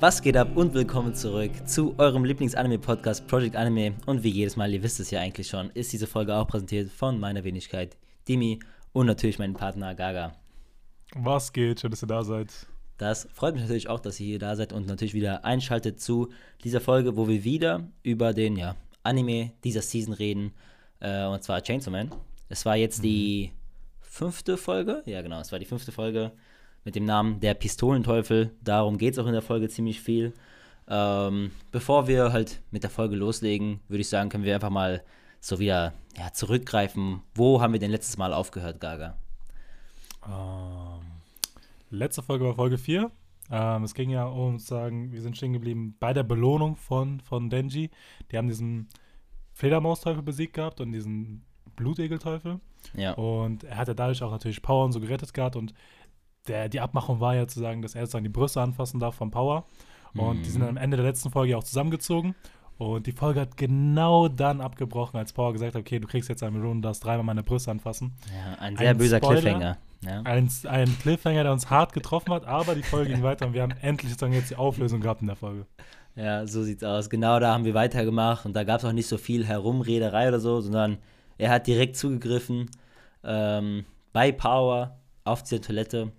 Was 0.00 0.20
geht 0.20 0.36
ab 0.36 0.56
und 0.56 0.74
willkommen 0.74 1.14
zurück 1.14 1.52
zu 1.66 1.94
eurem 1.98 2.24
Lieblings-Anime-Podcast 2.24 3.26
Project 3.26 3.56
Anime. 3.56 3.94
Und 4.06 4.22
wie 4.22 4.28
jedes 4.28 4.56
Mal, 4.56 4.72
ihr 4.72 4.82
wisst 4.82 5.00
es 5.00 5.10
ja 5.10 5.20
eigentlich 5.20 5.48
schon, 5.48 5.70
ist 5.70 5.92
diese 5.92 6.06
Folge 6.06 6.34
auch 6.34 6.46
präsentiert 6.46 6.90
von 6.90 7.18
meiner 7.18 7.44
Wenigkeit 7.44 7.96
Dimi 8.28 8.58
und 8.92 9.06
natürlich 9.06 9.38
meinem 9.38 9.54
Partner 9.54 9.94
Gaga. 9.94 10.34
Was 11.14 11.52
geht? 11.52 11.80
Schön, 11.80 11.90
dass 11.90 12.02
ihr 12.02 12.08
da 12.08 12.22
seid. 12.22 12.66
Das 12.98 13.28
freut 13.32 13.54
mich 13.54 13.62
natürlich 13.62 13.88
auch, 13.88 14.00
dass 14.00 14.20
ihr 14.20 14.26
hier 14.26 14.38
da 14.38 14.56
seid 14.56 14.72
und 14.72 14.86
natürlich 14.86 15.14
wieder 15.14 15.44
einschaltet 15.44 16.00
zu 16.00 16.30
dieser 16.64 16.80
Folge, 16.80 17.16
wo 17.16 17.28
wir 17.28 17.44
wieder 17.44 17.88
über 18.02 18.34
den 18.34 18.56
ja, 18.56 18.76
Anime 19.02 19.52
dieser 19.62 19.82
Season 19.82 20.12
reden, 20.12 20.52
äh, 21.00 21.24
und 21.24 21.42
zwar 21.42 21.62
Chainsaw 21.62 21.90
Man. 21.90 22.10
Es 22.48 22.66
war 22.66 22.76
jetzt 22.76 23.02
die 23.02 23.52
fünfte 24.00 24.56
Folge, 24.56 25.02
ja 25.06 25.22
genau, 25.22 25.40
es 25.40 25.50
war 25.50 25.58
die 25.58 25.66
fünfte 25.66 25.92
Folge 25.92 26.32
mit 26.84 26.94
dem 26.94 27.04
Namen 27.04 27.40
Der 27.40 27.54
Pistolenteufel. 27.54 28.54
Darum 28.62 28.98
geht 28.98 29.14
es 29.14 29.18
auch 29.18 29.26
in 29.26 29.32
der 29.32 29.42
Folge 29.42 29.68
ziemlich 29.68 30.00
viel. 30.00 30.34
Ähm, 30.88 31.50
bevor 31.72 32.06
wir 32.08 32.32
halt 32.32 32.60
mit 32.70 32.82
der 32.82 32.90
Folge 32.90 33.16
loslegen, 33.16 33.80
würde 33.88 34.02
ich 34.02 34.08
sagen, 34.08 34.28
können 34.28 34.44
wir 34.44 34.54
einfach 34.54 34.70
mal 34.70 35.02
so 35.40 35.58
wieder 35.58 35.94
ja, 36.18 36.32
zurückgreifen. 36.32 37.22
Wo 37.34 37.60
haben 37.60 37.72
wir 37.72 37.80
denn 37.80 37.90
letztes 37.90 38.18
Mal 38.18 38.32
aufgehört, 38.32 38.80
Gaga? 38.80 39.16
Ähm, 40.26 41.00
letzte 41.90 42.22
Folge 42.22 42.44
war 42.44 42.54
Folge 42.54 42.78
4. 42.78 43.10
Ähm, 43.50 43.84
es 43.84 43.94
ging 43.94 44.10
ja 44.10 44.24
um, 44.24 44.58
sagen, 44.58 45.12
wir 45.12 45.20
sind 45.20 45.36
stehen 45.36 45.52
geblieben 45.52 45.96
bei 46.00 46.12
der 46.12 46.22
Belohnung 46.22 46.76
von, 46.76 47.20
von 47.20 47.50
Denji. 47.50 47.90
Die 48.30 48.38
haben 48.38 48.48
diesen 48.48 48.88
Fledermausteufel 49.52 50.22
besiegt 50.22 50.54
gehabt 50.54 50.80
und 50.80 50.92
diesen 50.92 51.44
Blutegelteufel. 51.76 52.60
Ja. 52.94 53.12
Und 53.12 53.64
er 53.64 53.76
hatte 53.76 53.94
dadurch 53.94 54.22
auch 54.22 54.30
natürlich 54.30 54.62
Power 54.62 54.84
und 54.84 54.92
so 54.92 55.00
gerettet 55.00 55.34
gehabt. 55.34 55.56
Und 55.56 55.74
der, 56.48 56.68
die 56.68 56.80
Abmachung 56.80 57.20
war 57.20 57.34
ja 57.34 57.46
zu 57.46 57.60
sagen, 57.60 57.82
dass 57.82 57.94
er 57.94 58.02
sozusagen 58.02 58.24
die 58.24 58.30
Brüste 58.30 58.60
anfassen 58.60 59.00
darf 59.00 59.14
vom 59.14 59.30
Power. 59.30 59.64
Und 60.16 60.46
die 60.46 60.50
sind 60.50 60.62
Mhm. 60.62 60.68
am 60.68 60.76
Ende 60.76 60.96
der 60.96 61.06
letzten 61.06 61.30
Folge 61.30 61.56
auch 61.58 61.64
zusammengezogen. 61.64 62.34
Und 62.78 63.06
die 63.06 63.12
Folge 63.12 63.40
hat 63.40 63.56
genau 63.56 64.28
dann 64.28 64.60
abgebrochen, 64.60 65.18
als 65.18 65.32
Power 65.32 65.52
gesagt 65.52 65.74
hat, 65.74 65.80
okay, 65.80 65.98
du 65.98 66.06
kriegst 66.06 66.28
jetzt 66.28 66.42
eine 66.42 66.52
Belohnung, 66.52 66.82
du 66.82 66.88
darfst 66.88 67.04
dreimal 67.04 67.24
meine 67.24 67.42
Brüste 67.42 67.70
anfassen. 67.70 68.12
Ja, 68.32 68.58
ein 68.60 68.76
sehr 68.76 68.90
Ein 68.90 68.98
böser 68.98 69.18
Spoiler. 69.18 69.40
Cliffhanger. 69.40 69.78
Ja. 70.04 70.20
Ein, 70.22 70.50
ein 70.68 70.98
Cliffhanger, 71.00 71.44
der 71.44 71.52
uns 71.52 71.70
hart 71.70 71.92
getroffen 71.92 72.32
hat, 72.32 72.44
aber 72.46 72.74
die 72.74 72.82
Folge 72.82 73.12
ging 73.12 73.22
weiter 73.22 73.46
und 73.46 73.54
wir 73.54 73.62
haben 73.62 73.74
endlich 73.80 74.10
sozusagen 74.10 74.34
jetzt 74.34 74.50
die 74.50 74.56
Auflösung 74.56 75.00
gehabt 75.00 75.20
in 75.20 75.28
der 75.28 75.36
Folge. 75.36 75.66
Ja, 76.16 76.46
so 76.46 76.62
sieht's 76.62 76.84
aus. 76.84 77.10
Genau 77.10 77.40
da 77.40 77.54
haben 77.54 77.64
wir 77.64 77.74
weitergemacht 77.74 78.44
und 78.44 78.54
da 78.54 78.64
gab 78.64 78.80
es 78.80 78.84
auch 78.84 78.92
nicht 78.92 79.08
so 79.08 79.18
viel 79.18 79.44
Herumrederei 79.46 80.28
oder 80.28 80.38
so, 80.40 80.60
sondern 80.60 80.98
er 81.38 81.50
hat 81.50 81.66
direkt 81.66 81.96
zugegriffen 81.96 82.70
ähm, 83.24 83.84
bei 84.12 84.30
Power 84.30 84.98
auf 85.24 85.42
dieser 85.42 85.60
Toilette 85.62 86.12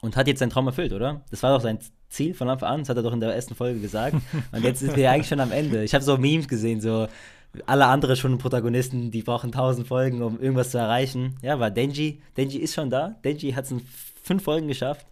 und 0.00 0.16
hat 0.16 0.26
jetzt 0.26 0.38
seinen 0.38 0.50
Traum 0.50 0.66
erfüllt, 0.66 0.92
oder? 0.92 1.22
Das 1.30 1.42
war 1.42 1.54
doch 1.54 1.62
sein 1.62 1.78
Ziel 2.08 2.34
von 2.34 2.48
Anfang 2.48 2.70
an, 2.70 2.80
das 2.80 2.88
hat 2.88 2.96
er 2.96 3.02
doch 3.02 3.12
in 3.12 3.20
der 3.20 3.34
ersten 3.34 3.54
Folge 3.54 3.80
gesagt. 3.80 4.16
Und 4.52 4.64
jetzt 4.64 4.80
sind 4.80 4.96
wir 4.96 5.04
ja 5.04 5.12
eigentlich 5.12 5.28
schon 5.28 5.40
am 5.40 5.52
Ende. 5.52 5.84
Ich 5.84 5.94
habe 5.94 6.04
so 6.04 6.16
Memes 6.16 6.48
gesehen, 6.48 6.80
so 6.80 7.08
alle 7.66 7.86
anderen 7.86 8.16
schon 8.16 8.38
Protagonisten, 8.38 9.10
die 9.10 9.22
brauchen 9.22 9.52
tausend 9.52 9.88
Folgen, 9.88 10.22
um 10.22 10.40
irgendwas 10.40 10.70
zu 10.70 10.78
erreichen. 10.78 11.36
Ja, 11.42 11.54
aber 11.54 11.70
Denji, 11.70 12.22
Denji 12.36 12.58
ist 12.58 12.74
schon 12.74 12.90
da. 12.90 13.16
Denji 13.24 13.52
hat 13.52 13.64
es 13.64 13.70
in 13.70 13.80
fünf 14.22 14.44
Folgen 14.44 14.68
geschafft, 14.68 15.06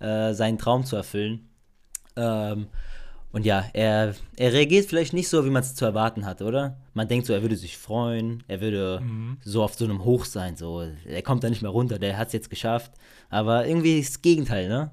äh, 0.00 0.32
seinen 0.32 0.58
Traum 0.58 0.84
zu 0.84 0.96
erfüllen. 0.96 1.48
Ähm, 2.16 2.66
und 3.32 3.44
ja, 3.46 3.64
er, 3.72 4.14
er 4.36 4.52
reagiert 4.52 4.86
vielleicht 4.86 5.12
nicht 5.12 5.28
so, 5.28 5.44
wie 5.44 5.50
man 5.50 5.62
es 5.62 5.74
zu 5.74 5.84
erwarten 5.84 6.24
hatte, 6.26 6.44
oder? 6.44 6.76
Man 6.94 7.08
denkt 7.08 7.26
so, 7.26 7.32
er 7.32 7.42
würde 7.42 7.56
sich 7.56 7.76
freuen, 7.78 8.42
er 8.48 8.60
würde 8.60 9.00
Mhm. 9.02 9.38
so 9.44 9.62
auf 9.62 9.74
so 9.74 9.84
einem 9.84 10.04
Hoch 10.04 10.24
sein, 10.24 10.56
so. 10.56 10.82
Er 11.06 11.22
kommt 11.22 11.42
da 11.42 11.48
nicht 11.50 11.62
mehr 11.62 11.70
runter, 11.70 11.98
der 11.98 12.18
hat 12.18 12.28
es 12.28 12.32
jetzt 12.34 12.50
geschafft. 12.50 12.92
Aber 13.30 13.66
irgendwie 13.66 13.98
ist 13.98 14.14
das 14.16 14.22
Gegenteil, 14.22 14.68
ne? 14.68 14.90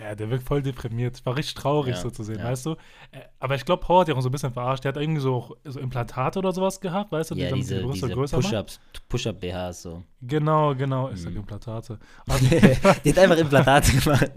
Der, 0.00 0.14
der 0.16 0.30
wirkt 0.30 0.44
voll 0.44 0.62
deprimiert. 0.62 1.24
War 1.24 1.36
richtig 1.36 1.54
traurig 1.54 1.94
Ja, 1.96 2.00
so 2.02 2.10
zu 2.10 2.22
sehen, 2.22 2.38
ja. 2.38 2.44
weißt 2.44 2.66
du? 2.66 2.72
Äh, 3.12 3.20
Aber 3.40 3.54
ich 3.54 3.64
glaube, 3.64 3.82
Power 3.84 4.00
hat 4.02 4.08
ja 4.08 4.14
auch 4.14 4.20
so 4.20 4.28
ein 4.28 4.32
bisschen 4.32 4.52
verarscht. 4.52 4.84
Der 4.84 4.90
hat 4.92 5.00
irgendwie 5.00 5.20
so, 5.20 5.56
so 5.64 5.80
Implantate 5.80 6.38
oder 6.38 6.52
sowas 6.52 6.80
gehabt, 6.80 7.12
weißt 7.12 7.30
du? 7.30 7.34
Ja, 7.36 7.48
damit 7.48 7.64
diese, 7.64 7.78
die 7.78 7.84
Brüste 7.84 8.06
diese 8.06 8.14
größer. 8.18 8.36
Push-Ups, 8.36 8.80
Push-Up-BHs, 9.08 9.82
so. 9.82 10.02
Genau, 10.22 10.74
genau. 10.74 11.10
Ich 11.10 11.22
sag 11.22 11.30
Mhm. 11.32 11.38
Implantate. 11.38 11.98
Die 13.04 13.10
hat 13.10 13.18
einfach 13.18 13.36
Implantate 13.36 13.92
gemacht. 13.92 14.30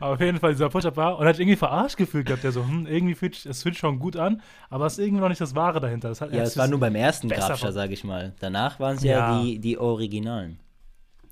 Aber 0.00 0.12
auf 0.14 0.20
jeden 0.20 0.38
Fall, 0.38 0.52
dieser 0.52 0.68
Push-Up 0.68 0.96
war 0.96 1.18
und 1.18 1.26
hat 1.26 1.38
irgendwie 1.38 1.56
verarscht 1.56 1.96
gefühlt 1.96 2.26
gehabt. 2.26 2.44
Der 2.44 2.52
so, 2.52 2.62
hm, 2.66 2.86
irgendwie 2.86 3.14
fühlt 3.14 3.44
es 3.46 3.62
fühlt 3.62 3.76
schon 3.76 3.98
gut 3.98 4.16
an, 4.16 4.42
aber 4.70 4.86
es 4.86 4.94
ist 4.94 5.04
irgendwie 5.04 5.20
noch 5.22 5.28
nicht 5.28 5.40
das 5.40 5.54
Wahre 5.54 5.80
dahinter. 5.80 6.08
Das 6.08 6.20
hat, 6.20 6.32
Ja, 6.32 6.42
es 6.42 6.56
war 6.56 6.68
nur 6.68 6.80
beim 6.80 6.94
ersten 6.94 7.28
Grabscher, 7.28 7.56
von- 7.56 7.72
sag 7.72 7.90
ich 7.90 8.04
mal. 8.04 8.34
Danach 8.40 8.80
waren 8.80 8.96
es 8.96 9.02
ja, 9.02 9.36
Ja. 9.36 9.42
die, 9.42 9.58
die 9.58 9.78
Originalen. 9.78 10.58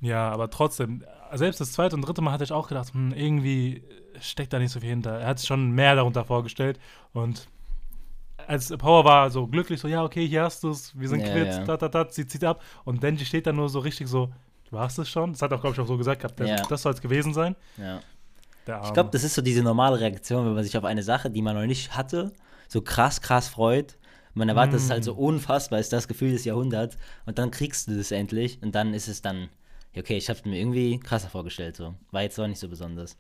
Ja, 0.01 0.31
aber 0.31 0.49
trotzdem, 0.49 1.05
selbst 1.35 1.61
das 1.61 1.73
zweite 1.73 1.97
und 1.97 2.03
dritte 2.03 2.23
Mal 2.23 2.33
hatte 2.33 2.45
ich 2.45 2.53
auch 2.53 2.69
gedacht, 2.69 2.93
hm, 2.93 3.13
irgendwie 3.13 3.83
steckt 4.21 4.53
da 4.53 4.59
nicht 4.59 4.73
so 4.73 4.81
viel 4.81 4.91
hinter. 4.91 5.19
Er 5.21 5.29
hat 5.29 5.39
sich 5.39 5.49
schon 5.49 5.71
mehr 5.73 5.95
darunter 5.95 6.25
vorgestellt 6.25 6.79
und 7.13 7.49
als 8.47 8.77
Power 8.77 9.05
war 9.05 9.31
so 9.31 9.47
glücklich, 9.47 9.81
so, 9.81 9.87
ja, 9.87 10.03
okay, 10.03 10.27
hier 10.27 10.43
hast 10.43 10.65
du 10.65 10.71
es, 10.71 10.99
wir 10.99 11.09
sind 11.09 11.21
Ja, 11.21 11.33
quitt, 11.33 11.47
ja. 11.49 11.65
da, 11.65 11.77
da, 11.77 11.89
da, 11.89 12.09
zieht, 12.09 12.31
zieht 12.31 12.43
ab. 12.45 12.63
Und 12.85 13.03
Denji 13.03 13.25
steht 13.25 13.47
da 13.47 13.53
nur 13.53 13.69
so 13.69 13.79
richtig 13.79 14.09
so, 14.09 14.33
du 14.71 14.79
hast 14.79 14.99
es 14.99 15.09
schon. 15.09 15.33
Das 15.33 15.43
hat 15.43 15.53
er 15.53 15.59
auch, 15.59 15.61
glaube 15.61 15.75
ich, 15.75 15.81
auch 15.81 15.87
so 15.87 15.97
gesagt 15.97 16.23
gehabt, 16.23 16.41
Ja. 16.41 16.57
das 16.69 16.83
soll 16.83 16.93
es 16.93 17.01
gewesen 17.01 17.33
sein. 17.35 17.55
Ja. 17.77 18.01
Ich 18.85 18.93
glaube, 18.93 19.11
das 19.13 19.25
ist 19.25 19.35
so 19.35 19.43
diese 19.43 19.63
normale 19.63 19.99
Reaktion, 20.01 20.47
wenn 20.47 20.55
man 20.55 20.65
sich 20.65 20.77
auf 20.77 20.85
eine 20.85 21.03
Sache, 21.03 21.31
die 21.31 21.43
man 21.43 21.57
noch 21.57 21.67
nicht 21.67 21.97
hatte, 21.97 22.33
so 22.69 22.83
krass, 22.83 23.21
krass 23.21 23.49
freut. 23.49 23.99
Man 24.35 24.49
erwartet, 24.49 24.75
das 24.75 24.85
ist 24.85 24.91
halt 24.91 25.03
so 25.05 25.15
unfassbar, 25.15 25.81
ist 25.81 25.93
das 25.93 26.07
Gefühl 26.07 26.31
des 26.33 26.45
Jahrhunderts. 26.45 26.97
Und 27.27 27.39
dann 27.39 27.51
kriegst 27.51 27.89
du 27.89 27.97
das 27.97 28.11
endlich. 28.13 28.63
Und 28.63 28.75
dann 28.77 28.95
ist 28.95 29.09
es 29.09 29.23
dann, 29.23 29.49
ja, 29.93 30.03
okay, 30.03 30.17
ich 30.17 30.29
habe 30.29 30.49
mir 30.49 30.59
irgendwie 30.59 30.99
krasser 31.01 31.29
vorgestellt. 31.29 31.77
So. 31.77 31.95
War 32.11 32.23
jetzt 32.23 32.39
auch 32.39 32.47
nicht 32.47 32.61
so 32.61 32.69
besonders. 32.69 33.17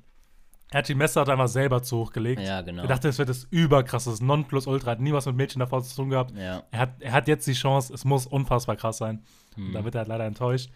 Er 0.72 0.78
hat 0.78 0.88
die 0.88 0.94
Messer 0.94 1.26
einfach 1.28 1.48
selber 1.48 1.82
zu 1.82 1.98
hoch 1.98 2.12
gelegt. 2.12 2.40
Ja, 2.40 2.60
genau. 2.60 2.82
Er 2.82 2.88
dachte, 2.88 3.08
es 3.08 3.18
wird 3.18 3.28
das 3.28 3.44
überkrasses 3.50 4.20
Nonplusultra, 4.20 4.92
hat 4.92 5.00
nie 5.00 5.12
was 5.12 5.26
mit 5.26 5.34
Mädchen 5.34 5.58
davor 5.58 5.82
zu 5.82 5.96
tun 5.96 6.10
gehabt. 6.10 6.36
Ja. 6.36 6.62
Er 6.70 6.78
hat, 6.78 7.02
er 7.02 7.12
hat 7.12 7.26
jetzt 7.26 7.46
die 7.48 7.54
Chance, 7.54 7.92
es 7.92 8.04
muss 8.04 8.26
unfassbar 8.26 8.76
krass 8.76 8.98
sein. 8.98 9.24
Und 9.56 9.72
da 9.72 9.84
wird 9.84 9.96
er 9.96 10.00
halt 10.00 10.08
leider 10.08 10.26
enttäuscht. 10.26 10.70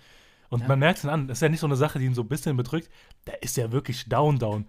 Und 0.51 0.61
Ja. 0.63 0.69
man 0.69 0.79
merkt 0.79 0.99
es 0.99 1.05
ihn 1.05 1.11
an, 1.11 1.29
das 1.29 1.39
ist 1.39 1.43
ja 1.43 1.49
nicht 1.49 1.61
so 1.61 1.67
eine 1.67 1.77
Sache, 1.77 1.99
die 1.99 2.05
ihn 2.07 2.15
so 2.15 2.23
ein 2.23 2.29
bisschen 2.29 2.57
bedrückt. 2.57 2.89
Der 3.27 3.43
ist 3.43 3.57
ja 3.57 3.73
wirklich 3.73 4.09
down, 4.09 4.39
down. 4.39 4.67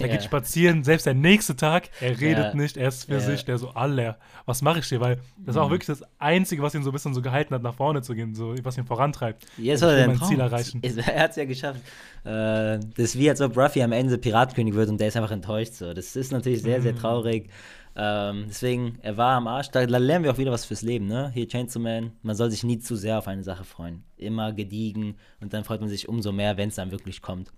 Der 0.00 0.06
Ja. 0.06 0.14
geht 0.14 0.22
spazieren, 0.24 0.82
selbst 0.82 1.04
der 1.04 1.12
nächste 1.12 1.56
Tag, 1.56 1.90
er 2.00 2.18
redet 2.18 2.38
Ja. 2.38 2.54
nicht, 2.54 2.78
er 2.78 2.88
ist 2.88 3.04
für 3.04 3.20
sich, 3.20 3.44
der 3.44 3.58
so, 3.58 3.70
Aller, 3.70 4.16
was 4.46 4.62
mache 4.62 4.78
ich 4.78 4.86
hier? 4.86 4.98
Weil 5.00 5.18
das 5.36 5.56
war 5.56 5.62
auch 5.64 5.68
Mhm. 5.68 5.72
wirklich 5.74 5.86
das 5.98 6.02
Einzige, 6.18 6.62
was 6.62 6.74
ihn 6.74 6.82
so 6.82 6.88
ein 6.88 6.92
bisschen 6.94 7.12
so 7.12 7.20
gehalten 7.20 7.54
hat, 7.54 7.62
nach 7.62 7.74
vorne 7.74 8.00
zu 8.00 8.14
gehen, 8.14 8.34
so, 8.34 8.54
was 8.62 8.78
ihn 8.78 8.86
vorantreibt. 8.86 9.44
Jetzt 9.58 9.74
Ich 9.74 9.80
soll 9.80 9.92
er 9.92 10.06
mein 10.06 10.16
Traum. 10.16 10.28
Ziel 10.30 10.40
erreichen. 10.40 10.80
Er 10.82 11.20
hat 11.24 11.30
es 11.32 11.36
ja 11.36 11.44
geschafft. 11.44 11.80
Äh, 12.24 12.78
das 12.78 12.80
ist 12.96 13.18
wie, 13.18 13.28
als 13.28 13.42
ob 13.42 13.56
Ruffy 13.58 13.82
am 13.82 13.92
Ende 13.92 14.16
Piratenkönig 14.16 14.72
wird 14.74 14.88
und 14.88 14.98
der 14.98 15.08
ist 15.08 15.16
einfach 15.18 15.30
enttäuscht. 15.32 15.74
So. 15.74 15.92
Das 15.92 16.16
ist 16.16 16.32
natürlich 16.32 16.62
sehr, 16.62 16.80
sehr 16.80 16.94
Mhm. 16.94 16.98
traurig. 16.98 17.50
Ähm, 17.96 18.46
deswegen, 18.48 18.98
er 19.02 19.16
war 19.16 19.36
am 19.36 19.46
Arsch. 19.46 19.70
Da, 19.70 19.80
lernen 19.82 20.24
wir 20.24 20.32
auch 20.32 20.38
wieder 20.38 20.50
was 20.50 20.64
fürs 20.64 20.82
Leben, 20.82 21.06
ne? 21.06 21.30
Hier 21.32 21.48
Chainsaw 21.48 21.80
Man. 21.80 22.12
Man 22.22 22.34
soll 22.34 22.50
sich 22.50 22.64
nie 22.64 22.78
zu 22.78 22.96
sehr 22.96 23.18
auf 23.18 23.28
eine 23.28 23.44
Sache 23.44 23.64
freuen. 23.64 24.02
Immer 24.16 24.52
gediegen 24.52 25.16
und 25.40 25.52
dann 25.52 25.64
freut 25.64 25.80
man 25.80 25.88
sich 25.88 26.08
umso 26.08 26.32
mehr, 26.32 26.56
wenn 26.56 26.68
es 26.68 26.74
dann 26.74 26.90
wirklich 26.90 27.22
kommt. 27.22 27.52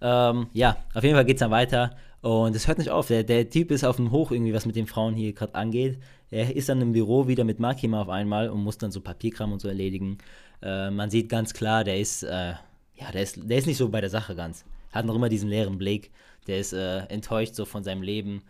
Ähm, 0.00 0.48
ja, 0.52 0.76
auf 0.92 1.02
jeden 1.02 1.14
Fall 1.14 1.24
geht 1.24 1.36
es 1.36 1.40
dann 1.40 1.50
weiter. 1.50 1.96
Und 2.20 2.56
es 2.56 2.68
hört 2.68 2.78
nicht 2.78 2.90
auf. 2.90 3.08
Der, 3.08 3.22
der 3.22 3.48
Typ 3.48 3.70
ist 3.70 3.84
auf 3.84 3.96
dem 3.96 4.10
Hoch 4.10 4.30
irgendwie, 4.30 4.54
was 4.54 4.66
mit 4.66 4.76
den 4.76 4.86
Frauen 4.86 5.14
hier 5.14 5.32
gerade 5.32 5.54
angeht. 5.54 5.98
Er 6.30 6.54
ist 6.54 6.68
dann 6.68 6.80
im 6.80 6.92
Büro 6.92 7.28
wieder 7.28 7.44
mit 7.44 7.60
Makima 7.60 8.00
auf 8.00 8.08
einmal 8.08 8.48
und 8.48 8.62
muss 8.62 8.78
dann 8.78 8.90
so 8.90 9.00
Papierkram 9.00 9.52
und 9.52 9.60
so 9.60 9.68
erledigen. 9.68 10.18
Äh, 10.62 10.90
man 10.90 11.10
sieht 11.10 11.28
ganz 11.28 11.52
klar, 11.54 11.84
der 11.84 11.98
ist, 11.98 12.22
äh, 12.22 12.54
ja, 12.96 13.12
der 13.12 13.22
ist, 13.22 13.38
der 13.42 13.58
ist 13.58 13.66
nicht 13.66 13.76
so 13.76 13.88
bei 13.88 14.00
der 14.00 14.10
Sache 14.10 14.34
ganz. 14.34 14.64
Hat 14.92 15.04
noch 15.04 15.14
immer 15.14 15.28
diesen 15.28 15.48
leeren 15.48 15.78
Blick. 15.78 16.10
Der 16.46 16.58
ist 16.58 16.72
äh, 16.72 17.00
enttäuscht 17.06 17.54
so 17.54 17.64
von 17.64 17.84
seinem 17.84 18.02
Leben. 18.02 18.42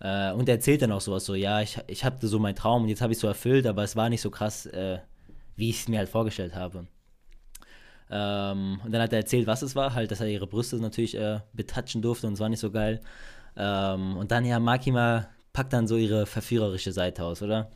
Äh, 0.00 0.32
und 0.32 0.48
er 0.48 0.56
erzählt 0.56 0.82
dann 0.82 0.92
auch 0.92 1.00
sowas 1.00 1.24
so, 1.24 1.34
ja, 1.34 1.60
ich, 1.60 1.78
ich 1.86 2.04
hatte 2.04 2.28
so 2.28 2.38
meinen 2.38 2.54
Traum 2.54 2.82
und 2.82 2.88
jetzt 2.88 3.00
habe 3.00 3.12
ich 3.12 3.16
es 3.16 3.20
so 3.20 3.28
erfüllt, 3.28 3.66
aber 3.66 3.82
es 3.82 3.96
war 3.96 4.08
nicht 4.08 4.20
so 4.20 4.30
krass, 4.30 4.66
äh, 4.66 4.98
wie 5.56 5.70
ich 5.70 5.80
es 5.80 5.88
mir 5.88 5.98
halt 5.98 6.08
vorgestellt 6.08 6.54
habe. 6.54 6.86
Ähm, 8.10 8.80
und 8.84 8.92
dann 8.92 9.02
hat 9.02 9.12
er 9.12 9.18
erzählt, 9.18 9.46
was 9.46 9.62
es 9.62 9.76
war, 9.76 9.94
halt, 9.94 10.10
dass 10.10 10.20
er 10.20 10.28
ihre 10.28 10.46
Brüste 10.46 10.76
natürlich 10.76 11.16
äh, 11.16 11.40
betatschen 11.52 12.00
durfte 12.00 12.26
und 12.26 12.34
es 12.34 12.40
war 12.40 12.48
nicht 12.48 12.60
so 12.60 12.70
geil. 12.70 13.00
Ähm, 13.56 14.16
und 14.16 14.30
dann, 14.30 14.44
ja, 14.44 14.58
Makima 14.60 15.28
packt 15.52 15.72
dann 15.72 15.86
so 15.88 15.96
ihre 15.96 16.26
verführerische 16.26 16.92
Seite 16.92 17.24
aus, 17.24 17.42
oder? 17.42 17.70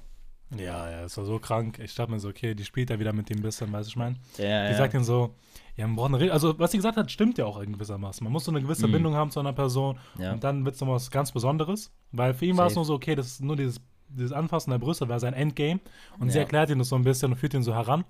Ja, 0.56 0.91
ja, 0.91 1.05
es 1.05 1.17
war 1.17 1.25
so 1.25 1.38
krank. 1.38 1.79
Ich 1.79 1.94
dachte 1.94 2.12
mir 2.12 2.20
so, 2.20 2.29
okay, 2.29 2.55
die 2.55 2.64
spielt 2.64 2.91
da 2.91 2.99
wieder 2.99 3.12
mit 3.12 3.31
ein 3.31 3.43
bisschen, 3.43 3.73
weißt 3.73 3.88
du, 3.88 3.91
ich 3.91 3.97
meine? 3.97 4.17
Ja, 4.38 4.69
Die 4.69 4.75
sagt 4.75 4.94
ihm 4.94 5.05
so, 5.05 5.35
ja, 5.77 5.87
man 5.87 5.97
braucht 5.97 6.09
eine 6.15 6.21
Re 6.21 6.33
Also, 6.33 6.59
was 6.59 6.71
sie 6.73 6.77
gesagt 6.79 6.97
hat, 6.97 7.11
stimmt 7.11 7.39
ja 7.39 7.47
auch 7.47 7.59
in 7.61 7.73
gewissermaßen. 7.73 8.23
Man 8.25 8.33
muss 8.33 8.45
so 8.45 8.51
eine 8.53 8.61
gewisse 8.61 8.87
Mhm. 8.89 8.93
Bindung 8.93 9.15
haben 9.15 9.31
zu 9.31 9.41
einer 9.41 9.53
Person 9.53 9.99
Ja. 10.19 10.33
und 10.33 10.45
dann 10.45 10.65
wird 10.65 10.75
es 10.75 10.81
noch 10.81 10.89
was 10.89 11.11
ganz 11.11 11.33
Besonderes. 11.33 11.91
Weil 12.13 12.35
für 12.35 12.45
ihn 12.47 12.57
war 12.57 12.67
es 12.67 12.75
nur 12.75 12.85
so, 12.85 12.95
okay, 12.95 13.15
das 13.15 13.27
ist 13.29 13.41
nur 13.43 13.57
dieses, 13.57 13.81
dieses 14.09 14.33
Anfassen 14.33 14.71
der 14.71 14.79
Brüste, 14.79 15.09
war 15.09 15.19
sein 15.21 15.33
Endgame. 15.35 15.81
Und 16.19 16.31
sie 16.31 16.37
Ja. 16.39 16.43
erklärt 16.43 16.69
ihm 16.71 16.79
das 16.79 16.89
so 16.89 16.97
ein 16.97 17.05
bisschen 17.05 17.33
und 17.33 17.39
führt 17.39 17.55
ihn 17.55 17.63
so 17.63 17.75
heran. 17.75 18.05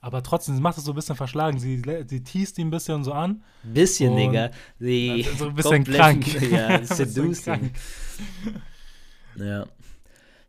Aber 0.00 0.22
trotzdem, 0.22 0.54
sie 0.54 0.60
macht 0.60 0.76
es 0.78 0.84
so 0.84 0.92
ein 0.92 0.94
bisschen 0.94 1.16
verschlagen. 1.16 1.58
Sie, 1.58 1.80
sie 2.06 2.22
teast 2.22 2.58
ihn 2.58 2.68
ein 2.68 2.70
bisschen 2.70 3.02
so 3.04 3.12
an. 3.12 3.42
Bisschen, 3.62 4.12
Und- 4.12 4.18
Digga. 4.18 4.50
Sie 4.78 5.26
so 5.38 5.48
ein 5.48 5.54
bisschen 5.54 5.82
krank. 5.84 6.26
Ja, 6.52 6.66
Ein 6.66 6.80
bisschen 6.86 7.08
seducing. 7.08 7.70
Ja. 9.36 9.64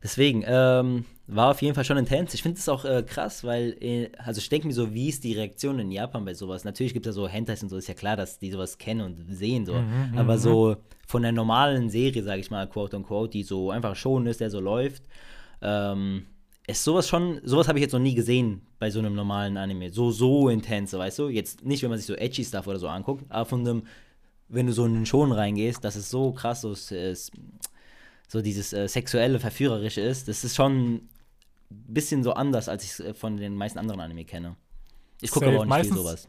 Deswegen, 0.04 0.44
ähm, 0.46 1.06
war 1.28 1.52
auf 1.52 1.62
jeden 1.62 1.74
Fall 1.74 1.86
schon 1.86 1.98
intens. 1.98 2.34
Ich 2.34 2.44
finde 2.44 2.60
es 2.60 2.70
auch 2.70 2.86
äh, 2.86 3.04
krass, 3.04 3.44
weil, 3.44 3.76
äh, 3.82 4.12
also 4.18 4.40
ich 4.40 4.50
denke 4.50 4.68
mir 4.68 4.74
so, 4.74 4.94
wie 4.94 5.10
ist 5.10 5.24
die 5.24 5.34
Reaktion 5.34 5.80
in 5.80 5.92
Japan 5.92 6.24
bei 6.24 6.36
sowas? 6.36 6.64
Natürlich 6.66 6.94
gibt 6.94 7.08
es 7.08 7.16
ja 7.16 7.22
so 7.22 7.28
Hentais 7.28 7.64
und 7.64 7.70
so, 7.70 7.78
ist 7.78 7.88
ja 7.88 7.96
klar, 7.96 8.16
dass 8.16 8.38
die 8.38 8.52
sowas 8.52 8.78
kennen 8.78 9.02
und 9.02 9.36
sehen 9.36 9.66
so. 9.66 9.74
Mhm, 9.74 10.18
Aber 10.18 10.36
mhm. 10.36 10.40
so 10.40 10.78
von 11.08 11.24
der 11.24 11.32
normalen 11.32 11.90
Serie, 11.90 12.22
sage 12.22 12.42
ich 12.42 12.52
mal, 12.52 12.68
quote 12.70 12.96
unquote, 12.96 13.32
die 13.32 13.44
so 13.44 13.72
einfach 13.72 13.96
schon 13.96 14.28
ist, 14.28 14.40
der 14.40 14.52
so 14.52 14.60
läuft, 14.60 15.04
ähm, 15.62 16.28
ist 16.68 16.84
sowas 16.84 17.08
schon, 17.08 17.42
sowas 17.44 17.68
habe 17.68 17.80
ich 17.80 17.84
jetzt 17.84 17.94
noch 17.94 18.00
nie 18.00 18.16
gesehen 18.16 18.62
bei 18.78 18.92
so 18.92 19.00
einem 19.00 19.16
normalen 19.16 19.58
Anime. 19.58 19.92
So, 19.92 20.12
so 20.12 20.50
intens, 20.50 20.94
weißt 20.94 21.20
du? 21.20 21.30
Jetzt 21.30 21.64
nicht, 21.66 21.82
wenn 21.82 21.90
man 21.90 21.98
sich 21.98 22.08
so 22.08 22.16
edgy 22.16 22.44
Stuff 22.44 22.68
oder 22.68 22.80
so 22.80 22.88
anguckt, 22.88 23.26
aber 23.30 23.46
von 23.46 23.62
einem, 23.62 23.84
wenn 24.48 24.68
du 24.68 24.74
so 24.74 24.86
in 24.86 24.94
den 24.94 25.06
Schon 25.08 25.32
reingehst, 25.32 25.84
dass 25.84 25.96
es 25.96 26.10
so 26.10 26.32
krass 26.34 26.62
so, 26.62 26.72
ist, 26.72 27.32
so 28.28 28.42
dieses 28.42 28.74
äh, 28.74 28.88
sexuelle, 28.88 29.40
verführerische 29.40 30.02
ist, 30.02 30.28
das 30.28 30.44
ist 30.44 30.56
schon 30.56 31.02
bisschen 31.70 32.24
so 32.24 32.34
anders, 32.34 32.70
als 32.70 32.84
ich 32.84 32.92
es 32.92 33.00
äh, 33.00 33.14
von 33.14 33.38
den 33.38 33.56
meisten 33.56 33.80
anderen 33.80 34.00
Anime 34.02 34.26
kenne. 34.26 34.56
Ich 35.22 35.32
gucke 35.32 35.48
aber 35.48 35.60
auch 35.60 35.66
nicht 35.66 35.74
viel 35.86 35.94
Meistens- 35.94 35.98
sowas. 35.98 36.28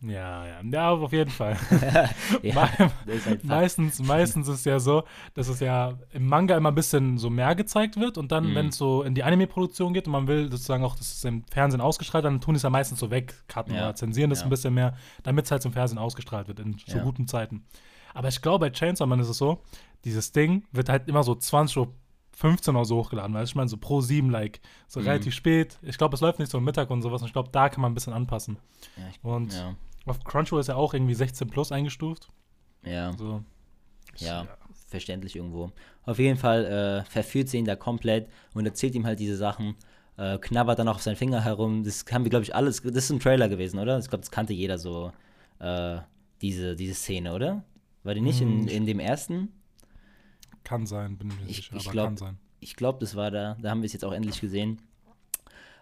Ja, 0.00 0.44
ja. 0.46 0.60
Ja, 0.64 0.90
auf 0.90 1.12
jeden 1.12 1.30
Fall. 1.30 1.56
ja, 2.42 2.68
halt 2.78 3.44
meistens, 3.44 4.00
meistens 4.00 4.48
ist 4.48 4.66
ja 4.66 4.80
so, 4.80 5.04
dass 5.34 5.46
es 5.48 5.60
ja 5.60 5.94
im 6.12 6.26
Manga 6.26 6.56
immer 6.56 6.70
ein 6.72 6.74
bisschen 6.74 7.18
so 7.18 7.30
mehr 7.30 7.54
gezeigt 7.54 7.98
wird 8.00 8.18
und 8.18 8.32
dann, 8.32 8.50
Mhm. 8.50 8.54
wenn 8.56 8.68
es 8.68 8.76
so 8.78 9.02
in 9.02 9.14
die 9.14 9.22
Anime-Produktion 9.22 9.94
geht 9.94 10.06
und 10.06 10.12
man 10.12 10.26
will 10.26 10.50
sozusagen 10.50 10.82
auch, 10.84 10.96
dass 10.96 11.12
es 11.14 11.24
im 11.24 11.44
Fernsehen 11.44 11.80
ausgestrahlt 11.80 12.24
wird, 12.24 12.32
dann 12.34 12.40
tun 12.40 12.54
die 12.54 12.56
es 12.56 12.62
ja 12.64 12.70
meistens 12.70 12.98
so 12.98 13.10
wegcutten 13.12 13.74
Ja. 13.74 13.82
oder 13.82 13.94
zensieren 13.94 14.30
das 14.30 14.40
Ja. 14.40 14.46
ein 14.46 14.50
bisschen 14.50 14.74
mehr, 14.74 14.94
damit 15.22 15.44
es 15.44 15.50
halt 15.52 15.62
zum 15.62 15.72
Fernsehen 15.72 15.98
ausgestrahlt 15.98 16.48
wird 16.48 16.58
in 16.58 16.76
so 16.84 16.98
guten 16.98 17.28
Zeiten. 17.28 17.64
Aber 18.12 18.28
ich 18.28 18.42
glaube, 18.42 18.66
bei 18.66 18.70
Chainsaw 18.70 19.06
Man 19.06 19.20
ist 19.20 19.28
es 19.28 19.38
so, 19.38 19.62
dieses 20.04 20.32
Ding 20.32 20.64
wird 20.72 20.88
halt 20.88 21.08
immer 21.08 21.22
so 21.22 21.34
20 21.36 21.76
Uhr 21.76 21.94
15 22.38 22.76
oder 22.76 22.84
so 22.84 22.96
hochgeladen, 22.98 23.34
weil 23.34 23.44
ich 23.44 23.54
meine, 23.54 23.68
so 23.68 23.76
pro 23.78 24.00
7, 24.02 24.30
like, 24.30 24.60
so 24.86 25.00
Mhm. 25.00 25.06
relativ 25.08 25.34
spät. 25.34 25.78
Ich 25.82 25.96
glaube, 25.98 26.14
es 26.14 26.20
läuft 26.20 26.38
nicht 26.38 26.50
so 26.50 26.58
am 26.58 26.64
Mittag 26.64 26.90
und 26.90 27.00
sowas 27.02 27.22
und 27.22 27.26
ich 27.28 27.32
glaube, 27.32 27.48
da 27.50 27.68
kann 27.70 27.80
man 27.80 27.90
ein 27.92 27.94
bisschen 27.94 28.12
anpassen. 28.12 28.58
Ja, 28.96 29.02
ich, 29.10 29.18
Und 29.24 29.52
ja, 29.54 29.74
auf 30.04 30.22
Crunchyroll 30.22 30.60
ist 30.60 30.66
ja 30.68 30.76
auch 30.76 30.92
irgendwie 30.94 31.14
16 31.14 31.48
plus 31.48 31.72
eingestuft. 31.72 32.28
ja, 32.84 33.12
So. 33.16 33.42
ja, 34.18 34.46
verständlich 34.88 35.34
irgendwo. 35.36 35.72
Auf 36.04 36.18
jeden 36.18 36.36
Fall 36.38 36.64
äh, 36.66 37.10
verführt 37.10 37.48
sie 37.48 37.58
ihn 37.58 37.64
da 37.64 37.74
komplett 37.74 38.28
und 38.54 38.66
erzählt 38.66 38.94
ihm 38.94 39.06
halt 39.06 39.18
diese 39.18 39.36
Sachen. 39.36 39.74
Äh, 40.18 40.38
knabbert 40.38 40.78
dann 40.78 40.88
auch 40.88 40.94
auf 40.96 41.02
seinen 41.02 41.16
Finger 41.16 41.42
herum. 41.44 41.84
Das 41.84 42.04
haben 42.12 42.24
wir, 42.24 42.30
glaube 42.30 42.44
ich, 42.44 42.54
alles. 42.54 42.80
Das 42.82 43.04
ist 43.04 43.10
ein 43.10 43.20
Trailer 43.20 43.48
gewesen, 43.48 43.78
oder? 43.78 43.98
Ich 43.98 44.08
glaube, 44.08 44.20
das 44.22 44.30
kannte 44.30 44.52
jeder 44.54 44.78
so, 44.78 45.10
äh, 45.58 45.98
diese, 46.42 46.76
diese 46.76 46.94
Szene, 46.94 47.34
oder? 47.34 47.64
War 48.04 48.14
die 48.14 48.20
nicht 48.20 48.40
in, 48.40 48.60
Hm, 48.62 48.68
in 48.68 48.86
dem 48.86 49.00
ersten? 49.00 49.52
Kann 50.66 50.84
sein, 50.86 51.16
bin 51.16 51.28
ich 51.30 51.36
mir 51.40 51.46
Ich- 51.48 51.56
sicher, 51.58 51.76
ich 51.76 51.84
aber 51.84 51.92
glaub- 51.92 52.06
kann 52.06 52.16
sein. 52.16 52.38
Ich 52.58 52.74
glaube, 52.74 52.98
das 53.00 53.14
war 53.14 53.30
da. 53.30 53.56
Da 53.62 53.70
haben 53.70 53.82
wir 53.82 53.86
es 53.86 53.92
jetzt 53.92 54.04
auch 54.04 54.12
endlich 54.12 54.40
gesehen. 54.40 54.82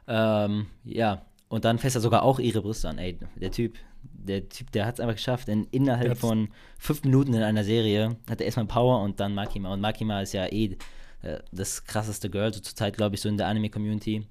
Ähm, 0.06 0.66
ja, 0.84 1.22
und 1.48 1.64
dann 1.64 1.78
fässt 1.78 1.96
er 1.96 2.00
sogar 2.02 2.22
auch 2.22 2.38
ihre 2.38 2.60
Brüste 2.62 2.88
an. 2.88 2.98
Ey, 2.98 3.19
der 3.36 3.50
Typ, 3.50 3.76
der 4.02 4.48
Typ, 4.48 4.70
der 4.72 4.84
hat 4.86 4.94
es 4.94 5.00
einfach 5.00 5.14
geschafft. 5.14 5.48
In, 5.48 5.62
Der 5.64 5.72
innerhalb 5.72 6.10
hat's- 6.10 6.20
von 6.20 6.48
fünf 6.78 7.02
Minuten 7.04 7.32
in 7.32 7.42
einer 7.42 7.64
Serie 7.64 8.16
hat 8.28 8.40
er 8.40 8.46
erstmal 8.46 8.66
Power 8.66 9.00
und 9.02 9.20
dann 9.20 9.34
Makima. 9.34 9.72
Und 9.72 9.81
Makima 9.81 10.20
ist 10.20 10.32
ja 10.34 10.46
eh 10.46 10.76
äh, 11.22 11.38
das 11.52 11.84
krasseste 11.84 12.28
Girl, 12.28 12.52
so 12.52 12.60
zurzeit, 12.60 12.96
glaube 12.98 13.14
ich, 13.14 13.22
so 13.22 13.30
in 13.30 13.38
der 13.38 13.46
Anime-Community. 13.46 14.26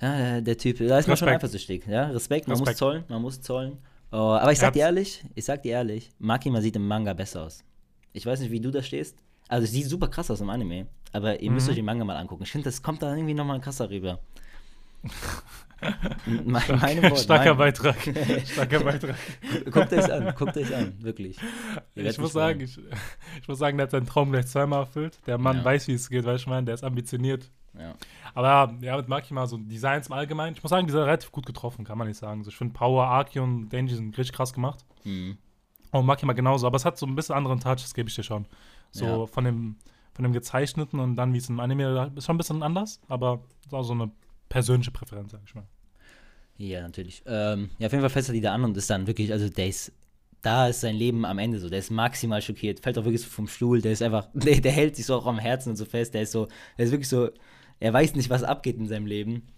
Ja, 0.00 0.40
der 0.40 0.56
Typ, 0.58 0.78
da 0.78 0.98
ist 0.98 1.08
man 1.08 1.16
schon 1.16 1.28
eifersüchtig. 1.28 1.86
Ja, 1.88 2.06
Respekt, 2.10 2.46
man 2.46 2.54
muss 2.58 2.60
Respekt. 2.68 2.78
zollen, 2.78 3.04
man 3.08 3.20
muss 3.22 3.40
zollen. 3.40 3.78
Oh, 4.12 4.16
aber 4.16 4.52
ich 4.52 4.58
sag 4.60 4.74
dir 4.74 4.80
ehrlich, 4.82 5.24
ich 5.34 5.44
sag 5.44 5.62
dir 5.64 5.72
ehrlich, 5.72 6.10
Makima 6.20 6.60
sieht 6.60 6.76
im 6.76 6.86
Manga 6.86 7.12
besser 7.14 7.42
aus. 7.42 7.64
Ich 8.12 8.24
weiß 8.26 8.38
nicht, 8.40 8.52
wie 8.52 8.60
du 8.60 8.70
da 8.70 8.80
stehst. 8.82 9.16
Also, 9.48 9.66
sieht 9.66 9.86
super 9.88 10.08
krass 10.08 10.30
aus 10.30 10.40
im 10.40 10.50
Anime. 10.50 10.86
Aber 11.12 11.40
ihr 11.40 11.50
müsst 11.50 11.66
Mhm. 11.66 11.70
euch 11.70 11.76
den 11.76 11.84
Manga 11.84 12.04
mal 12.04 12.16
angucken. 12.16 12.42
Ich 12.44 12.50
finde, 12.52 12.64
das 12.64 12.82
kommt 12.82 13.02
da 13.02 13.14
irgendwie 13.14 13.34
nochmal 13.34 13.60
krasser 13.60 13.88
rüber. 13.90 14.18
Me 16.26 16.60
meine 16.80 17.02
Wort, 17.10 17.18
Starker 17.18 17.50
mein- 17.50 17.58
Beitrag. 17.58 17.96
Starker 18.46 18.80
Beitrag. 18.80 19.16
Guckt 19.70 19.92
euch 19.92 20.10
an, 20.12 20.34
guckt 20.34 20.56
euch 20.56 20.74
an, 20.74 20.94
wirklich. 21.02 21.36
Ihr 21.94 22.06
Ich 22.06 22.18
muss 22.18 22.32
sagen, 22.32 22.60
ich, 22.60 22.78
ich 23.42 23.48
muss 23.48 23.58
sagen, 23.58 23.76
der 23.76 23.84
hat 23.84 23.90
seinen 23.90 24.06
Traum 24.06 24.32
gleich 24.32 24.46
zweimal 24.46 24.80
erfüllt. 24.80 25.18
Der 25.26 25.36
Mann 25.36 25.58
Ja. 25.58 25.64
weiß, 25.64 25.88
wie 25.88 25.92
es 25.92 26.08
geht, 26.08 26.24
weißt 26.24 26.38
du, 26.38 26.42
ich 26.42 26.46
meine, 26.46 26.64
der 26.64 26.74
ist 26.74 26.84
ambitioniert. 26.84 27.50
Ja. 27.78 27.94
Aber 28.34 28.74
ja, 28.80 28.96
mit 28.96 29.08
Makima 29.08 29.46
so 29.46 29.58
Designs 29.58 30.06
im 30.06 30.14
Allgemeinen, 30.14 30.56
ich 30.56 30.62
muss 30.62 30.70
sagen, 30.70 30.86
die 30.86 30.92
sind 30.92 31.02
relativ 31.02 31.30
gut 31.32 31.44
getroffen, 31.44 31.84
kann 31.84 31.98
man 31.98 32.06
nicht 32.08 32.18
sagen. 32.18 32.44
So, 32.44 32.50
ich 32.50 32.56
finde 32.56 32.72
Power, 32.72 33.06
Aki 33.08 33.40
und 33.40 33.68
Denji 33.68 33.94
sind 33.94 34.16
richtig 34.16 34.34
krass 34.34 34.54
gemacht. 34.54 34.84
Mhm. 35.04 35.36
Und 35.90 36.06
Makima 36.06 36.32
genauso, 36.32 36.66
aber 36.66 36.76
es 36.76 36.84
hat 36.84 36.96
so 36.96 37.04
ein 37.06 37.14
bisschen 37.14 37.34
anderen 37.34 37.60
Touch, 37.60 37.82
das 37.82 37.92
gebe 37.94 38.08
ich 38.08 38.14
dir 38.14 38.22
schon. 38.22 38.46
So 38.94 39.04
Ja. 39.06 39.26
von 39.26 39.44
dem 39.44 39.76
von 40.12 40.22
dem 40.22 40.32
gezeichneten 40.32 41.00
und 41.00 41.16
dann 41.16 41.32
wie 41.34 41.38
es 41.38 41.48
im 41.48 41.58
Anime 41.58 42.12
ist 42.14 42.24
schon 42.26 42.36
ein 42.36 42.38
bisschen 42.38 42.62
anders, 42.62 43.00
aber 43.08 43.42
ist 43.64 43.74
auch 43.74 43.82
so 43.82 43.94
eine 43.94 44.12
persönliche 44.48 44.92
Präferenz, 44.92 45.32
sag 45.32 45.40
ich 45.44 45.54
mal. 45.56 45.66
Ja, 46.56 46.82
natürlich. 46.82 47.22
Ähm, 47.26 47.70
ja, 47.78 47.86
auf 47.86 47.92
jeden 47.92 48.02
Fall 48.02 48.10
fässt 48.10 48.28
er 48.28 48.32
die 48.32 48.40
da 48.40 48.54
an 48.54 48.62
und 48.62 48.76
ist 48.76 48.88
dann 48.88 49.08
wirklich, 49.08 49.32
also 49.32 49.48
der 49.48 49.66
ist, 49.66 49.90
da 50.40 50.68
ist 50.68 50.82
sein 50.82 50.94
Leben 50.94 51.24
am 51.24 51.38
Ende 51.40 51.58
so. 51.58 51.68
Der 51.68 51.80
ist 51.80 51.90
maximal 51.90 52.40
schockiert, 52.40 52.78
fällt 52.78 52.96
auch 52.96 53.04
wirklich 53.04 53.22
so 53.22 53.28
vom 53.28 53.48
Stuhl. 53.48 53.80
Der 53.82 53.90
ist 53.90 54.02
einfach, 54.02 54.28
der, 54.34 54.60
der 54.60 54.70
hält 54.70 54.94
sich 54.94 55.06
so 55.06 55.16
auch 55.16 55.26
am 55.26 55.40
Herzen 55.40 55.70
und 55.70 55.76
so 55.76 55.84
fest. 55.84 56.14
Der 56.14 56.22
ist 56.22 56.30
so, 56.30 56.46
der 56.78 56.84
ist 56.84 56.92
wirklich 56.92 57.08
so, 57.08 57.30
er 57.80 57.92
weiß 57.92 58.14
nicht, 58.14 58.30
was 58.30 58.44
abgeht 58.44 58.76
in 58.76 58.86
seinem 58.86 59.06
Leben. 59.06 59.48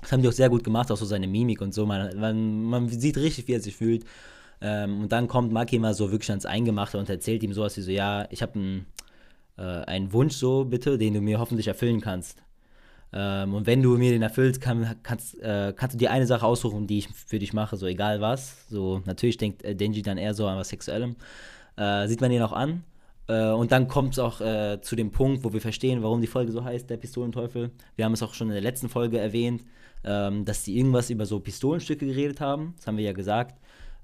Das 0.00 0.12
haben 0.12 0.22
die 0.22 0.28
auch 0.28 0.32
sehr 0.32 0.48
gut 0.50 0.62
gemacht, 0.62 0.92
auch 0.92 0.96
so 0.96 1.06
seine 1.06 1.26
Mimik 1.26 1.60
und 1.60 1.74
so. 1.74 1.86
Man, 1.86 2.16
man, 2.20 2.62
man 2.62 2.88
sieht 2.88 3.16
richtig, 3.16 3.48
wie 3.48 3.54
er 3.54 3.60
sich 3.60 3.74
fühlt. 3.74 4.04
Ähm, 4.64 5.02
und 5.02 5.12
dann 5.12 5.28
kommt 5.28 5.52
Maki 5.52 5.78
mal 5.78 5.92
so 5.92 6.10
wirklich 6.10 6.30
ans 6.30 6.46
Eingemachte 6.46 6.98
und 6.98 7.10
erzählt 7.10 7.42
ihm 7.42 7.52
sowas 7.52 7.76
wie 7.76 7.82
so, 7.82 7.90
ja, 7.90 8.26
ich 8.30 8.40
habe 8.40 8.54
einen, 8.54 8.86
äh, 9.58 9.62
einen 9.62 10.10
Wunsch 10.14 10.36
so, 10.36 10.64
bitte, 10.64 10.96
den 10.96 11.12
du 11.12 11.20
mir 11.20 11.38
hoffentlich 11.38 11.68
erfüllen 11.68 12.00
kannst. 12.00 12.42
Ähm, 13.12 13.52
und 13.52 13.66
wenn 13.66 13.82
du 13.82 13.98
mir 13.98 14.12
den 14.12 14.22
erfüllst, 14.22 14.62
kann, 14.62 14.96
kannst, 15.02 15.38
äh, 15.42 15.74
kannst 15.76 15.94
du 15.94 15.98
dir 15.98 16.10
eine 16.10 16.26
Sache 16.26 16.46
aussuchen, 16.46 16.86
die 16.86 16.98
ich 16.98 17.08
für 17.08 17.38
dich 17.38 17.52
mache, 17.52 17.76
so 17.76 17.84
egal 17.84 18.22
was. 18.22 18.66
So, 18.70 19.02
natürlich 19.04 19.36
denkt 19.36 19.62
äh, 19.64 19.76
Denji 19.76 20.00
dann 20.00 20.16
eher 20.16 20.32
so 20.32 20.46
an 20.46 20.56
was 20.56 20.70
Sexuellem. 20.70 21.16
Äh, 21.76 22.08
sieht 22.08 22.22
man 22.22 22.32
ihn 22.32 22.40
auch 22.40 22.54
an. 22.54 22.84
Äh, 23.28 23.50
und 23.50 23.70
dann 23.70 23.86
kommt 23.86 24.14
es 24.14 24.18
auch 24.18 24.40
äh, 24.40 24.80
zu 24.80 24.96
dem 24.96 25.10
Punkt, 25.10 25.44
wo 25.44 25.52
wir 25.52 25.60
verstehen, 25.60 26.02
warum 26.02 26.22
die 26.22 26.26
Folge 26.26 26.52
so 26.52 26.64
heißt, 26.64 26.88
der 26.88 26.96
Pistolenteufel. 26.96 27.70
Wir 27.96 28.06
haben 28.06 28.14
es 28.14 28.22
auch 28.22 28.32
schon 28.32 28.48
in 28.48 28.54
der 28.54 28.62
letzten 28.62 28.88
Folge 28.88 29.18
erwähnt, 29.18 29.62
ähm, 30.04 30.46
dass 30.46 30.64
die 30.64 30.78
irgendwas 30.78 31.10
über 31.10 31.26
so 31.26 31.38
Pistolenstücke 31.38 32.06
geredet 32.06 32.40
haben. 32.40 32.72
Das 32.78 32.86
haben 32.86 32.96
wir 32.96 33.04
ja 33.04 33.12
gesagt. 33.12 33.58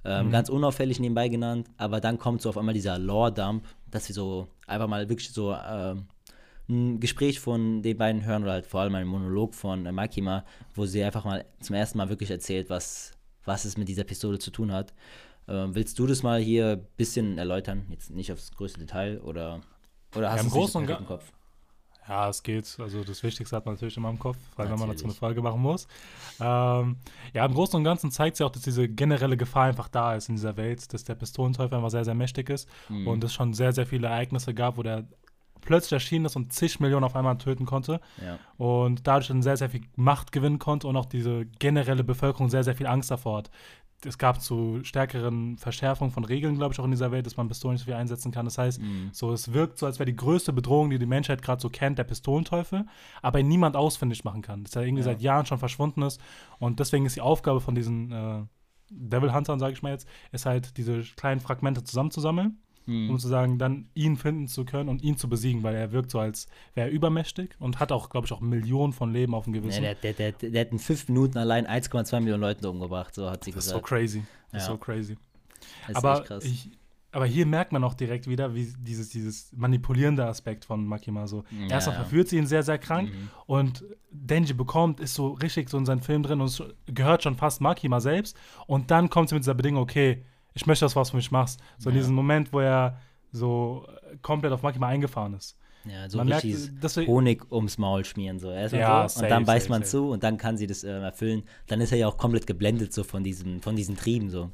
Ähm, 0.04 0.28
Mhm. 0.28 0.30
Ganz 0.30 0.48
unauffällig 0.48 0.98
nebenbei 1.00 1.28
genannt. 1.28 1.68
Aber 1.76 2.00
dann 2.00 2.18
kommt 2.18 2.42
so 2.42 2.48
auf 2.48 2.58
einmal 2.58 2.74
dieser 2.74 2.98
Lore-Dump, 2.98 3.64
dass 3.90 4.08
wir 4.08 4.14
so 4.14 4.48
einfach 4.66 4.88
mal 4.88 5.08
wirklich 5.08 5.30
so 5.32 5.54
ähm, 5.54 6.06
ein 6.68 7.00
Gespräch 7.00 7.40
von 7.40 7.82
den 7.82 7.98
beiden 7.98 8.24
hören 8.24 8.42
oder 8.44 8.52
halt 8.52 8.66
vor 8.66 8.80
allem 8.80 8.94
einen 8.94 9.08
Monolog 9.08 9.54
von 9.54 9.86
äh, 9.86 9.92
Makima, 9.92 10.44
wo 10.74 10.86
sie 10.86 11.02
einfach 11.02 11.24
mal 11.24 11.44
zum 11.60 11.74
ersten 11.76 11.98
Mal 11.98 12.08
wirklich 12.08 12.30
erzählt, 12.30 12.70
was, 12.70 13.12
was 13.44 13.64
es 13.64 13.76
mit 13.76 13.88
dieser 13.88 14.04
Pistole 14.04 14.38
zu 14.38 14.50
tun 14.50 14.72
hat. 14.72 14.94
Ähm, 15.48 15.74
willst 15.74 15.98
du 15.98 16.06
das 16.06 16.22
mal 16.22 16.40
hier 16.40 16.72
ein 16.72 16.86
bisschen 16.96 17.38
erläutern? 17.38 17.86
Jetzt 17.90 18.10
nicht 18.10 18.30
aufs 18.32 18.52
größte 18.52 18.78
Detail 18.80 19.20
oder, 19.20 19.60
oder 20.14 20.30
hast 20.30 20.36
Ja, 20.36 20.42
du 20.42 20.48
es 20.48 20.52
Großen 20.52 20.88
im 20.88 21.06
Kopf? 21.06 21.32
Ja, 22.08 22.28
es 22.28 22.42
geht. 22.42 22.76
Also 22.80 23.04
das 23.04 23.22
Wichtigste 23.22 23.54
hat 23.54 23.66
man 23.66 23.74
natürlich 23.76 23.96
immer 23.96 24.10
im 24.10 24.18
Kopf, 24.18 24.36
weil 24.56 24.68
wenn 24.70 24.78
man 24.78 24.88
dazu 24.88 25.04
eine 25.04 25.12
Natürlich. 25.12 25.18
Folge 25.18 25.42
machen 25.42 25.60
muss. 25.60 25.86
Ähm, 26.40 26.96
ja, 27.34 27.44
im 27.46 27.54
Großen 27.54 27.76
und 27.76 27.84
Ganzen 27.84 28.10
zeigt 28.10 28.36
sich 28.36 28.44
auch, 28.44 28.50
dass 28.50 28.62
diese 28.62 28.88
generelle 28.88 29.36
Gefahr 29.36 29.64
einfach 29.66 29.88
da 29.88 30.14
ist 30.14 30.28
in 30.28 30.34
dieser 30.36 30.56
Welt, 30.56 30.92
dass 30.92 31.04
der 31.04 31.14
Pistolenteufel 31.14 31.76
einfach 31.76 31.90
sehr, 31.90 32.04
sehr 32.04 32.14
mächtig 32.14 32.48
ist 32.50 32.68
Mhm. 32.88 33.06
und 33.06 33.22
es 33.24 33.32
schon 33.32 33.54
sehr, 33.54 33.72
sehr 33.72 33.86
viele 33.86 34.08
Ereignisse 34.08 34.54
gab, 34.54 34.76
wo 34.76 34.82
der 34.82 35.04
plötzlich 35.60 35.92
erschienen 35.92 36.24
ist 36.24 36.36
und 36.36 36.52
zig 36.52 36.80
Millionen 36.80 37.04
auf 37.04 37.14
einmal 37.14 37.36
töten 37.38 37.66
konnte 37.66 38.00
Ja. 38.24 38.38
und 38.56 39.06
dadurch 39.06 39.28
dann 39.28 39.42
sehr, 39.42 39.58
sehr 39.58 39.68
viel 39.70 39.82
Macht 39.94 40.32
gewinnen 40.32 40.58
konnte 40.58 40.88
und 40.88 40.96
auch 40.96 41.06
diese 41.06 41.44
generelle 41.58 42.02
Bevölkerung 42.02 42.48
sehr, 42.48 42.64
sehr 42.64 42.74
viel 42.74 42.86
Angst 42.86 43.10
davor 43.10 43.38
hat. 43.38 43.50
Es 44.04 44.16
gab 44.18 44.40
zu 44.40 44.80
stärkeren 44.82 45.58
Verschärfungen 45.58 46.10
von 46.12 46.24
Regeln, 46.24 46.56
glaube 46.56 46.72
ich, 46.72 46.80
auch 46.80 46.84
in 46.84 46.90
dieser 46.90 47.12
Welt, 47.12 47.26
dass 47.26 47.36
man 47.36 47.48
Pistolen 47.48 47.74
nicht 47.74 47.82
so 47.82 47.84
viel 47.86 47.94
einsetzen 47.94 48.32
kann. 48.32 48.46
Das 48.46 48.56
heißt, 48.58 48.80
Mhm. 48.80 49.10
so, 49.12 49.32
es 49.32 49.52
wirkt 49.52 49.78
so, 49.78 49.86
als 49.86 49.98
wäre 49.98 50.06
die 50.06 50.16
größte 50.16 50.52
Bedrohung, 50.52 50.90
die 50.90 50.98
die 50.98 51.06
Menschheit 51.06 51.42
gerade 51.42 51.60
so 51.60 51.68
kennt, 51.68 51.98
der 51.98 52.04
Pistolenteufel, 52.04 52.86
aber 53.20 53.40
ihn 53.40 53.48
niemand 53.48 53.76
ausfindig 53.76 54.24
machen 54.24 54.40
kann. 54.42 54.64
Dass 54.64 54.74
er 54.76 54.82
irgendwie 54.82 55.00
Ja. 55.02 55.04
seit 55.10 55.20
Jahren 55.20 55.44
schon 55.46 55.58
verschwunden 55.58 56.02
ist. 56.02 56.20
Und 56.58 56.80
deswegen 56.80 57.04
ist 57.06 57.16
die 57.16 57.20
Aufgabe 57.20 57.60
von 57.60 57.74
diesen 57.74 58.10
äh, 58.12 58.42
Devil 58.90 59.32
Huntern, 59.34 59.58
sage 59.58 59.72
ich 59.74 59.82
mal 59.82 59.92
jetzt, 59.92 60.08
ist 60.32 60.46
halt, 60.46 60.76
diese 60.76 61.02
kleinen 61.02 61.40
Fragmente 61.40 61.84
zusammenzusammeln. 61.84 62.58
Um 62.86 63.18
zu 63.18 63.28
sagen, 63.28 63.58
dann 63.58 63.88
ihn 63.94 64.16
finden 64.16 64.48
zu 64.48 64.64
können 64.64 64.88
und 64.88 65.02
ihn 65.02 65.16
zu 65.16 65.28
besiegen, 65.28 65.62
weil 65.62 65.74
er 65.76 65.92
wirkt 65.92 66.10
so, 66.10 66.18
als 66.18 66.48
wäre 66.74 66.88
er 66.88 66.92
übermächtig 66.92 67.50
und 67.60 67.78
hat 67.78 67.92
auch, 67.92 68.10
glaube 68.10 68.26
ich, 68.26 68.32
auch 68.32 68.40
Millionen 68.40 68.92
von 68.92 69.12
Leben 69.12 69.34
auf 69.34 69.44
dem 69.44 69.54
Ja, 69.54 69.60
Gewissen. 69.60 69.82
der, 69.82 69.94
der, 69.94 70.12
der, 70.14 70.32
der 70.32 70.60
hat 70.62 70.72
in 70.72 70.78
fünf 70.80 71.08
Minuten 71.08 71.38
allein 71.38 71.66
1,2 71.66 72.18
Millionen 72.20 72.40
Leuten 72.40 72.66
umgebracht, 72.66 73.14
so 73.14 73.30
hat 73.30 73.44
sie 73.44 73.52
das 73.52 73.64
ist 73.66 73.70
so 73.70 73.76
gesagt. 73.80 73.88
crazy. 73.88 74.22
Das 74.50 74.62
ist 74.62 74.68
Ja. 74.68 74.72
so 74.74 74.78
crazy. 74.78 75.16
Das 75.86 75.96
aber, 75.96 76.24
ich, 76.42 76.70
aber 77.12 77.26
hier 77.26 77.44
merkt 77.46 77.70
man 77.72 77.84
auch 77.84 77.94
direkt 77.94 78.26
wieder, 78.28 78.54
wie 78.54 78.72
dieses, 78.78 79.08
dieses 79.10 79.52
manipulierende 79.54 80.24
Aspekt 80.26 80.64
von 80.64 80.84
Makima 80.86 81.26
so. 81.26 81.44
Ja, 81.50 81.74
Erstmal 81.74 81.96
ja. 81.96 82.02
verführt 82.02 82.28
sie 82.28 82.38
ihn 82.38 82.46
sehr, 82.46 82.62
sehr 82.62 82.78
krank 82.78 83.10
Mhm. 83.10 83.30
und 83.46 83.84
Denji 84.10 84.54
bekommt, 84.54 84.98
ist 85.00 85.14
so 85.14 85.28
richtig 85.32 85.68
so 85.68 85.78
in 85.78 85.86
seinem 85.86 86.00
Film 86.02 86.22
drin 86.22 86.40
und 86.40 86.74
gehört 86.86 87.22
schon 87.22 87.36
fast 87.36 87.60
Makima 87.60 88.00
selbst. 88.00 88.36
Und 88.66 88.90
dann 88.90 89.10
kommt 89.10 89.28
sie 89.28 89.34
mit 89.36 89.44
dieser 89.44 89.54
Bedingung, 89.54 89.82
okay, 89.82 90.24
ich 90.54 90.66
möchte, 90.66 90.84
dass 90.84 90.94
du 90.94 91.00
was 91.00 91.10
für 91.10 91.16
mich 91.16 91.30
machst. 91.30 91.60
So 91.78 91.90
in 91.90 91.96
Ja. 91.96 92.02
diesem 92.02 92.14
Moment, 92.14 92.52
wo 92.52 92.60
er 92.60 92.98
so 93.32 93.86
äh, 94.12 94.16
komplett 94.22 94.52
auf 94.52 94.62
Makima 94.62 94.88
eingefahren 94.88 95.34
ist. 95.34 95.56
Ja, 95.84 96.08
so 96.10 96.18
Man 96.18 96.28
merkt, 96.28 96.44
dass 96.82 96.96
wir- 96.96 97.06
Honig 97.06 97.50
ums 97.50 97.78
Maul 97.78 98.04
schmieren. 98.04 98.38
So. 98.38 98.50
Erstmal 98.50 98.80
Ja, 98.82 99.08
so, 99.08 99.14
safe, 99.14 99.24
und 99.26 99.30
dann 99.30 99.44
beißt 99.46 99.62
safe, 99.66 99.70
man 99.72 99.82
safe. 99.82 99.90
zu 99.90 100.10
und 100.10 100.22
dann 100.22 100.36
kann 100.36 100.56
sie 100.58 100.66
das 100.66 100.84
äh, 100.84 100.90
erfüllen. 100.90 101.44
Dann 101.68 101.80
ist 101.80 101.92
er 101.92 101.98
ja 101.98 102.06
auch 102.08 102.18
komplett 102.18 102.46
geblendet 102.46 102.92
so 102.92 103.02
von 103.04 103.24
diesen, 103.24 103.60
von 103.62 103.76
diesen 103.76 103.96
Trieben. 103.96 104.28
So. 104.28 104.50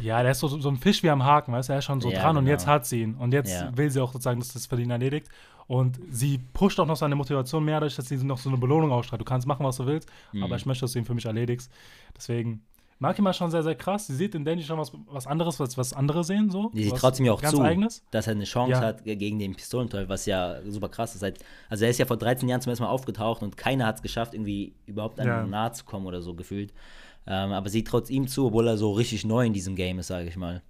Ja, 0.00 0.22
der 0.22 0.30
ist 0.32 0.38
so, 0.38 0.48
so 0.48 0.68
ein 0.70 0.76
Fisch 0.78 1.02
wie 1.02 1.10
am 1.10 1.22
Haken, 1.24 1.52
weißt 1.52 1.68
du, 1.68 1.72
er 1.74 1.80
ist 1.80 1.84
schon 1.84 2.00
so 2.00 2.10
Ja, 2.10 2.20
dran 2.22 2.36
und 2.38 2.44
genau. 2.44 2.52
jetzt 2.52 2.66
hat 2.66 2.86
sie 2.86 3.02
ihn. 3.02 3.14
Und 3.16 3.34
jetzt 3.34 3.50
Ja. 3.52 3.76
will 3.76 3.90
sie 3.90 4.00
auch 4.00 4.12
sozusagen, 4.12 4.38
dass 4.40 4.52
das 4.54 4.66
für 4.66 4.80
ihn 4.80 4.90
erledigt. 4.90 5.28
Und 5.66 6.00
sie 6.10 6.38
pusht 6.38 6.80
auch 6.80 6.86
noch 6.86 6.96
seine 6.96 7.14
Motivation 7.14 7.64
mehr, 7.64 7.76
dadurch, 7.78 7.94
dass 7.96 8.08
sie 8.08 8.16
noch 8.16 8.38
so 8.38 8.48
eine 8.48 8.58
Belohnung 8.58 8.90
ausstrahlt. 8.90 9.20
Du 9.20 9.24
kannst 9.24 9.46
machen, 9.46 9.64
was 9.66 9.76
du 9.76 9.86
willst, 9.86 10.08
Mhm. 10.32 10.42
aber 10.44 10.56
ich 10.56 10.64
möchte, 10.66 10.82
dass 10.84 10.92
du 10.92 10.98
ihn 10.98 11.04
für 11.04 11.14
mich 11.14 11.26
erledigst. 11.26 11.70
Deswegen, 12.16 12.62
Makima 13.00 13.30
ist 13.30 13.36
schon 13.38 13.50
sehr, 13.50 13.62
sehr 13.62 13.74
krass. 13.74 14.06
Sie 14.06 14.14
sieht 14.14 14.34
in 14.34 14.44
Denji 14.44 14.62
schon 14.62 14.78
was, 14.78 14.92
was 15.06 15.26
anderes, 15.26 15.58
was, 15.58 15.76
was 15.78 15.92
andere 15.94 16.22
sehen, 16.22 16.50
so. 16.50 16.70
Die 16.74 16.84
sieht 16.84 16.92
was 16.92 17.00
trotzdem 17.00 17.26
ja 17.26 17.32
auch 17.32 17.40
ganz 17.40 17.54
zu, 17.56 17.62
eigenes. 17.62 18.04
dass 18.10 18.26
er 18.26 18.32
eine 18.34 18.44
Chance 18.44 18.72
Ja. 18.72 18.80
hat 18.80 19.04
gegen 19.04 19.38
den 19.38 19.56
Pistolenteufel, 19.56 20.08
was 20.08 20.26
ja 20.26 20.56
super 20.68 20.88
krass 20.90 21.14
ist. 21.14 21.24
Also 21.70 21.84
er 21.84 21.90
ist 21.90 21.98
ja 21.98 22.04
vor 22.06 22.18
13 22.18 22.48
Jahren 22.48 22.60
zum 22.60 22.70
ersten 22.70 22.84
Mal 22.84 22.90
aufgetaucht 22.90 23.42
und 23.42 23.56
keiner 23.56 23.86
hat 23.86 23.96
es 23.96 24.02
geschafft, 24.02 24.34
irgendwie 24.34 24.74
überhaupt 24.86 25.18
einem 25.18 25.30
Ja. 25.30 25.46
nahe 25.46 25.72
zu 25.72 25.84
kommen 25.84 26.06
oder 26.06 26.20
so 26.20 26.34
gefühlt. 26.34 26.72
Ähm, 27.26 27.52
aber 27.52 27.68
sie 27.70 27.84
traut 27.84 28.10
ihm 28.10 28.28
zu, 28.28 28.46
obwohl 28.46 28.68
er 28.68 28.76
so 28.76 28.92
richtig 28.92 29.24
neu 29.24 29.46
in 29.46 29.52
diesem 29.54 29.76
Game 29.76 29.98
ist, 29.98 30.08
sage 30.08 30.28
ich 30.28 30.36
mal. 30.36 30.62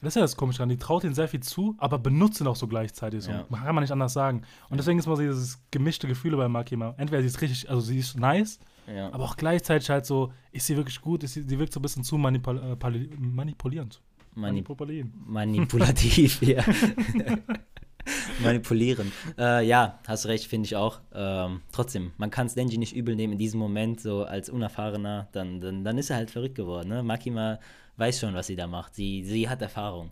Das 0.00 0.12
ist 0.12 0.16
ja 0.16 0.22
das 0.22 0.36
Komische 0.36 0.58
dran. 0.58 0.68
Die 0.70 0.78
traut 0.78 1.04
ihm 1.04 1.12
sehr 1.14 1.28
viel 1.28 1.40
zu, 1.40 1.74
aber 1.78 1.98
benutzt 1.98 2.40
ihn 2.40 2.46
auch 2.46 2.56
so 2.56 2.66
gleichzeitig. 2.66 3.24
So. 3.24 3.30
Ja. 3.30 3.44
Kann 3.52 3.74
man 3.74 3.82
nicht 3.84 3.90
anders 3.90 4.12
sagen. 4.12 4.42
Und 4.70 4.78
deswegen 4.78 4.98
ist 4.98 5.04
so 5.04 5.16
dieses 5.16 5.60
gemischte 5.70 6.08
Gefühle 6.08 6.36
bei 6.36 6.48
Makima. 6.48 6.94
Entweder 6.96 7.20
sie 7.22 7.28
ist 7.28 7.40
richtig, 7.42 7.68
also 7.68 7.80
sie 7.80 7.98
ist 7.98 8.18
nice, 8.18 8.58
Ja. 8.86 9.12
aber 9.12 9.24
auch 9.24 9.36
gleichzeitig 9.36 9.88
halt 9.88 10.04
so, 10.04 10.32
ist 10.52 10.66
sie 10.66 10.76
wirklich 10.76 11.00
gut, 11.00 11.22
ist 11.22 11.34
sie, 11.34 11.42
sie 11.42 11.58
wirkt 11.58 11.72
so 11.72 11.80
ein 11.80 11.82
bisschen 11.82 12.04
zu 12.04 12.18
manipul 12.18 12.58
äh, 12.58 13.16
manipulierend. 13.18 14.00
Manip 14.34 14.68
manipulativ, 15.26 16.42
ja. 16.42 16.64
Manipulieren. 18.42 19.12
Äh, 19.38 19.66
ja, 19.66 19.98
hast 20.06 20.26
recht, 20.26 20.46
finde 20.46 20.66
ich 20.66 20.76
auch. 20.76 21.00
Ähm, 21.14 21.62
trotzdem, 21.72 22.12
man 22.16 22.30
kann 22.30 22.46
es 22.46 22.54
Denji 22.54 22.78
nicht 22.78 22.94
übel 22.94 23.16
nehmen 23.16 23.34
in 23.34 23.38
diesem 23.38 23.60
Moment, 23.60 24.00
so 24.00 24.24
als 24.24 24.50
Unerfahrener, 24.50 25.28
dann, 25.32 25.60
dann, 25.60 25.84
dann 25.84 25.98
ist 25.98 26.10
er 26.10 26.16
halt 26.16 26.30
verrückt 26.30 26.54
geworden. 26.54 26.88
Ne? 26.88 27.02
Makima 27.02 27.58
weiß 27.96 28.20
schon, 28.20 28.34
was 28.34 28.46
sie 28.46 28.56
da 28.56 28.66
macht. 28.66 28.94
Sie, 28.94 29.24
sie 29.24 29.48
hat 29.48 29.62
Erfahrung. 29.62 30.10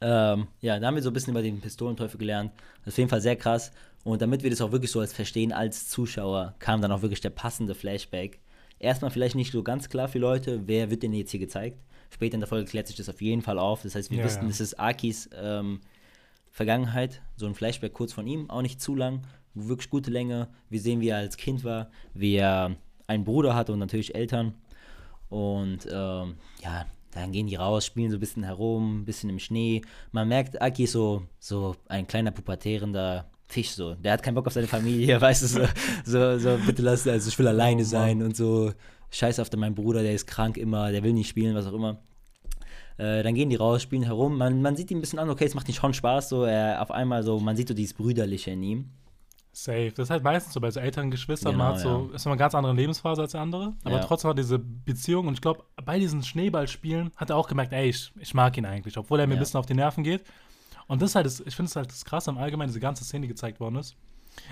Ähm, 0.00 0.48
ja, 0.60 0.78
da 0.78 0.86
haben 0.86 0.96
wir 0.96 1.02
so 1.02 1.10
ein 1.10 1.12
bisschen 1.12 1.32
über 1.32 1.42
den 1.42 1.60
Pistolenteufel 1.60 2.18
gelernt. 2.18 2.52
Das 2.84 2.88
ist 2.88 2.94
auf 2.94 2.98
jeden 2.98 3.10
Fall 3.10 3.20
sehr 3.20 3.36
krass. 3.36 3.72
Und 4.04 4.20
damit 4.22 4.42
wir 4.42 4.50
das 4.50 4.60
auch 4.60 4.70
wirklich 4.72 4.90
so 4.90 5.00
als 5.00 5.12
verstehen 5.12 5.52
als 5.52 5.88
Zuschauer, 5.88 6.54
kam 6.58 6.80
dann 6.82 6.92
auch 6.92 7.02
wirklich 7.02 7.20
der 7.22 7.30
passende 7.30 7.74
Flashback. 7.74 8.40
Erstmal 8.78 9.10
vielleicht 9.10 9.34
nicht 9.34 9.50
so 9.50 9.62
ganz 9.62 9.88
klar 9.88 10.08
für 10.08 10.18
Leute, 10.18 10.62
wer 10.66 10.90
wird 10.90 11.02
denn 11.02 11.12
jetzt 11.14 11.30
hier 11.30 11.40
gezeigt. 11.40 11.78
Später 12.10 12.34
in 12.34 12.40
der 12.40 12.48
Folge 12.48 12.68
klärt 12.70 12.86
sich 12.86 12.96
das 12.96 13.08
auf 13.08 13.22
jeden 13.22 13.40
Fall 13.42 13.58
auf. 13.58 13.82
Das 13.82 13.94
heißt, 13.94 14.10
wir 14.10 14.18
Ja, 14.18 14.24
wissen, 14.24 14.42
ja. 14.42 14.48
das 14.48 14.60
ist 14.60 14.78
Akis 14.78 15.28
ähm, 15.34 15.80
Vergangenheit. 16.50 17.22
So 17.36 17.46
ein 17.46 17.54
Flashback 17.54 17.94
kurz 17.94 18.12
von 18.12 18.26
ihm, 18.26 18.50
auch 18.50 18.62
nicht 18.62 18.80
zu 18.80 18.94
lang, 18.94 19.22
wirklich 19.54 19.90
gute 19.90 20.10
Länge. 20.10 20.48
Wir 20.68 20.80
sehen, 20.80 21.00
wie 21.00 21.08
er 21.08 21.16
als 21.18 21.36
Kind 21.36 21.64
war, 21.64 21.90
wie 22.12 22.36
er 22.36 22.76
einen 23.06 23.24
Bruder 23.24 23.54
hatte 23.54 23.72
und 23.72 23.78
natürlich 23.78 24.14
Eltern. 24.14 24.54
Und 25.28 25.86
ähm, 25.90 26.36
ja, 26.62 26.86
dann 27.12 27.32
gehen 27.32 27.46
die 27.46 27.56
raus, 27.56 27.86
spielen 27.86 28.10
so 28.10 28.16
ein 28.18 28.20
bisschen 28.20 28.44
herum, 28.44 29.00
ein 29.00 29.04
bisschen 29.04 29.30
im 29.30 29.38
Schnee. 29.38 29.82
Man 30.12 30.28
merkt, 30.28 30.60
Aki 30.60 30.84
ist 30.84 30.92
so, 30.92 31.22
so 31.38 31.74
ein 31.88 32.06
kleiner 32.06 32.32
pubertärender 32.32 33.30
Fisch 33.54 33.70
so. 33.70 33.94
Der 33.94 34.12
hat 34.12 34.22
keinen 34.22 34.34
Bock 34.34 34.46
auf 34.48 34.52
seine 34.52 34.66
Familie, 34.66 35.20
weißt 35.20 35.42
du, 35.42 35.46
so, 35.46 35.60
so, 36.04 36.38
so 36.38 36.58
bitte 36.66 36.82
lass, 36.82 37.06
also 37.06 37.28
ich 37.28 37.38
will 37.38 37.48
alleine 37.48 37.84
sein 37.84 38.22
und 38.22 38.36
so. 38.36 38.72
Scheiß 39.10 39.38
auf 39.38 39.48
meinen 39.56 39.76
Bruder, 39.76 40.02
der 40.02 40.12
ist 40.12 40.26
krank 40.26 40.56
immer, 40.56 40.90
der 40.90 41.02
will 41.04 41.12
nicht 41.12 41.28
spielen, 41.28 41.54
was 41.54 41.66
auch 41.66 41.72
immer. 41.72 41.98
Äh, 42.96 43.22
dann 43.22 43.34
gehen 43.34 43.48
die 43.50 43.56
raus, 43.56 43.82
spielen 43.82 44.02
herum. 44.02 44.36
Man, 44.38 44.60
man 44.60 44.74
sieht 44.76 44.90
ihn 44.90 44.98
ein 44.98 45.00
bisschen 45.00 45.18
an, 45.20 45.30
okay, 45.30 45.44
es 45.44 45.54
macht 45.54 45.68
ihm 45.68 45.74
schon 45.74 45.94
Spaß, 45.94 46.28
so 46.28 46.44
er 46.44 46.82
auf 46.82 46.90
einmal 46.90 47.22
so, 47.22 47.38
man 47.38 47.56
sieht 47.56 47.68
so 47.68 47.74
dieses 47.74 47.94
Brüderliche 47.94 48.50
in 48.50 48.62
ihm. 48.62 48.90
Safe. 49.52 49.92
Das 49.94 50.06
ist 50.06 50.10
halt 50.10 50.24
meistens 50.24 50.52
so 50.52 50.60
bei 50.60 50.68
so 50.72 50.80
älteren 50.80 51.12
Geschwistern. 51.12 51.52
Genau, 51.52 51.64
man 51.64 51.74
hat 51.74 51.80
so, 51.80 52.10
ist 52.12 52.26
immer 52.26 52.32
eine 52.32 52.38
ganz 52.40 52.56
andere 52.56 52.74
Lebensphase 52.74 53.22
als 53.22 53.32
der 53.32 53.40
andere. 53.40 53.72
Aber 53.84 53.96
Ja. 53.98 54.04
trotzdem 54.04 54.30
hat 54.30 54.38
diese 54.38 54.58
Beziehung. 54.58 55.28
Und 55.28 55.34
ich 55.34 55.40
glaube, 55.40 55.62
bei 55.84 56.00
diesen 56.00 56.24
Schneeballspielen 56.24 57.12
hat 57.16 57.30
er 57.30 57.36
auch 57.36 57.46
gemerkt, 57.46 57.72
ey, 57.72 57.88
ich, 57.88 58.10
ich 58.18 58.34
mag 58.34 58.56
ihn 58.58 58.66
eigentlich, 58.66 58.98
obwohl 58.98 59.20
er 59.20 59.28
mir 59.28 59.34
Ja. 59.34 59.38
ein 59.38 59.44
bisschen 59.44 59.60
auf 59.60 59.66
die 59.66 59.74
Nerven 59.74 60.02
geht. 60.02 60.22
Und 60.86 61.00
das 61.02 61.10
ist 61.10 61.14
halt, 61.16 61.26
das, 61.26 61.40
ich 61.40 61.54
finde 61.56 61.68
es 61.70 61.76
halt 61.76 61.90
das 61.90 62.04
Krasse 62.04 62.30
im 62.30 62.38
Allgemeinen, 62.38 62.68
diese 62.68 62.80
ganze 62.80 63.04
Szene, 63.04 63.22
die 63.22 63.28
gezeigt 63.28 63.60
worden 63.60 63.76
ist. 63.76 63.96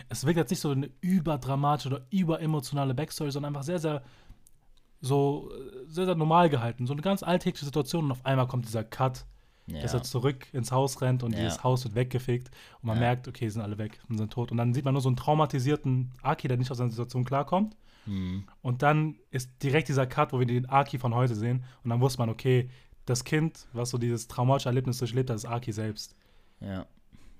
Es 0.08 0.24
wirkt 0.24 0.36
jetzt 0.38 0.50
nicht 0.50 0.60
so 0.60 0.70
eine 0.70 0.88
überdramatische 1.00 1.88
oder 1.88 2.06
überemotionale 2.10 2.94
Backstory, 2.94 3.30
sondern 3.32 3.50
einfach 3.54 3.64
sehr, 3.64 3.78
sehr 3.78 4.02
so 5.00 5.50
sehr, 5.88 6.06
sehr 6.06 6.14
normal 6.14 6.48
gehalten. 6.48 6.86
So 6.86 6.92
eine 6.92 7.02
ganz 7.02 7.22
alltägliche 7.22 7.64
Situation 7.64 8.04
und 8.04 8.12
auf 8.12 8.24
einmal 8.24 8.46
kommt 8.46 8.66
dieser 8.66 8.84
Cut, 8.84 9.24
Ja. 9.66 9.80
dass 9.80 9.94
er 9.94 10.02
zurück 10.02 10.46
ins 10.52 10.70
Haus 10.72 11.00
rennt 11.00 11.22
und 11.22 11.32
Ja. 11.32 11.40
dieses 11.40 11.64
Haus 11.64 11.84
wird 11.84 11.94
weggefickt 11.94 12.48
und 12.80 12.86
man 12.86 12.96
Ja. 12.96 13.00
merkt, 13.00 13.26
okay, 13.28 13.48
sind 13.48 13.62
alle 13.62 13.78
weg 13.78 14.00
und 14.08 14.18
sind 14.18 14.32
tot. 14.32 14.50
Und 14.52 14.58
dann 14.58 14.74
sieht 14.74 14.84
man 14.84 14.94
nur 14.94 15.00
so 15.02 15.08
einen 15.08 15.16
traumatisierten 15.16 16.12
Aki, 16.22 16.48
der 16.48 16.56
nicht 16.56 16.70
aus 16.70 16.78
seiner 16.78 16.90
Situation 16.90 17.24
klarkommt. 17.24 17.76
Mhm. 18.06 18.44
Und 18.62 18.82
dann 18.82 19.16
ist 19.30 19.50
direkt 19.62 19.88
dieser 19.88 20.06
Cut, 20.06 20.32
wo 20.32 20.38
wir 20.38 20.46
den 20.46 20.68
Aki 20.68 20.98
von 20.98 21.14
heute 21.14 21.34
sehen. 21.34 21.64
Und 21.84 21.90
dann 21.90 22.00
wusste 22.00 22.18
man, 22.20 22.28
okay, 22.30 22.70
das 23.06 23.24
Kind, 23.24 23.66
was 23.72 23.90
so 23.90 23.98
dieses 23.98 24.28
traumatische 24.28 24.68
Erlebnis 24.68 24.98
durchlebt 24.98 25.30
hat, 25.30 25.36
ist 25.36 25.44
Aki 25.44 25.72
selbst. 25.72 26.14
Ja. 26.64 26.86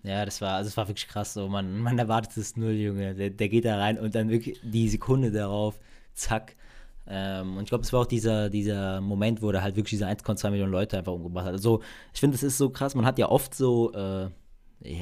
Ja, 0.04 0.24
das 0.24 0.40
war, 0.40 0.54
also 0.54 0.68
es 0.68 0.76
war 0.76 0.88
wirklich 0.88 1.06
krass 1.06 1.32
so. 1.32 1.48
Man, 1.48 1.78
man 1.78 1.98
erwartet 1.98 2.36
es 2.36 2.56
null, 2.56 2.72
Junge. 2.72 3.14
Der, 3.14 3.30
der 3.30 3.48
geht 3.48 3.64
da 3.64 3.76
rein 3.76 3.98
und 3.98 4.14
dann 4.14 4.30
wirklich 4.30 4.58
die 4.64 4.88
Sekunde 4.88 5.30
darauf, 5.30 5.78
zack. 6.12 6.56
Ähm, 7.06 7.56
und 7.56 7.64
ich 7.64 7.68
glaube, 7.68 7.84
es 7.84 7.92
war 7.92 8.00
auch 8.00 8.06
dieser, 8.06 8.50
dieser 8.50 9.00
Moment, 9.00 9.42
wo 9.42 9.52
der 9.52 9.62
halt 9.62 9.76
wirklich 9.76 9.90
diese 9.90 10.06
1,2 10.06 10.50
Millionen 10.50 10.72
Leute 10.72 10.98
einfach 10.98 11.12
umgebracht 11.12 11.46
hat. 11.46 11.52
Also, 11.52 11.82
ich 12.12 12.20
finde, 12.20 12.34
es 12.34 12.42
ist 12.42 12.58
so 12.58 12.70
krass. 12.70 12.94
Man 12.94 13.06
hat 13.06 13.18
ja 13.18 13.28
oft 13.28 13.54
so, 13.54 13.92
äh, 13.92 14.28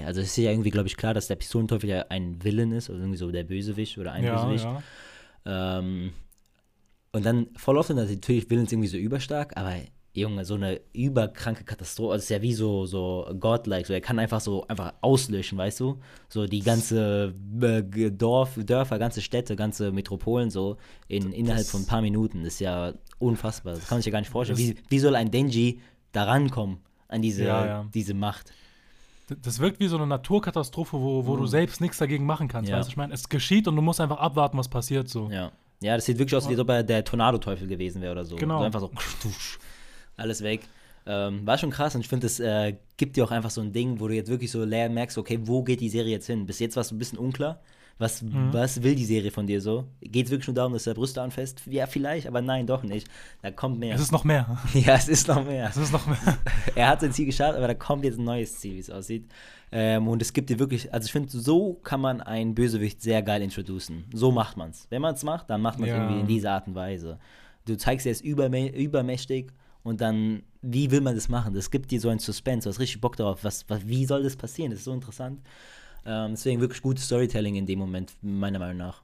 also 0.04 0.20
es 0.20 0.28
ist 0.28 0.36
ja 0.36 0.50
irgendwie, 0.50 0.70
glaube 0.70 0.88
ich, 0.88 0.96
klar, 0.96 1.14
dass 1.14 1.28
der 1.28 1.36
Pistolenteufel 1.36 1.88
ja 1.88 2.04
ein 2.10 2.42
Villain 2.42 2.72
ist, 2.72 2.90
oder 2.90 2.98
irgendwie 2.98 3.18
so 3.18 3.30
der 3.30 3.44
Bösewicht 3.44 3.96
oder 3.96 4.12
ein 4.12 4.24
ja, 4.24 4.34
Bösewicht. 4.34 4.64
ja. 4.64 5.78
Ähm, 5.78 6.12
und 7.12 7.24
dann 7.24 7.48
voll 7.56 7.76
oft 7.76 7.88
sind 7.88 7.96
das 7.96 8.10
natürlich 8.10 8.48
Villains 8.50 8.70
irgendwie 8.70 8.88
so 8.88 8.96
überstark, 8.96 9.56
aber 9.56 9.74
Junge, 10.12 10.44
so 10.44 10.54
eine 10.54 10.80
überkranke 10.92 11.62
Katastrophe, 11.62 12.12
also 12.14 12.18
es 12.18 12.24
ist 12.24 12.30
ja 12.30 12.42
wie 12.42 12.52
so, 12.52 12.84
so 12.84 13.28
godlike, 13.38 13.86
so 13.86 13.92
er 13.92 14.00
kann 14.00 14.18
einfach 14.18 14.40
so 14.40 14.66
einfach 14.66 14.92
auslöschen, 15.02 15.56
weißt 15.56 15.78
du? 15.78 15.98
So 16.28 16.46
die 16.46 16.60
ganze 16.60 17.32
äh, 17.62 18.10
Dorf, 18.10 18.58
Dörfer, 18.58 18.98
ganze 18.98 19.22
Städte, 19.22 19.54
ganze 19.54 19.92
Metropolen 19.92 20.50
so 20.50 20.78
in, 21.06 21.32
innerhalb 21.32 21.60
Das- 21.60 21.70
von 21.70 21.82
ein 21.82 21.86
paar 21.86 22.02
Minuten. 22.02 22.42
Das 22.42 22.54
ist 22.54 22.60
ja 22.60 22.92
unfassbar. 23.20 23.74
Das 23.74 23.86
kann 23.86 23.96
man 23.96 24.00
sich 24.02 24.06
ja 24.06 24.12
gar 24.12 24.20
nicht 24.20 24.30
vorstellen. 24.32 24.58
Das- 24.58 24.66
Wie, 24.68 24.76
wie 24.88 24.98
soll 24.98 25.14
ein 25.14 25.30
Denji 25.30 25.80
da 26.10 26.24
rankommen 26.24 26.78
an 27.06 27.22
diese, 27.22 27.44
Ja, 27.44 27.64
ja. 27.66 27.86
diese 27.94 28.14
Macht? 28.14 28.52
Das 29.42 29.60
wirkt 29.60 29.78
wie 29.78 29.86
so 29.86 29.96
eine 29.96 30.08
Naturkatastrophe, 30.08 31.00
wo, 31.00 31.24
wo 31.24 31.36
du 31.36 31.46
selbst 31.46 31.80
nichts 31.80 31.98
dagegen 31.98 32.26
machen 32.26 32.48
kannst. 32.48 32.68
Mhm. 32.68 32.72
Ja. 32.72 32.78
Weißt 32.78 32.88
du, 32.88 32.90
ich 32.90 32.96
meine, 32.96 33.14
es 33.14 33.28
geschieht 33.28 33.68
und 33.68 33.76
du 33.76 33.82
musst 33.82 34.00
einfach 34.00 34.18
abwarten, 34.18 34.58
was 34.58 34.66
passiert 34.68 35.08
so. 35.08 35.30
Ja. 35.30 35.52
Ja, 35.82 35.94
das 35.94 36.04
sieht 36.04 36.18
wirklich 36.18 36.34
aus, 36.36 36.46
wie 36.48 36.52
als 36.54 36.60
ob 36.60 36.68
er 36.68 36.82
der 36.82 37.04
Tornado-Teufel 37.04 37.66
gewesen 37.68 38.02
wäre 38.02 38.12
oder 38.12 38.24
so. 38.24 38.34
Genau. 38.36 38.58
So 38.58 38.64
einfach 38.64 38.80
so, 38.80 38.90
alles 40.16 40.42
weg. 40.42 40.60
Ähm, 41.06 41.46
war 41.46 41.56
schon 41.58 41.70
krass 41.70 41.94
und 41.94 42.02
ich 42.02 42.08
finde, 42.08 42.26
es 42.26 42.40
äh, 42.40 42.74
gibt 42.98 43.16
dir 43.16 43.24
auch 43.24 43.30
einfach 43.30 43.50
so 43.50 43.60
ein 43.62 43.72
Ding, 43.72 44.00
wo 44.00 44.08
du 44.08 44.14
jetzt 44.14 44.28
wirklich 44.30 44.50
so 44.50 44.64
leer 44.64 44.88
merkst, 44.90 45.16
okay, 45.18 45.38
wo 45.42 45.62
geht 45.62 45.80
die 45.80 45.88
Serie 45.88 46.12
jetzt 46.12 46.26
hin? 46.26 46.44
Bis 46.46 46.58
jetzt 46.58 46.76
war 46.76 46.82
es 46.82 46.92
ein 46.92 46.98
bisschen 46.98 47.18
unklar. 47.18 47.60
Was, 47.98 48.22
Mhm. 48.22 48.48
was 48.52 48.82
will 48.82 48.94
die 48.94 49.04
Serie 49.04 49.30
von 49.30 49.46
dir 49.46 49.60
so? 49.60 49.84
Geht 50.00 50.24
es 50.26 50.30
wirklich 50.30 50.46
nur 50.48 50.54
darum, 50.54 50.72
dass 50.72 50.86
er 50.86 50.94
Brüste 50.94 51.20
anfasst? 51.20 51.60
Ja, 51.66 51.86
vielleicht, 51.86 52.26
aber 52.26 52.40
nein, 52.40 52.66
doch 52.66 52.82
nicht. 52.82 53.06
Da 53.42 53.50
kommt 53.50 53.78
mehr. 53.78 53.94
Es 53.94 54.00
ist 54.00 54.12
noch 54.12 54.24
mehr. 54.24 54.58
ja, 54.74 54.94
es 54.94 55.06
ist 55.08 55.28
noch 55.28 55.44
mehr. 55.44 55.68
Es 55.68 55.76
ist 55.76 55.92
noch 55.92 56.06
mehr. 56.06 56.38
er 56.74 56.88
hat 56.88 57.00
sein 57.02 57.12
Ziel 57.12 57.26
geschafft, 57.26 57.56
aber 57.58 57.66
da 57.66 57.74
kommt 57.74 58.04
jetzt 58.04 58.18
ein 58.18 58.24
neues 58.24 58.58
Ziel, 58.58 58.74
wie 58.76 58.78
es 58.78 58.88
aussieht. 58.90 59.26
Ähm, 59.72 60.08
und 60.08 60.22
es 60.22 60.32
gibt 60.32 60.48
dir 60.48 60.58
wirklich, 60.58 60.92
also 60.94 61.04
ich 61.06 61.12
finde, 61.12 61.28
so 61.30 61.74
kann 61.82 62.00
man 62.00 62.22
einen 62.22 62.54
Bösewicht 62.54 63.02
sehr 63.02 63.20
geil 63.22 63.42
introducen. 63.42 64.04
So 64.14 64.32
macht 64.32 64.56
man 64.56 64.70
es. 64.70 64.86
Wenn 64.88 65.02
man 65.02 65.14
es 65.14 65.22
macht, 65.22 65.50
dann 65.50 65.60
macht 65.60 65.78
man 65.78 65.88
es 65.88 65.94
Ja. 65.94 66.00
irgendwie 66.02 66.20
in 66.20 66.26
dieser 66.26 66.52
Art 66.52 66.68
und 66.68 66.74
Weise. 66.74 67.18
Du 67.66 67.76
zeigst 67.76 68.06
dir 68.06 68.10
es 68.12 68.22
übermä 68.22 68.68
übermächtig 68.68 69.52
und 69.82 70.00
dann, 70.00 70.42
wie 70.62 70.90
will 70.90 71.00
man 71.00 71.14
das 71.14 71.28
machen? 71.28 71.54
Das 71.54 71.70
gibt 71.70 71.90
dir 71.90 72.00
so 72.00 72.08
ein 72.08 72.18
Suspense, 72.18 72.64
du 72.64 72.70
hast 72.70 72.80
richtig 72.80 73.00
Bock 73.00 73.16
darauf. 73.16 73.44
Was, 73.44 73.68
was, 73.68 73.86
wie 73.86 74.04
soll 74.06 74.22
das 74.22 74.36
passieren? 74.36 74.70
Das 74.70 74.80
ist 74.80 74.84
so 74.84 74.92
interessant. 74.92 75.40
Ähm, 76.04 76.32
deswegen 76.32 76.60
wirklich 76.60 76.82
gutes 76.82 77.06
Storytelling 77.06 77.56
in 77.56 77.66
dem 77.66 77.78
Moment, 77.78 78.12
meiner 78.22 78.58
Meinung 78.58 78.78
nach. 78.78 79.02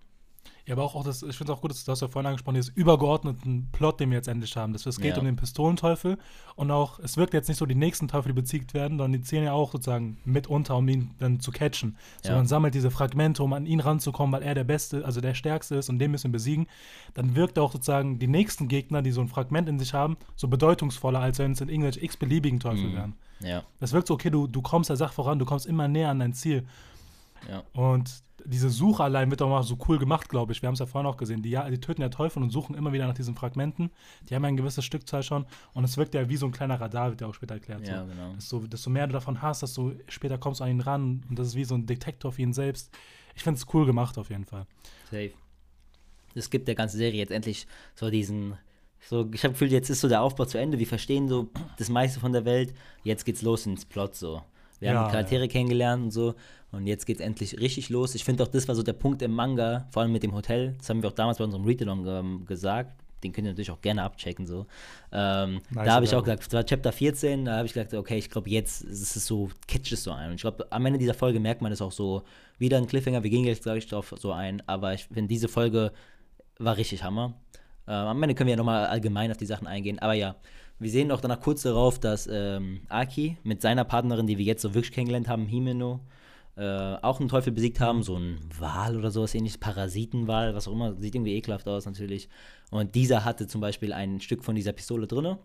Ja, 0.66 0.74
aber 0.74 0.82
auch, 0.82 0.96
auch 0.96 1.04
das, 1.04 1.22
ich 1.22 1.36
finde 1.36 1.52
es 1.52 1.56
auch 1.58 1.62
gut, 1.62 1.70
dass 1.70 1.84
du 1.84 1.92
hast 1.92 2.00
ja 2.02 2.08
vorhin 2.08 2.26
angesprochen, 2.26 2.56
dieses 2.56 2.70
übergeordneten 2.74 3.68
Plot, 3.70 4.00
den 4.00 4.10
wir 4.10 4.16
jetzt 4.16 4.26
endlich 4.26 4.56
haben. 4.56 4.72
Das, 4.72 4.84
es 4.84 4.98
geht 4.98 5.12
Ja. 5.12 5.18
um 5.20 5.24
den 5.24 5.36
Pistolenteufel 5.36 6.18
und 6.56 6.70
auch, 6.72 6.98
es 6.98 7.16
wirkt 7.16 7.34
jetzt 7.34 7.46
nicht 7.48 7.58
so 7.58 7.66
die 7.66 7.74
nächsten 7.76 8.08
Teufel, 8.08 8.32
die 8.34 8.40
besiegt 8.40 8.74
werden, 8.74 8.98
sondern 8.98 9.12
die 9.12 9.20
zählen 9.20 9.44
ja 9.44 9.52
auch 9.52 9.70
sozusagen 9.70 10.18
mitunter, 10.24 10.76
um 10.76 10.88
ihn 10.88 11.10
dann 11.18 11.38
zu 11.38 11.52
catchen. 11.52 11.96
So, 12.22 12.30
Ja. 12.30 12.36
man 12.36 12.46
sammelt 12.46 12.74
diese 12.74 12.90
Fragmente, 12.90 13.42
um 13.44 13.52
an 13.52 13.64
ihn 13.64 13.78
ranzukommen, 13.80 14.32
weil 14.32 14.42
er 14.42 14.54
der 14.56 14.64
Beste, 14.64 15.04
also 15.04 15.20
der 15.20 15.34
Stärkste 15.34 15.76
ist 15.76 15.88
und 15.88 16.00
den 16.00 16.10
müssen 16.10 16.30
wir 16.30 16.32
besiegen. 16.32 16.66
Dann 17.14 17.36
wirkt 17.36 17.58
auch 17.60 17.70
sozusagen 17.72 18.18
die 18.18 18.26
nächsten 18.26 18.66
Gegner, 18.66 19.02
die 19.02 19.12
so 19.12 19.20
ein 19.20 19.28
Fragment 19.28 19.68
in 19.68 19.78
sich 19.78 19.94
haben, 19.94 20.16
so 20.34 20.48
bedeutungsvoller, 20.48 21.20
als 21.20 21.38
wenn 21.38 21.52
es 21.52 21.60
in 21.60 21.68
irgendwelche 21.68 22.02
x-beliebigen 22.04 22.58
Teufel 22.58 22.88
Mhm. 22.90 22.94
wären. 22.96 23.14
Ja. 23.40 23.62
Das 23.78 23.92
wirkt 23.92 24.08
so, 24.08 24.14
okay, 24.14 24.30
du, 24.30 24.46
du 24.48 24.62
kommst 24.62 24.90
der 24.90 24.96
Sache 24.96 25.12
voran, 25.14 25.38
du 25.38 25.44
kommst 25.44 25.66
immer 25.66 25.86
näher 25.86 26.08
an 26.10 26.18
dein 26.18 26.32
Ziel. 26.32 26.66
Ja. 27.50 27.62
Und 27.72 28.22
diese 28.44 28.70
Suche 28.70 29.02
allein 29.02 29.30
wird 29.30 29.42
auch 29.42 29.48
mal 29.48 29.62
so 29.62 29.76
cool 29.88 29.98
gemacht, 29.98 30.28
glaube 30.28 30.52
ich. 30.52 30.62
Wir 30.62 30.68
haben 30.68 30.74
es 30.74 30.80
ja 30.80 30.86
vorhin 30.86 31.10
auch 31.10 31.16
gesehen. 31.16 31.42
Die, 31.42 31.58
die 31.70 31.80
töten 31.80 32.02
ja 32.02 32.08
Teufel 32.08 32.42
und 32.42 32.50
suchen 32.50 32.76
immer 32.76 32.92
wieder 32.92 33.06
nach 33.06 33.14
diesen 33.14 33.34
Fragmenten. 33.34 33.90
Die 34.28 34.34
haben 34.34 34.42
ja 34.42 34.48
eine 34.48 34.56
gewisse 34.56 34.82
Stückzahl 34.82 35.22
schon. 35.22 35.46
Und 35.74 35.84
es 35.84 35.96
wirkt 35.96 36.14
ja 36.14 36.28
wie 36.28 36.36
so 36.36 36.46
ein 36.46 36.52
kleiner 36.52 36.80
Radar, 36.80 37.10
wird 37.10 37.20
ja 37.20 37.26
auch 37.26 37.34
später 37.34 37.54
erklärt. 37.54 37.86
Ja, 37.86 38.02
so. 38.02 38.10
genau. 38.10 38.32
Desto, 38.34 38.58
desto 38.60 38.90
mehr 38.90 39.06
du 39.06 39.14
davon 39.14 39.42
hast, 39.42 39.62
desto 39.62 39.92
später 40.08 40.38
kommst 40.38 40.60
du 40.60 40.64
an 40.64 40.70
ihn 40.70 40.80
ran. 40.80 41.24
Und 41.28 41.38
das 41.38 41.48
ist 41.48 41.54
wie 41.56 41.64
so 41.64 41.74
ein 41.74 41.86
Detektor 41.86 42.32
für 42.32 42.42
ihn 42.42 42.52
selbst. 42.52 42.90
Ich 43.34 43.42
finde 43.42 43.58
es 43.58 43.66
cool 43.74 43.84
gemacht 43.84 44.16
auf 44.18 44.30
jeden 44.30 44.44
Fall. 44.44 44.66
Safe. 45.10 45.32
Es 46.34 46.50
gibt 46.50 46.68
der 46.68 46.74
ganzen 46.74 46.98
Serie 46.98 47.18
jetzt 47.18 47.32
endlich 47.32 47.66
so 47.94 48.10
diesen. 48.10 48.56
So, 49.00 49.28
ich 49.32 49.44
habe 49.44 49.52
Gefühl, 49.52 49.70
jetzt 49.70 49.88
ist 49.88 50.00
so 50.00 50.08
der 50.08 50.22
Aufbau 50.22 50.46
zu 50.46 50.58
Ende. 50.58 50.78
Wir 50.78 50.86
verstehen 50.86 51.28
so 51.28 51.48
das 51.78 51.88
meiste 51.88 52.18
von 52.18 52.32
der 52.32 52.44
Welt. 52.44 52.74
Jetzt 53.04 53.24
geht's 53.24 53.42
los 53.42 53.66
ins 53.66 53.84
Plot 53.84 54.16
so. 54.16 54.42
Wir 54.80 54.90
Ja, 54.90 54.94
haben 54.98 55.06
die 55.06 55.12
Charaktere 55.12 55.42
ja. 55.42 55.48
kennengelernt 55.48 56.04
und 56.04 56.10
so. 56.10 56.34
Und 56.72 56.86
jetzt 56.86 57.06
geht's 57.06 57.20
endlich 57.20 57.58
richtig 57.58 57.88
los. 57.88 58.14
Ich 58.14 58.24
finde 58.24 58.42
auch, 58.42 58.48
das 58.48 58.68
war 58.68 58.74
so 58.74 58.82
der 58.82 58.92
Punkt 58.92 59.22
im 59.22 59.32
Manga, 59.32 59.86
vor 59.90 60.02
allem 60.02 60.12
mit 60.12 60.22
dem 60.22 60.34
Hotel. 60.34 60.74
Das 60.78 60.90
haben 60.90 61.02
wir 61.02 61.08
auch 61.08 61.14
damals 61.14 61.38
bei 61.38 61.44
unserem 61.44 61.64
Read-Along 61.64 62.06
ähm, 62.06 62.46
gesagt. 62.46 63.00
Den 63.24 63.32
könnt 63.32 63.46
ihr 63.46 63.52
natürlich 63.52 63.70
auch 63.70 63.80
gerne 63.80 64.02
abchecken. 64.02 64.46
So. 64.46 64.66
Ähm, 65.10 65.60
Nice 65.70 65.86
da 65.86 65.94
habe 65.94 66.04
ich 66.04 66.14
auch 66.14 66.22
gesagt, 66.22 66.42
es 66.46 66.52
war 66.52 66.64
Chapter 66.64 66.92
14, 66.92 67.46
da 67.46 67.56
habe 67.56 67.66
ich 67.66 67.72
gesagt, 67.72 67.94
okay, 67.94 68.18
ich 68.18 68.28
glaube, 68.28 68.50
jetzt 68.50 68.82
ist 68.82 69.16
es 69.16 69.26
so, 69.26 69.48
catcht 69.66 69.92
es 69.92 70.04
so 70.04 70.12
ein. 70.12 70.28
Und 70.28 70.34
ich 70.34 70.42
glaube, 70.42 70.66
am 70.70 70.84
Ende 70.84 70.98
dieser 70.98 71.14
Folge 71.14 71.40
merkt 71.40 71.62
man 71.62 71.72
es 71.72 71.80
auch 71.80 71.92
so, 71.92 72.24
wieder 72.58 72.76
ein 72.76 72.86
Cliffhanger, 72.86 73.22
wir 73.22 73.30
gehen 73.30 73.44
jetzt 73.44 73.62
gleich 73.62 73.86
drauf 73.86 74.14
so 74.18 74.32
ein, 74.32 74.62
aber 74.66 74.92
ich 74.92 75.04
finde, 75.04 75.28
diese 75.28 75.48
Folge 75.48 75.92
war 76.58 76.76
richtig 76.76 77.02
Hammer. 77.02 77.34
Ähm, 77.88 77.94
am 77.94 78.22
Ende 78.22 78.34
können 78.34 78.48
wir 78.48 78.52
ja 78.52 78.58
nochmal 78.58 78.86
allgemein 78.86 79.30
auf 79.30 79.38
die 79.38 79.46
Sachen 79.46 79.66
eingehen, 79.66 79.98
aber 79.98 80.14
ja, 80.14 80.36
wir 80.78 80.90
sehen 80.90 81.10
auch 81.10 81.20
danach 81.20 81.40
kurz 81.40 81.62
darauf, 81.62 81.98
dass 81.98 82.28
ähm, 82.30 82.82
Aki 82.88 83.38
mit 83.44 83.62
seiner 83.62 83.84
Partnerin, 83.84 84.26
die 84.26 84.38
wir 84.38 84.44
jetzt 84.44 84.62
so 84.62 84.74
wirklich 84.74 84.92
kennengelernt 84.92 85.28
haben, 85.28 85.46
Himeno, 85.46 86.00
äh, 86.56 86.96
auch 87.02 87.20
einen 87.20 87.28
Teufel 87.28 87.52
besiegt 87.52 87.80
haben, 87.80 88.02
so 88.02 88.16
ein 88.16 88.38
Wal 88.58 88.96
oder 88.96 89.10
sowas 89.10 89.34
ähnliches, 89.34 89.58
Parasitenwal, 89.58 90.54
was 90.54 90.68
auch 90.68 90.72
immer, 90.72 90.94
sieht 91.00 91.14
irgendwie 91.14 91.34
ekelhaft 91.34 91.68
aus 91.68 91.86
natürlich. 91.86 92.28
Und 92.70 92.94
dieser 92.94 93.24
hatte 93.24 93.46
zum 93.46 93.60
Beispiel 93.60 93.92
ein 93.92 94.20
Stück 94.20 94.44
von 94.44 94.54
dieser 94.54 94.72
Pistole 94.72 95.06
drinne. 95.06 95.38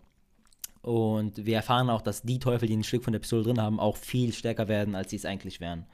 Und 0.82 1.46
wir 1.46 1.56
erfahren 1.56 1.90
auch, 1.90 2.02
dass 2.02 2.22
die 2.22 2.38
Teufel, 2.38 2.66
die 2.66 2.76
ein 2.76 2.82
Stück 2.82 3.04
von 3.04 3.12
der 3.12 3.20
Pistole 3.20 3.44
drin 3.44 3.60
haben, 3.60 3.78
auch 3.78 3.96
viel 3.96 4.32
stärker 4.32 4.68
werden, 4.68 4.94
als 4.94 5.10
sie 5.10 5.16
es 5.16 5.24
eigentlich 5.24 5.60
wären. 5.60 5.86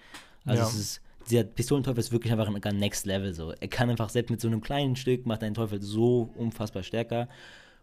Also 0.47 0.63
Ja. 0.63 0.69
es 0.69 0.75
ist, 0.75 1.01
dieser 1.29 1.45
Pistolenteufel 1.45 2.01
ist 2.01 2.11
wirklich 2.11 2.33
einfach 2.33 2.49
ein 2.49 2.77
Next 2.79 3.05
Level 3.05 3.35
so. 3.35 3.53
Er 3.53 3.69
kann 3.69 3.91
einfach 3.91 4.09
selbst 4.09 4.31
mit 4.31 4.41
so 4.41 4.49
einem 4.49 4.63
kleinen 4.63 4.97
Stück 4.97 5.27
macht 5.27 5.43
einen 5.43 5.55
Teufel 5.55 5.83
so 5.83 6.31
unfassbar 6.37 6.83
stärker. 6.83 7.29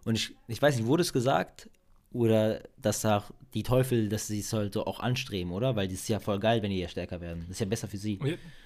Und 0.05 0.15
ich, 0.15 0.33
ich 0.47 0.61
weiß 0.61 0.77
nicht, 0.77 0.85
wurde 0.85 1.01
es 1.01 1.11
gesagt 1.11 1.69
oder 2.13 2.61
dass 2.81 3.05
auch 3.05 3.25
die 3.53 3.63
Teufel, 3.63 4.07
dass 4.07 4.27
sie 4.27 4.39
es 4.39 4.53
halt 4.53 4.73
so 4.73 4.85
auch 4.85 4.99
anstreben, 4.99 5.51
oder? 5.51 5.75
Weil 5.75 5.87
das 5.87 5.97
ist 5.97 6.07
ja 6.09 6.19
voll 6.19 6.39
geil, 6.39 6.61
wenn 6.61 6.69
die 6.71 6.79
ja 6.79 6.87
stärker 6.87 7.19
werden. 7.19 7.41
Das 7.41 7.51
ist 7.51 7.59
ja 7.59 7.65
besser 7.65 7.87
für 7.87 7.97
sie. 7.97 8.19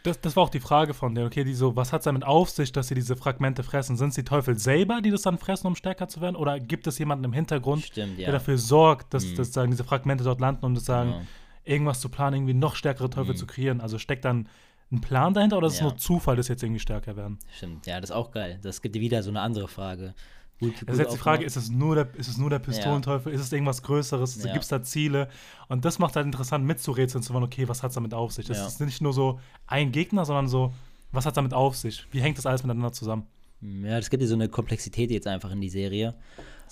Das, 0.04 0.20
das 0.22 0.36
war 0.36 0.44
auch 0.44 0.50
die 0.50 0.60
Frage 0.60 0.94
von 0.94 1.16
denen. 1.16 1.28
Okay, 1.28 1.44
die 1.44 1.54
so, 1.54 1.76
was 1.76 1.92
hat 1.94 2.02
es 2.02 2.06
damit 2.06 2.24
auf 2.24 2.50
sich, 2.50 2.72
dass 2.72 2.88
sie 2.90 2.96
diese 2.96 3.16
Fragmente 3.16 3.64
fressen? 3.64 3.98
Sind 3.98 4.10
es 4.10 4.16
die 4.16 4.24
Teufel 4.24 4.58
selber, 4.60 5.02
die 5.02 5.10
das 5.12 5.22
dann 5.24 5.38
fressen, 5.40 5.68
um 5.68 5.76
stärker 5.76 6.08
zu 6.08 6.22
werden? 6.22 6.36
Oder 6.36 6.60
gibt 6.60 6.86
es 6.88 6.98
jemanden 7.00 7.24
im 7.26 7.34
Hintergrund, 7.34 7.84
Stimmt, 7.86 8.20
ja. 8.20 8.26
der 8.26 8.34
dafür 8.34 8.58
sorgt, 8.58 9.14
dass, 9.14 9.26
Mhm. 9.26 9.36
dass 9.36 9.54
sagen, 9.54 9.72
diese 9.72 9.84
Fragmente 9.84 10.24
dort 10.24 10.42
landen, 10.42 10.66
um 10.66 10.76
das 10.76 10.86
sagen, 10.86 11.12
Genau. 11.12 11.26
irgendwas 11.66 12.00
zu 12.02 12.10
planen, 12.10 12.36
irgendwie 12.38 12.54
noch 12.56 12.76
stärkere 12.76 13.10
Teufel 13.10 13.34
Mhm. 13.34 13.38
zu 13.38 13.48
kreieren? 13.48 13.82
Also 13.82 13.98
steckt 14.00 14.26
dann 14.26 14.48
ein 14.92 15.02
Plan 15.02 15.34
dahinter 15.36 15.58
oder 15.58 15.68
ist 15.68 15.74
es 15.76 15.80
Ja. 15.80 15.86
nur 15.88 15.98
Zufall, 15.98 16.36
dass 16.36 16.48
jetzt 16.48 16.64
irgendwie 16.64 16.80
stärker 16.80 17.16
werden? 17.16 17.38
Stimmt, 17.56 17.86
ja, 17.86 18.02
das 18.02 18.10
ist 18.10 18.16
auch 18.16 18.32
geil. 18.32 18.60
Das 18.64 18.82
gibt 18.82 18.96
dir 18.96 19.02
wieder 19.02 19.22
so 19.24 19.30
eine 19.30 19.42
andere 19.42 19.68
Frage. 19.68 20.14
Gut, 20.60 20.74
Das 20.86 20.96
ist 20.96 21.00
jetzt 21.00 21.14
die 21.14 21.18
Frage, 21.18 21.46
ist 21.46 21.56
es 21.56 21.70
nur 21.70 21.96
der, 21.96 22.14
ist 22.16 22.28
es 22.28 22.38
nur 22.38 22.50
der 22.50 22.60
Pistolenteufel? 22.60 23.32
Ist 23.32 23.42
es 23.42 23.52
irgendwas 23.52 23.82
Größeres? 23.82 24.44
Ja. 24.44 24.52
Gibt 24.52 24.64
es 24.64 24.70
da 24.70 24.84
Ziele? 24.84 25.30
Und 25.70 25.86
das 25.86 26.00
macht 26.00 26.16
halt 26.18 26.26
interessant 26.26 26.66
mitzurätseln, 26.66 27.24
zu 27.24 27.34
wollen, 27.34 27.46
okay, 27.46 27.68
was 27.70 27.82
hat 27.82 27.92
es 27.92 27.96
damit 27.96 28.14
auf 28.14 28.34
sich? 28.34 28.46
Das 28.46 28.58
Ja. 28.58 28.68
ist 28.68 28.82
nicht 28.82 29.02
nur 29.02 29.14
so 29.14 29.40
ein 29.68 29.92
Gegner, 29.94 30.26
sondern 30.26 30.48
so, 30.50 30.74
was 31.12 31.26
hat 31.26 31.32
es 31.34 31.36
damit 31.36 31.54
auf 31.54 31.78
sich? 31.78 32.06
Wie 32.12 32.20
hängt 32.22 32.38
das 32.38 32.46
alles 32.46 32.64
miteinander 32.64 32.92
zusammen? 32.92 33.26
Ja, 33.62 33.98
das 33.98 34.10
gibt 34.10 34.22
dir 34.22 34.28
so 34.28 34.36
eine 34.36 34.50
Komplexität 34.50 35.12
jetzt 35.12 35.28
einfach 35.28 35.52
in 35.52 35.62
die 35.62 35.70
Serie, 35.70 36.16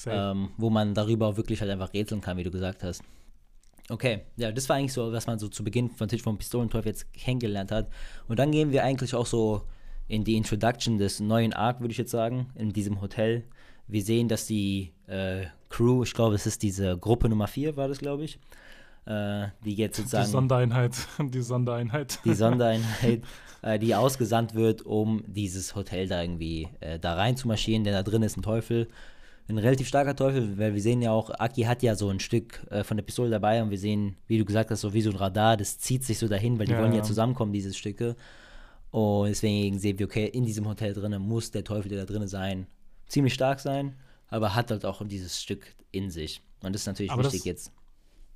ähm, 0.05 0.49
wo 0.57 0.69
man 0.69 0.93
darüber 0.93 1.27
auch 1.27 1.37
wirklich 1.37 1.59
halt 1.61 1.71
einfach 1.71 1.93
rätseln 1.93 2.21
kann, 2.21 2.37
wie 2.37 2.43
du 2.43 2.51
gesagt 2.51 2.83
hast. 2.83 3.03
Okay, 3.89 4.21
ja, 4.35 4.51
das 4.51 4.67
war 4.67 4.75
eigentlich 4.75 4.93
so, 4.93 5.11
was 5.13 5.27
man 5.27 5.39
so 5.39 5.47
zu 5.47 5.63
Beginn 5.63 5.89
von 5.91 6.09
Tisch 6.09 6.21
vom 6.21 6.37
Pistolenteufel 6.37 6.89
jetzt 6.89 7.11
kennengelernt 7.13 7.71
hat. 7.71 7.89
Und 8.27 8.37
dann 8.37 8.51
gehen 8.51 8.71
wir 8.71 8.83
eigentlich 8.83 9.15
auch 9.15 9.25
so 9.25 9.61
in 10.09 10.23
die 10.25 10.35
Introduction 10.35 10.97
des 10.97 11.19
neuen 11.21 11.53
Arc, 11.53 11.79
würde 11.79 11.91
ich 11.93 11.97
jetzt 11.97 12.11
sagen, 12.11 12.47
in 12.55 12.73
diesem 12.73 12.99
Hotel. 13.01 13.43
Wir 13.87 14.01
sehen, 14.03 14.27
dass 14.27 14.45
die 14.47 14.91
äh, 15.07 15.45
Crew, 15.69 16.03
ich 16.03 16.13
glaube, 16.13 16.35
es 16.35 16.45
ist 16.45 16.61
diese 16.63 16.97
Gruppe 16.97 17.29
Nummer 17.29 17.47
4, 17.47 17.77
war 17.77 17.87
das, 17.87 17.99
glaube 17.99 18.25
ich, 18.25 18.39
äh, 19.05 19.47
die 19.63 19.75
jetzt 19.75 19.97
die 19.97 20.01
sozusagen 20.01 20.27
Sondereinheit. 20.29 20.93
Die 21.19 21.41
Sondereinheit. 21.41 22.19
die 22.25 22.33
Sondereinheit, 22.43 23.21
äh, 23.61 23.79
die 23.79 23.95
ausgesandt 23.95 24.53
wird, 24.55 24.81
um 24.81 25.23
dieses 25.27 25.75
Hotel 25.75 26.07
da 26.07 26.21
irgendwie 26.21 26.67
äh, 26.81 26.99
da 26.99 27.15
rein 27.15 27.37
zu 27.37 27.47
marschieren, 27.47 27.83
denn 27.83 27.93
da 27.93 28.03
drin 28.03 28.23
ist 28.23 28.37
ein 28.37 28.41
Teufel. 28.43 28.87
Ein 29.49 29.59
relativ 29.59 29.87
starker 29.87 30.13
Teufel, 30.13 30.57
weil 30.57 30.73
wir 30.73 30.81
sehen 30.81 31.01
ja 31.01 31.11
auch, 31.11 31.29
Aki 31.29 31.61
hat 31.63 31.81
ja 31.81 31.95
so 31.95 32.09
ein 32.09 32.19
Stück 32.19 32.65
äh, 32.69 32.83
von 32.83 32.97
der 32.97 33.03
Pistole 33.05 33.29
dabei 33.29 33.63
und 33.63 33.69
wir 33.69 33.77
sehen, 33.77 34.17
wie 34.27 34.37
du 34.37 34.43
gesagt 34.43 34.69
hast, 34.71 34.81
so 34.81 34.93
wie 34.93 35.01
so 35.01 35.09
ein 35.09 35.15
Radar, 35.15 35.55
das 35.55 35.79
zieht 35.79 36.03
sich 36.03 36.19
so 36.19 36.27
dahin, 36.27 36.59
weil 36.59 36.65
die 36.65 36.73
Ja, 36.73 36.81
wollen 36.81 36.91
ja 36.91 36.97
ja. 36.97 37.03
zusammenkommen, 37.03 37.53
diese 37.53 37.73
Stücke. 37.73 38.17
Und 38.91 39.29
deswegen 39.29 39.79
sehen 39.79 39.97
wir, 39.99 40.05
okay, 40.07 40.25
in 40.25 40.43
diesem 40.45 40.67
Hotel 40.67 40.93
drinnen 40.93 41.21
muss 41.21 41.49
der 41.51 41.63
Teufel, 41.63 41.87
der 41.87 41.99
da 41.99 42.05
drinnen 42.05 42.27
sein, 42.27 42.67
ziemlich 43.07 43.33
stark 43.33 43.59
sein, 43.59 43.95
aber 44.29 44.55
hat 44.55 44.71
halt 44.71 44.85
auch 44.85 45.01
dieses 45.07 45.41
Stück 45.41 45.75
in 45.91 46.09
sich. 46.11 46.41
Und 46.61 46.73
das 46.73 46.81
ist 46.81 46.87
natürlich 46.87 47.11
Aber 47.11 47.23
wichtig 47.23 47.41
das- 47.41 47.45
jetzt. 47.45 47.71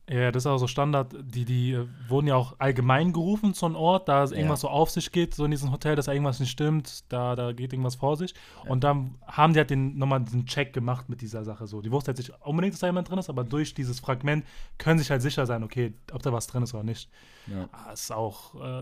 Ja, 0.09 0.31
das 0.31 0.43
ist 0.43 0.47
auch 0.47 0.57
so 0.57 0.67
Standard. 0.67 1.15
Die, 1.21 1.45
die 1.45 1.71
äh, 1.73 1.87
wurden 2.09 2.27
ja 2.27 2.35
auch 2.35 2.55
allgemein 2.59 3.13
gerufen 3.13 3.53
zu 3.53 3.65
einem 3.65 3.75
Ort, 3.75 4.09
da 4.09 4.23
es 4.23 4.31
irgendwas 4.31 4.61
so 4.61 4.67
auf 4.69 4.89
sich 4.89 5.11
geht, 5.11 5.33
so 5.35 5.45
in 5.45 5.51
diesem 5.51 5.71
Hotel, 5.71 5.95
dass 5.95 6.05
da 6.05 6.11
irgendwas 6.11 6.39
nicht 6.39 6.49
stimmt, 6.51 7.05
da, 7.09 7.35
da 7.35 7.53
geht 7.53 7.71
irgendwas 7.71 7.95
vor 7.95 8.17
sich. 8.17 8.33
Und 8.67 8.83
dann 8.83 9.15
haben 9.25 9.53
die 9.53 9.59
halt 9.59 9.69
den, 9.69 9.97
nochmal 9.97 10.21
diesen 10.21 10.45
Check 10.45 10.73
gemacht 10.73 11.07
mit 11.07 11.21
dieser 11.21 11.45
Sache 11.45 11.65
so. 11.67 11.81
Die 11.81 11.91
wussten 11.91 12.09
jetzt 12.09 12.17
nicht 12.17 12.33
unbedingt, 12.41 12.73
dass 12.73 12.81
da 12.81 12.87
jemand 12.87 13.09
drin 13.09 13.19
ist, 13.19 13.29
aber 13.29 13.43
durch 13.45 13.73
dieses 13.73 13.99
Fragment 14.01 14.45
können 14.77 14.99
sich 14.99 15.09
halt 15.11 15.21
sicher 15.21 15.45
sein, 15.45 15.63
okay, 15.63 15.93
ob 16.11 16.21
da 16.23 16.33
was 16.33 16.47
drin 16.47 16.63
ist 16.63 16.73
oder 16.73 16.83
nicht. 16.83 17.09
Ja. 17.47 17.69
Ah, 17.71 17.91
ist 17.93 18.11
auch, 18.11 18.55
äh, 18.55 18.81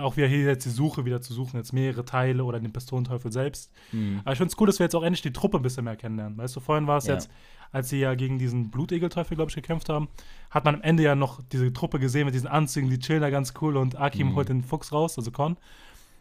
auch 0.00 0.16
wieder 0.16 0.28
hier 0.28 0.44
jetzt 0.44 0.64
die 0.64 0.70
Suche 0.70 1.04
wieder 1.04 1.20
zu 1.20 1.34
suchen, 1.34 1.56
jetzt 1.58 1.72
mehrere 1.72 2.04
Teile 2.04 2.44
oder 2.44 2.58
den 2.58 2.72
Pistolenteufel 2.72 3.32
selbst. 3.32 3.70
Mhm. 3.92 4.20
Aber 4.24 4.32
ich 4.32 4.38
finde 4.38 4.52
es 4.52 4.60
cool, 4.60 4.66
dass 4.66 4.78
wir 4.78 4.84
jetzt 4.84 4.94
auch 4.94 5.02
endlich 5.02 5.22
die 5.22 5.32
Truppe 5.32 5.58
ein 5.58 5.62
bisschen 5.62 5.84
mehr 5.84 5.96
kennenlernen. 5.96 6.38
Weißt 6.38 6.56
du, 6.56 6.60
vorhin 6.60 6.86
war 6.86 6.98
es 6.98 7.06
Ja. 7.06 7.14
jetzt, 7.14 7.28
als 7.72 7.88
sie 7.88 7.98
ja 8.00 8.14
gegen 8.14 8.38
diesen 8.38 8.70
Blutegelteufel, 8.70 9.36
glaube 9.36 9.50
ich, 9.50 9.54
gekämpft 9.54 9.88
haben, 9.88 10.08
hat 10.50 10.64
man 10.64 10.76
am 10.76 10.82
Ende 10.82 11.02
ja 11.02 11.14
noch 11.14 11.40
diese 11.52 11.72
Truppe 11.72 11.98
gesehen 11.98 12.24
mit 12.26 12.34
diesen 12.34 12.48
Anzügen, 12.48 12.88
die 12.90 12.98
chillen 12.98 13.20
da 13.20 13.30
ganz 13.30 13.54
cool 13.60 13.76
und 13.76 13.98
Akim 13.98 14.28
Mhm. 14.28 14.34
holt 14.36 14.48
den 14.48 14.62
Fuchs 14.62 14.92
raus, 14.92 15.18
also 15.18 15.30
Con. 15.30 15.56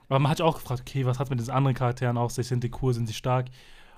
Aber 0.09 0.19
man 0.19 0.29
hat 0.29 0.37
sich 0.37 0.45
auch 0.45 0.55
gefragt, 0.55 0.81
okay, 0.81 1.05
was 1.05 1.19
hat 1.19 1.29
mit 1.29 1.39
diesen 1.39 1.51
anderen 1.53 1.75
Charakteren 1.75 2.17
auf 2.17 2.31
sich? 2.31 2.47
Sind 2.47 2.63
die 2.63 2.71
cool, 2.81 2.93
sind 2.93 3.09
die 3.09 3.13
stark? 3.13 3.47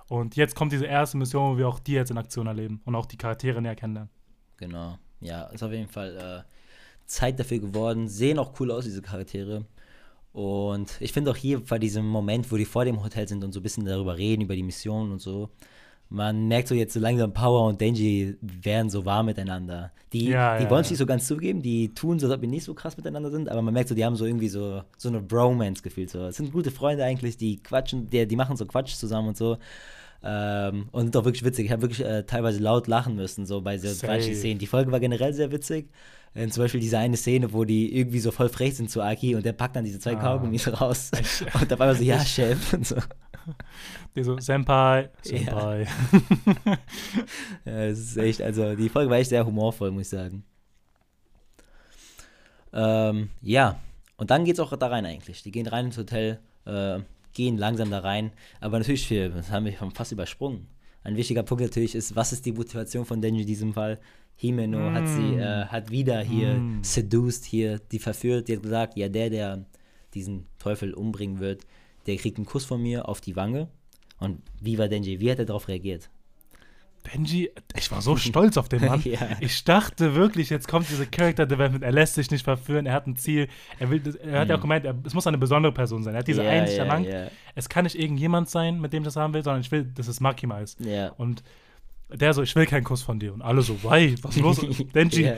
Und 0.08 0.36
jetzt 0.36 0.56
kommt 0.56 0.72
diese 0.72 0.86
erste 0.86 1.18
Mission, 1.18 1.54
wo 1.54 1.58
wir 1.58 1.68
auch 1.68 1.80
die 1.80 1.92
jetzt 1.94 2.10
in 2.10 2.18
Aktion 2.18 2.48
erleben 2.48 2.82
und 2.86 2.96
auch 2.96 3.06
die 3.06 3.18
Charaktere 3.18 3.62
näher 3.62 3.76
kennenlernen. 3.76 4.10
Genau. 4.58 4.98
Ja, 5.22 5.44
ist 5.46 5.62
auf 5.62 5.72
jeden 5.72 5.88
Fall 5.88 6.46
äh, 6.46 6.52
Zeit 7.06 7.40
dafür 7.40 7.60
geworden. 7.60 8.08
Sehen 8.08 8.40
auch 8.40 8.60
cool 8.60 8.72
aus, 8.72 8.86
diese 8.86 9.02
Charaktere. 9.04 9.66
Und 10.32 10.96
ich 11.00 11.12
finde 11.12 11.32
auch 11.32 11.36
hier 11.36 11.64
bei 11.64 11.80
diesem 11.80 12.08
Moment, 12.08 12.52
wo 12.52 12.58
die 12.58 12.66
vor 12.66 12.86
dem 12.86 13.04
Hotel 13.04 13.28
sind 13.28 13.44
und 13.44 13.52
so 13.52 13.60
ein 13.60 13.64
bisschen 13.64 13.86
darüber 13.86 14.18
reden, 14.18 14.42
über 14.44 14.56
die 14.56 14.64
Mission 14.64 15.12
und 15.12 15.20
so, 15.20 15.50
man 16.10 16.48
merkt 16.48 16.67
so 16.67 16.76
jetzt 16.76 16.93
so 16.93 17.00
langsam, 17.00 17.34
Power 17.34 17.67
und 17.67 17.80
Denji 17.80 18.36
werden 18.41 18.89
so 18.89 19.06
warm 19.06 19.28
miteinander. 19.28 19.91
Die, 20.12 20.30
Ja, 20.30 20.58
die 20.58 20.63
ja, 20.63 20.69
wollen 20.69 20.82
es 20.82 20.88
ja. 20.88 20.93
nicht 20.93 21.00
so 21.00 21.06
ganz 21.06 21.28
zugeben, 21.28 21.62
die 21.62 21.93
tun 21.93 22.17
so, 22.17 22.26
als 22.26 22.36
ob 22.36 22.41
wir 22.41 22.50
nicht 22.50 22.63
so 22.63 22.74
krass 22.74 22.98
miteinander 22.98 23.30
sind, 23.30 23.48
aber 23.48 23.62
man 23.62 23.74
merkt 23.74 23.89
so, 23.89 23.95
die 23.95 24.04
haben 24.04 24.15
so 24.15 24.26
irgendwie 24.26 24.50
so, 24.50 24.82
so 24.98 25.10
eine 25.10 25.22
Bromance 25.22 25.84
gefühlt. 25.84 26.10
So. 26.10 26.26
Es 26.26 26.38
sind 26.38 26.52
gute 26.52 26.72
Freunde 26.72 27.04
eigentlich, 27.04 27.38
die 27.38 27.62
quatschen, 27.62 28.10
die, 28.10 28.26
die 28.28 28.36
machen 28.36 28.58
so 28.58 28.65
Quatsch 28.65 28.95
zusammen 28.95 29.30
und 29.30 29.38
so. 29.38 29.58
Ähm, 30.22 30.89
und 30.91 31.13
doch 31.15 31.24
wirklich 31.26 31.45
witzig. 31.45 31.67
Ich 31.67 31.72
habe 31.72 31.84
wirklich 31.84 32.04
äh, 32.06 32.24
teilweise 32.24 32.60
laut 32.60 32.88
lachen 32.88 33.15
müssen, 33.15 33.45
so 33.45 33.62
bei 33.62 33.78
so 33.78 34.06
manchen 34.06 34.36
Szenen. 34.36 34.60
Die 34.60 34.67
Folge 34.67 34.91
war 34.91 35.00
generell 35.00 35.34
sehr 35.34 35.52
witzig. 35.52 35.89
Äh, 36.34 36.48
zum 36.48 36.63
Beispiel 36.63 36.82
diese 36.82 36.98
eine 36.98 37.15
Szene, 37.17 37.54
wo 37.54 37.63
die 37.63 37.95
irgendwie 37.95 38.19
so 38.19 38.32
voll 38.32 38.50
frech 38.50 38.76
sind 38.76 38.89
zu 38.91 39.02
Aki 39.02 39.36
und 39.36 39.45
der 39.45 39.54
packt 39.54 39.76
dann 39.76 39.86
diese 39.86 40.00
zwei 40.00 40.17
Ah. 40.17 40.22
Kaugummis 40.22 40.67
raus. 40.82 41.12
Und 41.60 41.72
dabei 41.72 41.88
war 41.88 41.95
so, 41.95 42.04
ja, 42.04 42.19
Chef. 42.26 42.74
Und 42.74 42.86
so. 42.86 42.95
Die 44.16 44.24
so, 44.24 44.38
Senpai, 44.40 45.04
Ja. 45.04 45.10
Senpai. 45.22 45.88
Ja, 47.66 47.84
es 47.86 48.00
ist 48.00 48.18
echt, 48.18 48.42
also 48.42 48.76
die 48.76 48.90
Folge 48.90 49.10
war 49.10 49.18
echt 49.18 49.30
sehr 49.30 49.46
humorvoll, 49.46 49.92
muss 49.92 50.04
ich 50.04 50.10
sagen. 50.10 50.44
Ähm, 52.74 53.30
ja, 53.42 53.80
und 54.18 54.30
dann 54.32 54.46
geht's 54.46 54.60
auch 54.60 54.76
da 54.76 54.88
rein 54.88 55.06
eigentlich. 55.06 55.44
Die 55.44 55.52
gehen 55.52 55.68
rein 55.68 55.86
ins 55.88 55.98
Hotel, 55.98 56.40
äh, 56.66 57.00
gehen 57.34 57.58
langsam 57.58 57.90
da 57.90 58.00
rein. 58.00 58.32
Aber 58.60 58.78
natürlich, 58.80 59.08
viel, 59.08 59.30
das 59.30 59.52
haben 59.52 59.66
wir 59.66 59.74
fast 59.94 60.12
übersprungen. 60.12 60.68
Ein 61.04 61.16
wichtiger 61.16 61.44
Punkt 61.44 61.64
natürlich 61.64 61.96
ist, 61.96 62.16
was 62.16 62.34
ist 62.34 62.46
die 62.46 62.52
Motivation 62.52 63.06
von 63.06 63.22
Denji 63.22 63.42
in 63.42 63.48
diesem 63.48 63.74
Fall? 63.74 64.00
Himeno 64.36 64.92
hat 64.94 65.08
sie, 65.08 65.36
Mm. 65.36 65.40
äh, 65.40 65.66
hat 65.66 65.90
wieder 65.92 66.22
hier 66.22 66.56
Mm. 66.60 66.84
seduced, 66.84 67.46
hier 67.46 67.80
die 67.80 68.00
verführt, 68.00 68.48
die 68.48 68.56
hat 68.56 68.64
gesagt, 68.64 68.98
ja, 68.98 69.10
der, 69.10 69.30
der 69.30 69.66
diesen 70.14 70.48
Teufel 70.60 70.94
umbringen 70.94 71.40
wird, 71.40 71.66
der 72.08 72.18
kriegt 72.18 72.38
einen 72.38 72.46
Kuss 72.46 72.66
von 72.66 72.82
mir 72.82 73.08
auf 73.08 73.22
die 73.22 73.36
Wange. 73.36 73.68
Und 74.20 74.42
wie 74.60 74.78
war 74.78 74.88
Denji? 74.88 75.20
Wie 75.20 75.32
hat 75.32 75.40
er 75.40 75.46
darauf 75.46 75.68
reagiert? 75.68 76.10
Denji, 77.14 77.50
ich 77.78 77.90
war 77.92 78.02
so 78.02 78.18
stolz 78.18 78.58
auf 78.58 78.68
den 78.68 78.84
Mann. 78.86 79.02
Ja. 79.06 79.20
Ich 79.40 79.64
dachte 79.64 80.16
wirklich, 80.16 80.50
jetzt 80.50 80.68
kommt 80.68 80.90
diese 80.90 81.08
Character 81.08 81.46
Development, 81.46 81.82
er 81.84 81.94
lässt 81.94 82.16
sich 82.16 82.30
nicht 82.30 82.44
verführen, 82.44 82.86
er 82.86 82.94
hat 82.94 83.08
ein 83.08 83.16
Ziel. 83.16 83.48
Er, 83.80 83.90
will, 83.90 84.02
er 84.22 84.42
hat 84.42 84.50
ja 84.50 84.58
auch 84.58 84.62
gemeint, 84.62 84.84
er, 84.84 84.96
es 85.06 85.14
muss 85.14 85.26
eine 85.26 85.38
besondere 85.38 85.72
Person 85.72 86.04
sein. 86.04 86.14
Er 86.14 86.20
hat 86.20 86.28
diese 86.28 86.42
Mhm. 86.42 86.48
Ja, 86.48 86.52
Einsicht 86.54 86.78
ja, 86.78 86.84
erlangt. 86.84 87.08
ja. 87.08 87.28
Es 87.56 87.70
kann 87.70 87.86
nicht 87.86 87.98
irgendjemand 87.98 88.50
sein, 88.50 88.82
mit 88.82 88.92
dem 88.92 89.04
ich 89.04 89.08
das 89.08 89.16
haben 89.16 89.34
will, 89.34 89.44
sondern 89.44 89.62
ich 89.62 89.72
will, 89.72 89.86
dass 89.86 90.08
es 90.10 90.20
Makima 90.20 90.60
ist. 90.60 90.78
Und 91.18 91.42
der 92.14 92.34
so, 92.34 92.42
ich 92.44 92.54
will 92.56 92.66
keinen 92.66 92.84
Kuss 92.84 93.02
von 93.02 93.20
dir. 93.20 93.34
Und 93.34 93.42
alle 93.44 93.62
so, 93.62 93.82
why? 93.84 94.16
Was 94.22 94.36
ist 94.36 94.42
los? 94.42 94.60
Denji. 94.94 95.32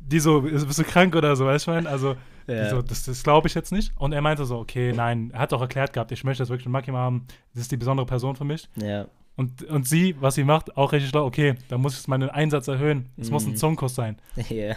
Die 0.00 0.18
so, 0.20 0.40
bist 0.42 0.78
du 0.78 0.84
krank 0.84 1.14
oder 1.14 1.36
so, 1.36 1.46
weißt 1.46 1.66
du, 1.66 1.70
ich 1.70 1.74
meine? 1.76 1.88
Also, 1.88 2.16
Ja. 2.46 2.68
so, 2.70 2.82
das, 2.82 3.04
das 3.04 3.22
glaube 3.22 3.46
ich 3.48 3.54
jetzt 3.54 3.70
nicht. 3.70 3.92
Und 3.96 4.12
er 4.12 4.20
meinte 4.22 4.44
so, 4.44 4.58
okay, 4.58 4.92
nein, 4.92 5.30
er 5.32 5.40
hat 5.40 5.52
auch 5.52 5.60
erklärt 5.60 5.92
gehabt, 5.92 6.10
ich 6.12 6.24
möchte 6.24 6.42
das 6.42 6.48
wirklich 6.48 6.66
mit 6.66 6.72
Makima 6.72 6.98
haben. 6.98 7.26
Das 7.54 7.62
ist 7.62 7.70
die 7.72 7.76
besondere 7.76 8.06
Person 8.06 8.34
für 8.36 8.44
mich. 8.44 8.68
ja. 8.76 9.06
Und, 9.36 9.62
und 9.70 9.88
sie, 9.88 10.16
was 10.20 10.34
sie 10.34 10.44
macht, 10.44 10.76
auch 10.76 10.92
richtig 10.92 11.08
schlau, 11.10 11.24
okay, 11.24 11.54
da 11.68 11.78
muss 11.78 11.98
ich 11.98 12.06
meinen 12.08 12.28
Einsatz 12.28 12.68
erhöhen. 12.68 13.08
Es 13.16 13.30
muss 13.30 13.46
ein 13.46 13.52
Mhm. 13.52 13.56
Zungenkuss 13.56 13.94
sein. 13.94 14.18
ja. 14.50 14.74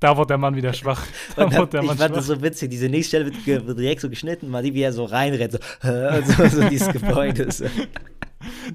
Da 0.00 0.18
wird 0.18 0.28
der 0.28 0.36
Mann 0.36 0.54
wieder 0.54 0.74
schwach. 0.74 1.02
Da 1.36 1.50
wird 1.50 1.72
der 1.72 1.80
dann, 1.80 1.84
ich 1.84 1.88
Mann 1.88 1.96
fand 1.96 2.10
schwach. 2.10 2.16
das 2.16 2.26
so 2.26 2.42
witzig, 2.42 2.68
diese 2.68 2.90
nächste 2.90 3.08
Stelle 3.22 3.32
wird, 3.66 3.78
direkt 3.78 4.02
so 4.02 4.10
geschnitten, 4.10 4.50
mal 4.50 4.62
die, 4.62 4.74
wie 4.74 4.82
er 4.82 4.92
so 4.92 5.04
reinrennt, 5.04 5.52
so, 5.52 5.58
und 5.88 6.26
so, 6.26 6.46
so 6.46 6.68
dieses 6.68 6.88
Gebäude. 6.92 7.48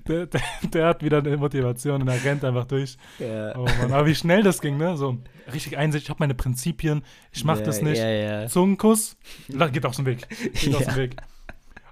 Der, 0.07 0.25
der, 0.27 0.41
der 0.73 0.87
hat 0.87 1.03
wieder 1.03 1.19
eine 1.19 1.37
Motivation 1.37 2.01
und 2.01 2.07
er 2.07 2.23
rennt 2.23 2.43
einfach 2.43 2.65
durch. 2.65 2.97
Ja. 3.19 3.55
Oh 3.57 3.65
Mann, 3.65 3.91
aber 3.91 4.05
wie 4.05 4.15
schnell 4.15 4.43
das 4.43 4.61
ging, 4.61 4.77
ne? 4.77 4.97
So 4.97 5.17
richtig 5.53 5.77
Einsicht, 5.77 6.05
ich 6.05 6.09
habe 6.09 6.19
meine 6.19 6.35
Prinzipien, 6.35 7.03
ich 7.31 7.43
mach 7.43 7.59
ja, 7.59 7.65
das 7.65 7.81
nicht. 7.81 7.99
Ja, 7.99 8.07
ja. 8.09 8.47
Zungenkuss, 8.47 9.17
geht 9.47 9.85
aus 9.85 9.97
dem 9.97 10.05
Weg. 10.05 10.27
Geht 10.29 10.75
aus 10.75 10.81
Ja. 10.81 10.91
dem 10.91 10.95
Weg. 10.95 11.15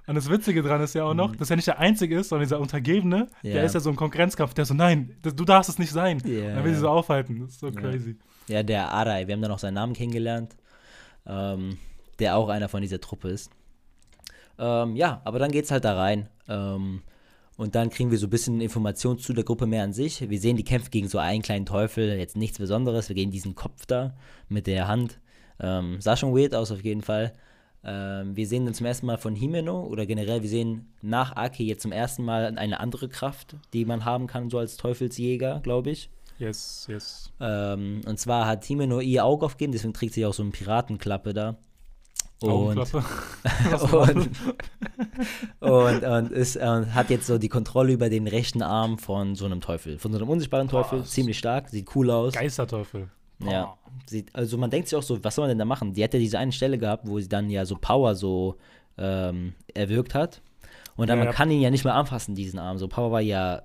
Und 0.08 0.14
das 0.14 0.30
Witzige 0.30 0.62
dran 0.62 0.80
ist 0.80 0.94
ja 0.94 1.02
auch 1.04 1.14
noch, 1.14 1.34
dass 1.34 1.50
er 1.50 1.56
nicht 1.56 1.66
der 1.66 1.80
Einzige 1.80 2.18
ist, 2.18 2.28
sondern 2.28 2.44
dieser 2.46 2.60
Untergebene, 2.60 3.26
der 3.42 3.64
ist 3.64 3.74
ja 3.74 3.80
so 3.80 3.90
ein 3.90 3.96
Konkurrenzkampf, 3.96 4.54
der 4.54 4.64
so, 4.64 4.72
nein, 4.72 5.16
das, 5.22 5.34
du 5.34 5.44
darfst 5.44 5.68
es 5.68 5.78
nicht 5.80 5.90
sein. 5.90 6.22
Ja. 6.24 6.54
Dann 6.54 6.64
will 6.64 6.74
sie 6.74 6.80
so 6.80 6.88
aufhalten. 6.88 7.40
Das 7.40 7.50
ist 7.50 7.60
so 7.60 7.72
crazy. 7.72 8.16
Ja, 8.46 8.62
der 8.62 8.92
Arai, 8.92 9.26
wir 9.26 9.34
haben 9.34 9.42
dann 9.42 9.50
auch 9.50 9.58
seinen 9.58 9.74
Namen 9.74 9.94
kennengelernt, 9.94 10.56
ähm, 11.26 11.78
der 12.20 12.36
auch 12.36 12.48
einer 12.48 12.68
von 12.68 12.82
dieser 12.82 13.00
Truppe 13.00 13.30
ist. 13.30 13.50
Ähm, 14.58 14.94
ja, 14.94 15.20
aber 15.24 15.40
dann 15.40 15.50
geht's 15.50 15.72
halt 15.72 15.84
da 15.84 15.96
rein. 15.96 16.28
Ähm, 16.48 17.02
und 17.56 17.74
dann 17.74 17.90
kriegen 17.90 18.10
wir 18.10 18.18
so 18.18 18.26
ein 18.26 18.30
bisschen 18.30 18.60
Informationen 18.60 19.18
zu 19.18 19.32
der 19.32 19.44
Gruppe 19.44 19.66
mehr 19.66 19.82
an 19.82 19.92
sich. 19.92 20.28
Wir 20.28 20.38
sehen 20.38 20.56
die 20.56 20.64
Kämpfe 20.64 20.90
gegen 20.90 21.08
so 21.08 21.18
einen 21.18 21.42
kleinen 21.42 21.66
Teufel, 21.66 22.16
jetzt 22.18 22.36
nichts 22.36 22.58
Besonderes. 22.58 23.08
Wir 23.08 23.16
gehen 23.16 23.30
diesen 23.30 23.54
Kopf 23.54 23.86
da 23.86 24.14
mit 24.48 24.66
der 24.66 24.88
Hand. 24.88 25.20
Ähm, 25.58 26.00
sah 26.00 26.16
schon 26.16 26.36
weird 26.36 26.54
aus 26.54 26.70
auf 26.70 26.84
jeden 26.84 27.02
Fall. 27.02 27.32
Ähm, 27.82 28.36
wir 28.36 28.46
sehen 28.46 28.64
dann 28.64 28.74
zum 28.74 28.84
ersten 28.84 29.06
Mal 29.06 29.16
von 29.16 29.34
Himeno 29.34 29.84
oder 29.86 30.06
generell, 30.06 30.42
wir 30.42 30.50
sehen 30.50 30.92
nach 31.02 31.36
Aki 31.36 31.64
jetzt 31.66 31.82
zum 31.82 31.92
ersten 31.92 32.24
Mal 32.24 32.58
eine 32.58 32.80
andere 32.80 33.08
Kraft, 33.08 33.56
die 33.72 33.84
man 33.84 34.04
haben 34.04 34.26
kann, 34.26 34.50
so 34.50 34.58
als 34.58 34.76
Teufelsjäger, 34.76 35.60
glaube 35.60 35.90
ich. 35.90 36.10
Yes, 36.38 36.86
yes. 36.90 37.32
Ähm, 37.40 38.02
und 38.06 38.18
zwar 38.18 38.46
hat 38.46 38.64
Himeno 38.64 39.00
ihr 39.00 39.24
Auge 39.24 39.46
aufgegeben, 39.46 39.72
deswegen 39.72 39.94
trägt 39.94 40.14
sie 40.14 40.26
auch 40.26 40.34
so 40.34 40.42
eine 40.42 40.52
Piratenklappe 40.52 41.32
da. 41.32 41.56
Und, 42.40 42.78
und, 43.92 44.30
und, 45.60 46.04
und, 46.04 46.32
ist, 46.32 46.56
und 46.56 46.94
hat 46.94 47.08
jetzt 47.08 47.26
so 47.26 47.38
die 47.38 47.48
Kontrolle 47.48 47.92
über 47.92 48.10
den 48.10 48.26
rechten 48.26 48.60
Arm 48.60 48.98
von 48.98 49.34
so 49.34 49.46
einem 49.46 49.62
Teufel, 49.62 49.98
von 49.98 50.12
so 50.12 50.18
einem 50.18 50.28
unsichtbaren 50.28 50.68
Teufel. 50.68 51.00
Krass. 51.00 51.10
Ziemlich 51.10 51.38
stark, 51.38 51.70
sieht 51.70 51.94
cool 51.96 52.10
aus. 52.10 52.34
Geisterteufel. 52.34 53.08
Ja, 53.38 53.76
sieht, 54.06 54.34
also 54.34 54.58
man 54.58 54.70
denkt 54.70 54.88
sich 54.88 54.98
auch 54.98 55.02
so, 55.02 55.22
was 55.22 55.34
soll 55.34 55.44
man 55.44 55.50
denn 55.50 55.58
da 55.58 55.64
machen? 55.64 55.92
Die 55.94 56.02
hat 56.04 56.12
ja 56.14 56.20
diese 56.20 56.38
eine 56.38 56.52
Stelle 56.52 56.78
gehabt, 56.78 57.06
wo 57.06 57.18
sie 57.18 57.28
dann 57.28 57.50
ja 57.50 57.64
so 57.64 57.76
Power 57.76 58.14
so 58.14 58.56
ähm, 58.98 59.54
erwirkt 59.74 60.14
hat. 60.14 60.42
Und 60.96 61.08
dann 61.08 61.18
Ja, 61.18 61.24
man 61.24 61.32
ja. 61.32 61.36
kann 61.36 61.50
ihn 61.50 61.60
ja 61.60 61.70
nicht 61.70 61.84
mehr 61.84 61.94
anfassen, 61.94 62.34
diesen 62.34 62.58
Arm. 62.58 62.78
So 62.78 62.88
Power 62.88 63.12
war 63.12 63.20
ja 63.20 63.62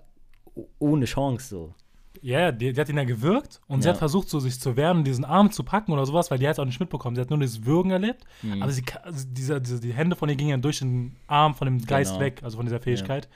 ohne 0.79 1.05
Chance 1.05 1.47
so. 1.47 1.73
Ja, 2.21 2.51
die, 2.51 2.73
die 2.73 2.79
hat 2.81 2.89
ihn 2.89 2.97
ja 2.97 3.03
gewürgt 3.03 3.61
und 3.67 3.81
sie 3.81 3.87
Ja. 3.87 3.93
hat 3.93 3.99
versucht, 3.99 4.29
so 4.29 4.39
sich 4.39 4.59
zu 4.59 4.75
wehren, 4.75 5.03
diesen 5.03 5.23
Arm 5.25 5.51
zu 5.51 5.63
packen 5.63 5.91
oder 5.93 6.05
sowas, 6.05 6.29
weil 6.29 6.37
die 6.39 6.47
hat 6.47 6.53
es 6.53 6.59
auch 6.59 6.65
nicht 6.65 6.79
mitbekommen. 6.79 7.15
Sie 7.15 7.21
hat 7.21 7.29
nur 7.29 7.39
dieses 7.39 7.65
Würgen 7.65 7.91
erlebt, 7.91 8.25
Mhm. 8.41 8.61
aber 8.61 8.71
sie, 8.71 8.83
also 9.03 9.25
diese, 9.29 9.61
diese, 9.61 9.79
die 9.79 9.93
Hände 9.93 10.15
von 10.15 10.27
ihr 10.29 10.35
gingen 10.35 10.49
ja 10.51 10.57
durch 10.57 10.79
den 10.79 11.15
Arm 11.27 11.55
von 11.55 11.65
dem 11.65 11.85
Geist 11.85 12.11
Genau. 12.11 12.25
weg, 12.25 12.41
also 12.43 12.57
von 12.57 12.65
dieser 12.65 12.79
Fähigkeit. 12.79 13.29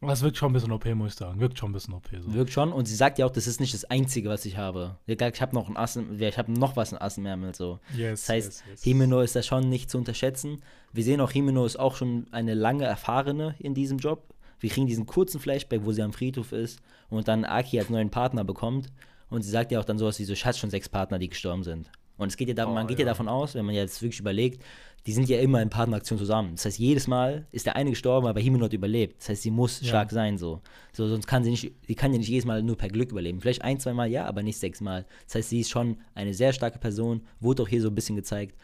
Und 0.00 0.08
das 0.08 0.20
wirkt 0.22 0.36
schon 0.36 0.50
ein 0.50 0.52
bisschen 0.54 0.72
OP, 0.72 0.84
muss 0.96 1.12
ich 1.12 1.18
sagen. 1.18 1.38
Wirkt 1.38 1.56
schon 1.60 1.70
ein 1.70 1.74
bisschen 1.74 1.94
OP. 1.94 2.08
So. 2.20 2.34
Wirkt 2.34 2.50
schon. 2.50 2.72
Und 2.72 2.86
sie 2.88 2.96
sagt 2.96 3.20
ja 3.20 3.26
auch, 3.26 3.30
das 3.30 3.46
ist 3.46 3.60
nicht 3.60 3.72
das 3.72 3.84
Einzige, 3.84 4.28
was 4.30 4.44
ich 4.46 4.56
habe. 4.56 4.96
Sie 5.06 5.12
Ich 5.12 5.40
habe 5.40 5.54
noch 5.54 5.68
ein 5.68 5.76
Ass, 5.76 5.94
im- 5.94 6.20
ich 6.20 6.38
habe 6.38 6.50
noch 6.50 6.74
was 6.74 6.90
in 6.90 6.98
Ass 6.98 7.18
im 7.18 7.26
Ärmel. 7.26 7.54
So. 7.54 7.78
Yes, 7.96 8.22
Das 8.22 8.28
heißt, 8.30 8.46
yes, 8.46 8.64
yes. 8.68 8.82
Himeno 8.82 9.20
ist 9.20 9.36
da 9.36 9.42
schon 9.44 9.68
nicht 9.68 9.90
zu 9.90 9.98
unterschätzen. 9.98 10.60
Wir 10.92 11.04
sehen 11.04 11.20
auch, 11.20 11.30
Himeno 11.30 11.64
ist 11.64 11.78
auch 11.78 11.94
schon 11.94 12.26
eine 12.32 12.54
lange 12.54 12.84
Erfahrene 12.84 13.54
in 13.60 13.74
diesem 13.74 13.98
Job. 13.98 14.24
Wir 14.62 14.70
kriegen 14.70 14.86
diesen 14.86 15.06
kurzen 15.06 15.40
Flashback, 15.40 15.84
wo 15.84 15.92
sie 15.92 16.02
am 16.02 16.12
Friedhof 16.12 16.52
ist 16.52 16.80
und 17.10 17.28
dann 17.28 17.44
Aki 17.44 17.78
als 17.80 17.90
neuen 17.90 18.10
Partner 18.10 18.44
bekommt. 18.44 18.86
Und 19.28 19.42
sie 19.42 19.50
sagt 19.50 19.72
ja 19.72 19.80
auch 19.80 19.84
dann 19.84 19.98
sowas 19.98 20.18
wie 20.18 20.24
so, 20.24 20.32
ich 20.32 20.44
hatte 20.44 20.58
schon 20.58 20.70
sechs 20.70 20.88
Partner, 20.88 21.18
die 21.18 21.28
gestorben 21.28 21.62
sind. 21.62 21.90
Und 22.18 22.28
es 22.28 22.36
geht 22.36 22.48
ja 22.48 22.54
da, 22.54 22.66
Oh, 22.66 22.72
man 22.74 22.86
geht 22.86 22.98
ja. 22.98 23.04
ja. 23.06 23.10
davon 23.10 23.28
aus, 23.28 23.54
wenn 23.54 23.64
man 23.64 23.74
jetzt 23.74 24.00
wirklich 24.02 24.20
überlegt, 24.20 24.62
die 25.06 25.12
sind 25.12 25.28
ja 25.28 25.40
immer 25.40 25.60
in 25.60 25.68
Partneraktion 25.70 26.18
zusammen. 26.18 26.52
Das 26.54 26.64
heißt, 26.64 26.78
jedes 26.78 27.08
Mal 27.08 27.46
ist 27.50 27.66
der 27.66 27.74
eine 27.74 27.90
gestorben, 27.90 28.26
aber 28.28 28.38
Himeno 28.40 28.66
hat 28.66 28.72
überlebt. 28.72 29.20
Das 29.20 29.30
heißt, 29.30 29.42
sie 29.42 29.50
muss 29.50 29.80
Ja. 29.80 29.88
stark 29.88 30.10
sein 30.12 30.38
so. 30.38 30.60
so. 30.92 31.08
Sonst 31.08 31.26
kann 31.26 31.42
sie 31.42 31.50
nicht, 31.50 31.72
sie 31.88 31.94
kann 31.96 32.12
ja 32.12 32.18
nicht 32.18 32.28
jedes 32.28 32.44
Mal 32.44 32.62
nur 32.62 32.76
per 32.76 32.88
Glück 32.88 33.10
überleben. 33.10 33.40
Vielleicht 33.40 33.62
ein, 33.62 33.80
zwei 33.80 33.94
Mal 33.94 34.08
ja, 34.08 34.26
aber 34.26 34.42
nicht 34.44 34.58
sechs 34.58 34.80
Mal. 34.80 35.06
Das 35.26 35.34
heißt, 35.34 35.48
sie 35.48 35.60
ist 35.60 35.70
schon 35.70 35.96
eine 36.14 36.34
sehr 36.34 36.52
starke 36.52 36.78
Person, 36.78 37.22
wurde 37.40 37.64
auch 37.64 37.68
hier 37.68 37.82
so 37.82 37.88
ein 37.88 37.94
bisschen 37.96 38.14
gezeigt. 38.14 38.56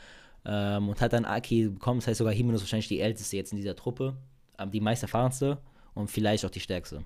Ähm, 0.45 0.89
und 0.91 1.01
hat 1.01 1.13
dann 1.13 1.25
Aki 1.25 1.71
bekommen. 1.71 1.99
Das 1.99 2.07
heißt, 2.07 2.19
sogar 2.19 2.33
Himeno 2.33 2.55
ist 2.57 2.63
wahrscheinlich 2.63 2.89
die 2.89 3.01
älteste 3.01 3.37
jetzt 3.37 3.51
in 3.53 3.57
dieser 3.57 3.75
Truppe, 3.75 4.17
aber 4.57 4.71
die 4.71 4.81
meist 4.81 5.03
erfahrenste 5.03 5.59
und 5.99 6.11
vielleicht 6.11 6.45
auch 6.45 6.51
die 6.51 6.61
stärkste. 6.61 7.03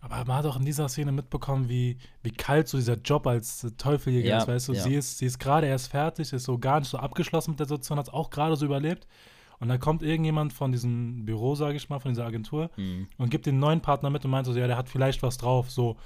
Aber 0.00 0.16
man 0.24 0.36
hat 0.38 0.46
auch 0.46 0.56
in 0.58 0.64
dieser 0.64 0.88
Szene 0.88 1.12
mitbekommen, 1.12 1.68
wie, 1.68 1.96
wie 2.22 2.32
kalt 2.32 2.66
so 2.66 2.76
dieser 2.76 2.96
Job 2.96 3.26
als 3.26 3.64
Teufeljäger 3.78 4.28
Ja, 4.28 4.38
ist, 4.38 4.48
weißt 4.48 4.68
du? 4.68 4.72
ja. 4.72 4.82
Sie 4.82 4.94
ist, 4.94 5.18
sie 5.18 5.26
ist 5.26 5.38
gerade 5.38 5.66
erst 5.68 5.88
fertig, 5.88 6.32
ist 6.32 6.42
so 6.44 6.58
gar 6.58 6.80
nicht 6.80 6.88
so 6.88 6.98
abgeschlossen 6.98 7.52
mit 7.52 7.60
der 7.60 7.66
Situation, 7.66 7.98
hat 7.98 8.08
es 8.08 8.12
auch 8.12 8.30
gerade 8.30 8.56
so 8.56 8.64
überlebt. 8.66 9.06
Und 9.60 9.68
dann 9.68 9.78
kommt 9.78 10.02
irgendjemand 10.02 10.52
von 10.52 10.72
diesem 10.72 11.24
Büro, 11.24 11.54
sage 11.54 11.76
ich 11.76 11.88
mal, 11.88 12.00
von 12.00 12.10
dieser 12.10 12.24
Agentur 12.26 12.68
Mhm. 12.76 13.06
und 13.16 13.30
gibt 13.30 13.46
den 13.46 13.60
neuen 13.60 13.80
Partner 13.80 14.10
mit 14.10 14.24
und 14.24 14.32
meint 14.32 14.44
so, 14.46 14.52
ja, 14.56 14.66
der 14.66 14.76
hat 14.76 14.88
vielleicht 14.88 15.22
was 15.22 15.36
drauf. 15.38 15.70
So, 15.70 15.96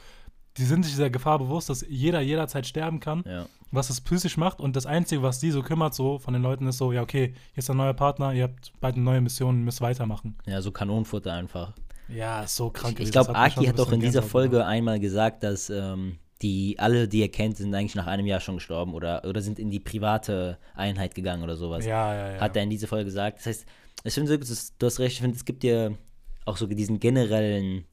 die 0.59 0.64
sind 0.64 0.83
sich 0.85 0.92
dieser 0.92 1.09
Gefahr 1.09 1.38
bewusst, 1.38 1.70
dass 1.70 1.83
jeder 1.88 2.20
jederzeit 2.20 2.66
sterben 2.66 3.00
kann, 3.00 3.24
Ja. 3.26 3.46
was 3.72 3.88
es 3.88 4.02
psychisch 4.02 4.37
macht. 4.37 4.61
Und 4.61 4.76
das 4.76 4.85
Einzige, 4.85 5.22
was 5.22 5.40
die 5.40 5.50
so 5.52 5.62
kümmert, 5.62 5.94
so 5.94 6.18
von 6.18 6.35
den 6.35 6.42
Leuten, 6.42 6.66
ist 6.66 6.76
so, 6.76 6.92
ja, 6.92 7.00
okay, 7.00 7.29
hier 7.55 7.59
ist 7.59 7.70
ein 7.70 7.79
neuer 7.79 7.94
Partner, 7.94 8.35
ihr 8.35 8.42
habt 8.42 8.72
bald 8.81 8.96
eine 8.96 9.05
neue 9.05 9.22
Mission, 9.22 9.62
müsst 9.64 9.81
weitermachen. 9.81 10.35
ja, 10.44 10.61
so 10.61 10.70
Kanonenfutter 10.70 11.33
einfach. 11.33 11.72
Ja, 12.09 12.47
so 12.47 12.71
krank. 12.71 13.01
Ich 13.01 13.11
glaube, 13.11 13.35
Aki 13.35 13.66
hat 13.66 13.79
doch 13.79 13.92
in 13.92 14.01
dieser 14.01 14.23
Folge 14.23 14.59
gemacht. 14.59 14.69
einmal 14.69 15.01
gesagt, 15.01 15.42
dass 15.42 15.71
ähm, 15.71 16.19
die 16.42 16.79
alle, 16.79 17.09
die 17.09 17.23
er 17.23 17.29
kennt, 17.29 17.57
sind 17.57 17.75
eigentlich 17.75 17.95
nach 17.95 18.07
einem 18.07 18.27
Jahr 18.27 18.40
schon 18.40 18.57
gestorben 18.57 18.95
oder, 18.95 19.25
oder 19.25 19.40
sind 19.40 19.59
in 19.59 19.71
die 19.71 19.81
private 19.81 20.59
Einheit 20.75 21.14
gegangen 21.14 21.42
oder 21.42 21.57
sowas. 21.57 21.85
Ja, 21.85 22.14
ja, 22.14 22.35
ja. 22.35 22.40
Hat 22.40 22.57
er 22.57 22.62
in 22.62 22.71
dieser 22.71 22.88
Folge 22.88 23.07
gesagt. 23.07 23.38
Das 23.38 23.47
heißt, 23.47 23.66
ich 24.05 24.14
finde, 24.14 24.38
du 24.38 24.87
hast 24.87 25.01
recht, 25.01 25.14
ich 25.14 25.21
finde, 25.21 25.37
es 25.37 25.45
gibt 25.45 25.62
dir 25.62 25.97
auch 26.45 26.57
so 26.57 26.66
diesen 26.66 27.01
generellen, 27.01 27.85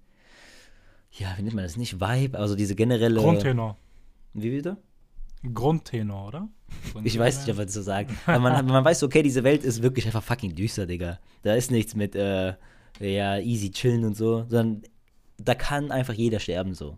ja, 1.11 1.33
wie 1.37 1.43
nennt 1.43 1.55
man 1.55 1.63
das 1.63 1.77
nicht, 1.77 1.99
Vibe, 1.99 2.37
also 2.37 2.55
diese 2.55 2.75
generelle. 2.75 3.19
Grundtenor. 3.19 3.77
Wie 4.33 4.49
bitte? 4.49 4.77
Grundtenor, 5.53 6.27
oder? 6.27 6.49
Ein 6.95 7.05
Ich 7.05 7.17
weiß 7.17 7.39
nicht, 7.39 7.49
ob 7.49 7.57
man 7.57 7.65
das 7.65 7.75
so 7.75 7.81
sagt. 7.81 8.11
Aber 8.25 8.39
man, 8.39 8.65
man 8.65 8.85
weiß, 8.85 9.03
okay, 9.03 9.21
diese 9.21 9.43
Welt 9.43 9.63
ist 9.63 9.81
wirklich 9.81 10.05
einfach 10.05 10.23
fucking 10.23 10.55
düster, 10.55 10.85
Digga. 10.85 11.19
Da 11.41 11.53
ist 11.55 11.71
nichts 11.71 11.95
mit, 11.95 12.15
äh, 12.15 12.53
ja, 12.99 13.37
easy 13.39 13.71
chillen 13.71 14.05
und 14.05 14.15
so, 14.15 14.45
sondern 14.49 14.83
da 15.37 15.55
kann 15.55 15.91
einfach 15.91 16.13
jeder 16.13 16.39
sterben, 16.39 16.73
so. 16.73 16.97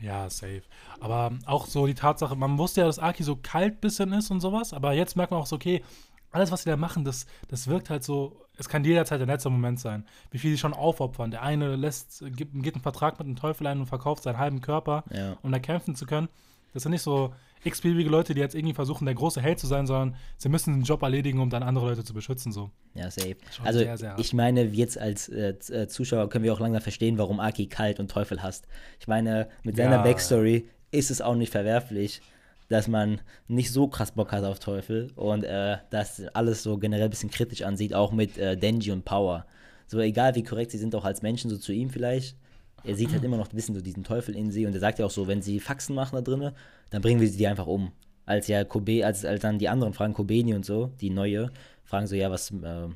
Ja, 0.00 0.30
safe. 0.30 0.62
Aber 1.00 1.32
auch 1.46 1.66
so 1.66 1.86
die 1.86 1.94
Tatsache, 1.94 2.34
man 2.34 2.56
wusste 2.58 2.80
ja, 2.80 2.86
dass 2.86 2.98
Aki 2.98 3.22
so 3.22 3.36
kalt 3.36 3.80
bisschen 3.80 4.12
ist 4.12 4.30
und 4.30 4.40
sowas, 4.40 4.72
aber 4.72 4.92
jetzt 4.94 5.16
merkt 5.16 5.30
man 5.30 5.40
auch 5.40 5.46
so, 5.46 5.56
okay, 5.56 5.82
alles, 6.30 6.50
was 6.52 6.62
sie 6.62 6.70
da 6.70 6.76
machen, 6.76 7.04
das, 7.04 7.26
das 7.48 7.66
wirkt 7.66 7.90
halt 7.90 8.04
so, 8.04 8.44
es 8.56 8.68
kann 8.68 8.84
jederzeit 8.84 9.18
der 9.20 9.26
letzte 9.26 9.50
Moment 9.50 9.80
sein. 9.80 10.06
Wie 10.30 10.38
viel 10.38 10.52
sie 10.52 10.58
schon 10.58 10.74
aufopfern. 10.74 11.30
Der 11.30 11.42
eine 11.42 11.76
lässt, 11.76 12.22
gibt, 12.36 12.54
geht 12.62 12.74
einen 12.74 12.82
Vertrag 12.82 13.18
mit 13.18 13.26
dem 13.26 13.36
Teufel 13.36 13.66
ein 13.66 13.80
und 13.80 13.86
verkauft 13.86 14.22
seinen 14.22 14.38
halben 14.38 14.60
Körper, 14.60 15.02
Ja. 15.10 15.36
um 15.42 15.50
da 15.50 15.58
kämpfen 15.58 15.96
zu 15.96 16.06
können. 16.06 16.28
Das 16.72 16.82
sind 16.82 16.92
nicht 16.92 17.02
so 17.02 17.34
x-beliebige 17.62 18.08
Leute, 18.08 18.32
die 18.34 18.40
jetzt 18.40 18.54
irgendwie 18.54 18.74
versuchen, 18.74 19.04
der 19.04 19.14
große 19.14 19.40
Held 19.40 19.58
zu 19.58 19.66
sein, 19.66 19.86
sondern 19.86 20.16
sie 20.38 20.48
müssen 20.48 20.72
den 20.74 20.82
Job 20.82 21.02
erledigen, 21.02 21.40
um 21.40 21.50
dann 21.50 21.62
andere 21.62 21.88
Leute 21.88 22.04
zu 22.04 22.14
beschützen. 22.14 22.52
So. 22.52 22.70
Ja, 22.94 23.10
safe. 23.10 23.36
Schon 23.54 23.66
Also, 23.66 23.80
sehr, 23.80 23.98
sehr 23.98 24.18
ich 24.18 24.32
meine, 24.32 24.64
jetzt 24.64 24.98
als 24.98 25.28
äh, 25.28 25.54
äh, 25.68 25.88
Zuschauer 25.88 26.28
können 26.30 26.44
wir 26.44 26.54
auch 26.54 26.60
langsam 26.60 26.80
verstehen, 26.80 27.18
warum 27.18 27.38
Aki 27.40 27.66
kalt 27.66 28.00
und 28.00 28.10
Teufel 28.10 28.42
hasst. 28.42 28.66
Ich 28.98 29.08
meine, 29.08 29.48
mit 29.62 29.76
seiner 29.76 29.96
Ja. 29.96 30.02
Backstory 30.02 30.66
ist 30.90 31.10
es 31.10 31.20
auch 31.20 31.34
nicht 31.36 31.52
verwerflich, 31.52 32.22
dass 32.68 32.88
man 32.88 33.20
nicht 33.48 33.72
so 33.72 33.88
krass 33.88 34.12
Bock 34.12 34.32
hat 34.32 34.44
auf 34.44 34.58
Teufel 34.58 35.10
und 35.16 35.44
äh, 35.44 35.78
das 35.90 36.22
alles 36.34 36.62
so 36.62 36.78
generell 36.78 37.04
ein 37.04 37.10
bisschen 37.10 37.30
kritisch 37.30 37.62
ansieht, 37.62 37.94
auch 37.94 38.12
mit 38.12 38.38
äh, 38.38 38.56
Denji 38.56 38.92
und 38.92 39.04
Power. 39.04 39.44
So 39.86 39.98
egal 39.98 40.34
wie 40.36 40.44
korrekt 40.44 40.70
sie 40.70 40.78
sind, 40.78 40.94
auch 40.94 41.04
als 41.04 41.20
Menschen, 41.20 41.50
so 41.50 41.58
zu 41.58 41.72
ihm 41.72 41.90
vielleicht. 41.90 42.36
Er 42.84 42.94
sieht 42.94 43.12
halt 43.12 43.24
immer 43.24 43.36
noch 43.36 43.50
ein 43.50 43.56
bisschen 43.56 43.74
so 43.74 43.80
diesen 43.80 44.04
Teufel 44.04 44.34
in 44.34 44.50
sie 44.50 44.66
und 44.66 44.74
er 44.74 44.80
sagt 44.80 44.98
ja 44.98 45.06
auch 45.06 45.10
so, 45.10 45.26
wenn 45.26 45.42
sie 45.42 45.60
Faxen 45.60 45.94
machen 45.94 46.16
da 46.16 46.22
drinnen, 46.22 46.52
dann 46.90 47.02
bringen 47.02 47.20
wir 47.20 47.28
sie 47.28 47.38
die 47.38 47.46
einfach 47.46 47.66
um. 47.66 47.92
Als 48.26 48.46
ja 48.48 48.64
Kobe, 48.64 49.04
als, 49.04 49.24
als 49.24 49.40
dann 49.40 49.58
die 49.58 49.68
anderen 49.68 49.92
fragen, 49.92 50.14
Kobeni 50.14 50.54
und 50.54 50.64
so, 50.64 50.92
die 51.00 51.10
neue, 51.10 51.50
fragen 51.84 52.06
so, 52.06 52.14
ja, 52.14 52.30
was, 52.30 52.50
äh, 52.50 52.88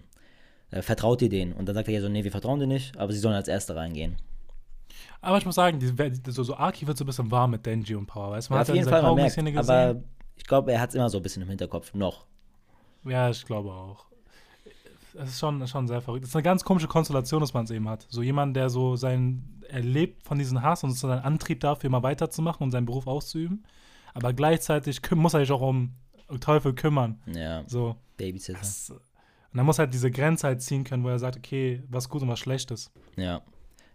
äh, 0.71 0.83
vertraut 0.83 1.23
ihr 1.23 1.29
denen? 1.29 1.53
Und 1.53 1.67
dann 1.67 1.75
sagt 1.75 1.89
er 1.89 1.95
ja 1.95 2.01
so, 2.01 2.09
nee, 2.09 2.25
wir 2.25 2.31
vertrauen 2.31 2.61
dir 2.61 2.67
nicht, 2.67 2.97
aber 2.97 3.13
sie 3.13 3.19
sollen 3.19 3.35
als 3.35 3.49
Erste 3.49 3.77
reingehen. 3.77 4.17
Aber 5.21 5.39
ich 5.39 5.47
muss 5.47 5.55
sagen, 5.55 5.79
die, 5.79 6.31
so, 6.31 6.43
so 6.43 6.55
Aki 6.55 6.87
wird 6.87 6.99
so 6.99 7.05
ein 7.05 7.07
bisschen 7.07 7.31
warm 7.31 7.53
mit 7.53 7.65
Denji 7.65 7.95
und 7.95 8.07
Power. 8.07 8.33
Weißt 8.33 8.49
du, 8.49 8.53
man 8.53 8.59
Ja, 8.59 8.61
hat 8.61 8.71
auf 8.71 8.77
jeden 8.77 8.89
Fall, 8.89 9.03
man 9.03 9.15
merkt. 9.15 9.39
Aber 9.57 10.03
ich 10.37 10.45
glaube, 10.45 10.73
er 10.73 10.81
hat 10.81 10.91
es 10.91 10.95
immer 10.95 11.09
so 11.09 11.19
ein 11.19 11.23
bisschen 11.23 11.43
im 11.43 11.49
Hinterkopf. 11.49 11.95
Noch. 11.95 12.27
Ja, 13.05 13.31
ich 13.31 13.45
glaube 13.45 13.71
auch. 13.71 14.07
Es 15.17 15.31
ist 15.31 15.39
schon, 15.39 15.67
schon 15.67 15.87
sehr 15.87 16.01
verrückt. 16.01 16.25
Es 16.25 16.31
ist 16.31 16.37
eine 16.37 16.43
ganz 16.43 16.65
komische 16.65 16.89
Konstellation, 16.89 17.41
dass 17.41 17.55
man 17.55 17.65
es 17.65 17.71
eben 17.71 17.89
hat. 17.89 18.07
So 18.09 18.23
jemand, 18.23 18.57
der 18.57 18.69
so 18.69 18.97
sein, 18.97 19.63
er 19.69 19.81
lebt 19.81 20.25
von 20.25 20.39
diesem 20.39 20.63
Hass 20.63 20.83
und 20.83 20.91
es 20.91 20.97
ist 20.97 21.03
sein 21.03 21.21
Antrieb 21.21 21.61
dafür, 21.61 21.89
immer 21.89 22.03
weiterzumachen 22.03 22.65
und 22.65 22.71
seinen 22.71 22.87
Beruf 22.87 23.07
auszuüben. 23.07 23.65
Aber 24.13 24.33
gleichzeitig 24.33 25.01
muss 25.13 25.35
er 25.35 25.41
sich 25.41 25.53
auch 25.53 25.61
um 25.61 25.95
Teufel 26.41 26.75
kümmern. 26.75 27.21
Ja, 27.27 27.65
So. 27.67 27.97
Babysitter. 28.17 28.59
Das, 28.59 28.91
und 28.91 29.59
er 29.59 29.65
muss 29.65 29.79
halt 29.79 29.95
diese 29.95 30.11
Grenze 30.11 30.49
halt 30.49 30.63
ziehen 30.63 30.83
können, 30.85 31.05
wo 31.05 31.09
er 31.09 31.19
sagt, 31.19 31.37
okay, 31.37 31.83
was 31.89 32.09
gut 32.09 32.23
und 32.23 32.29
was 32.29 32.41
schlecht 32.41 32.71
ist. 32.71 32.91
Ja. 33.17 33.43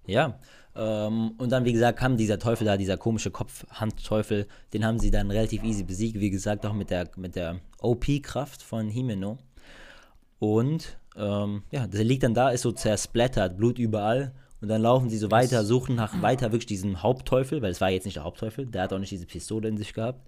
Ja. 0.05 0.39
Ähm, 0.75 1.33
und 1.37 1.51
dann, 1.51 1.65
wie 1.65 1.73
gesagt, 1.73 1.99
kam 1.99 2.15
dieser 2.17 2.39
Teufel 2.39 2.65
da, 2.65 2.77
dieser 2.77 2.97
komische 2.97 3.31
Kopfhandteufel, 3.31 4.47
den 4.73 4.85
haben 4.85 4.99
sie 4.99 5.11
dann 5.11 5.29
relativ 5.29 5.63
easy 5.63 5.83
besiegt, 5.83 6.19
wie 6.19 6.29
gesagt, 6.29 6.65
auch 6.65 6.73
mit 6.73 6.89
der, 6.89 7.09
mit 7.17 7.35
der 7.35 7.59
OP-Kraft 7.81 8.63
von 8.63 8.87
Himeno. 8.89 9.37
Und 10.39 10.97
ähm, 11.15 11.63
ja, 11.71 11.87
der 11.87 12.03
liegt 12.03 12.23
dann 12.23 12.33
da, 12.33 12.49
ist 12.49 12.61
so 12.61 12.71
zersplattert, 12.71 13.57
Blut 13.57 13.77
überall. 13.77 14.33
Und 14.61 14.67
dann 14.67 14.81
laufen 14.81 15.09
sie 15.09 15.17
so 15.17 15.31
weiter, 15.31 15.63
suchen 15.63 15.95
nach 15.95 16.21
weiter 16.21 16.51
wirklich 16.51 16.65
diesem 16.65 17.01
Hauptteufel, 17.01 17.61
weil 17.61 17.71
es 17.71 17.79
war 17.79 17.89
jetzt 17.89 18.05
nicht 18.05 18.17
der 18.17 18.25
Hauptteufel, 18.25 18.65
der 18.65 18.83
hat 18.83 18.93
auch 18.93 18.99
nicht 18.99 19.11
diese 19.11 19.25
Pistole 19.25 19.69
in 19.69 19.77
sich 19.77 19.93
gehabt. 19.93 20.19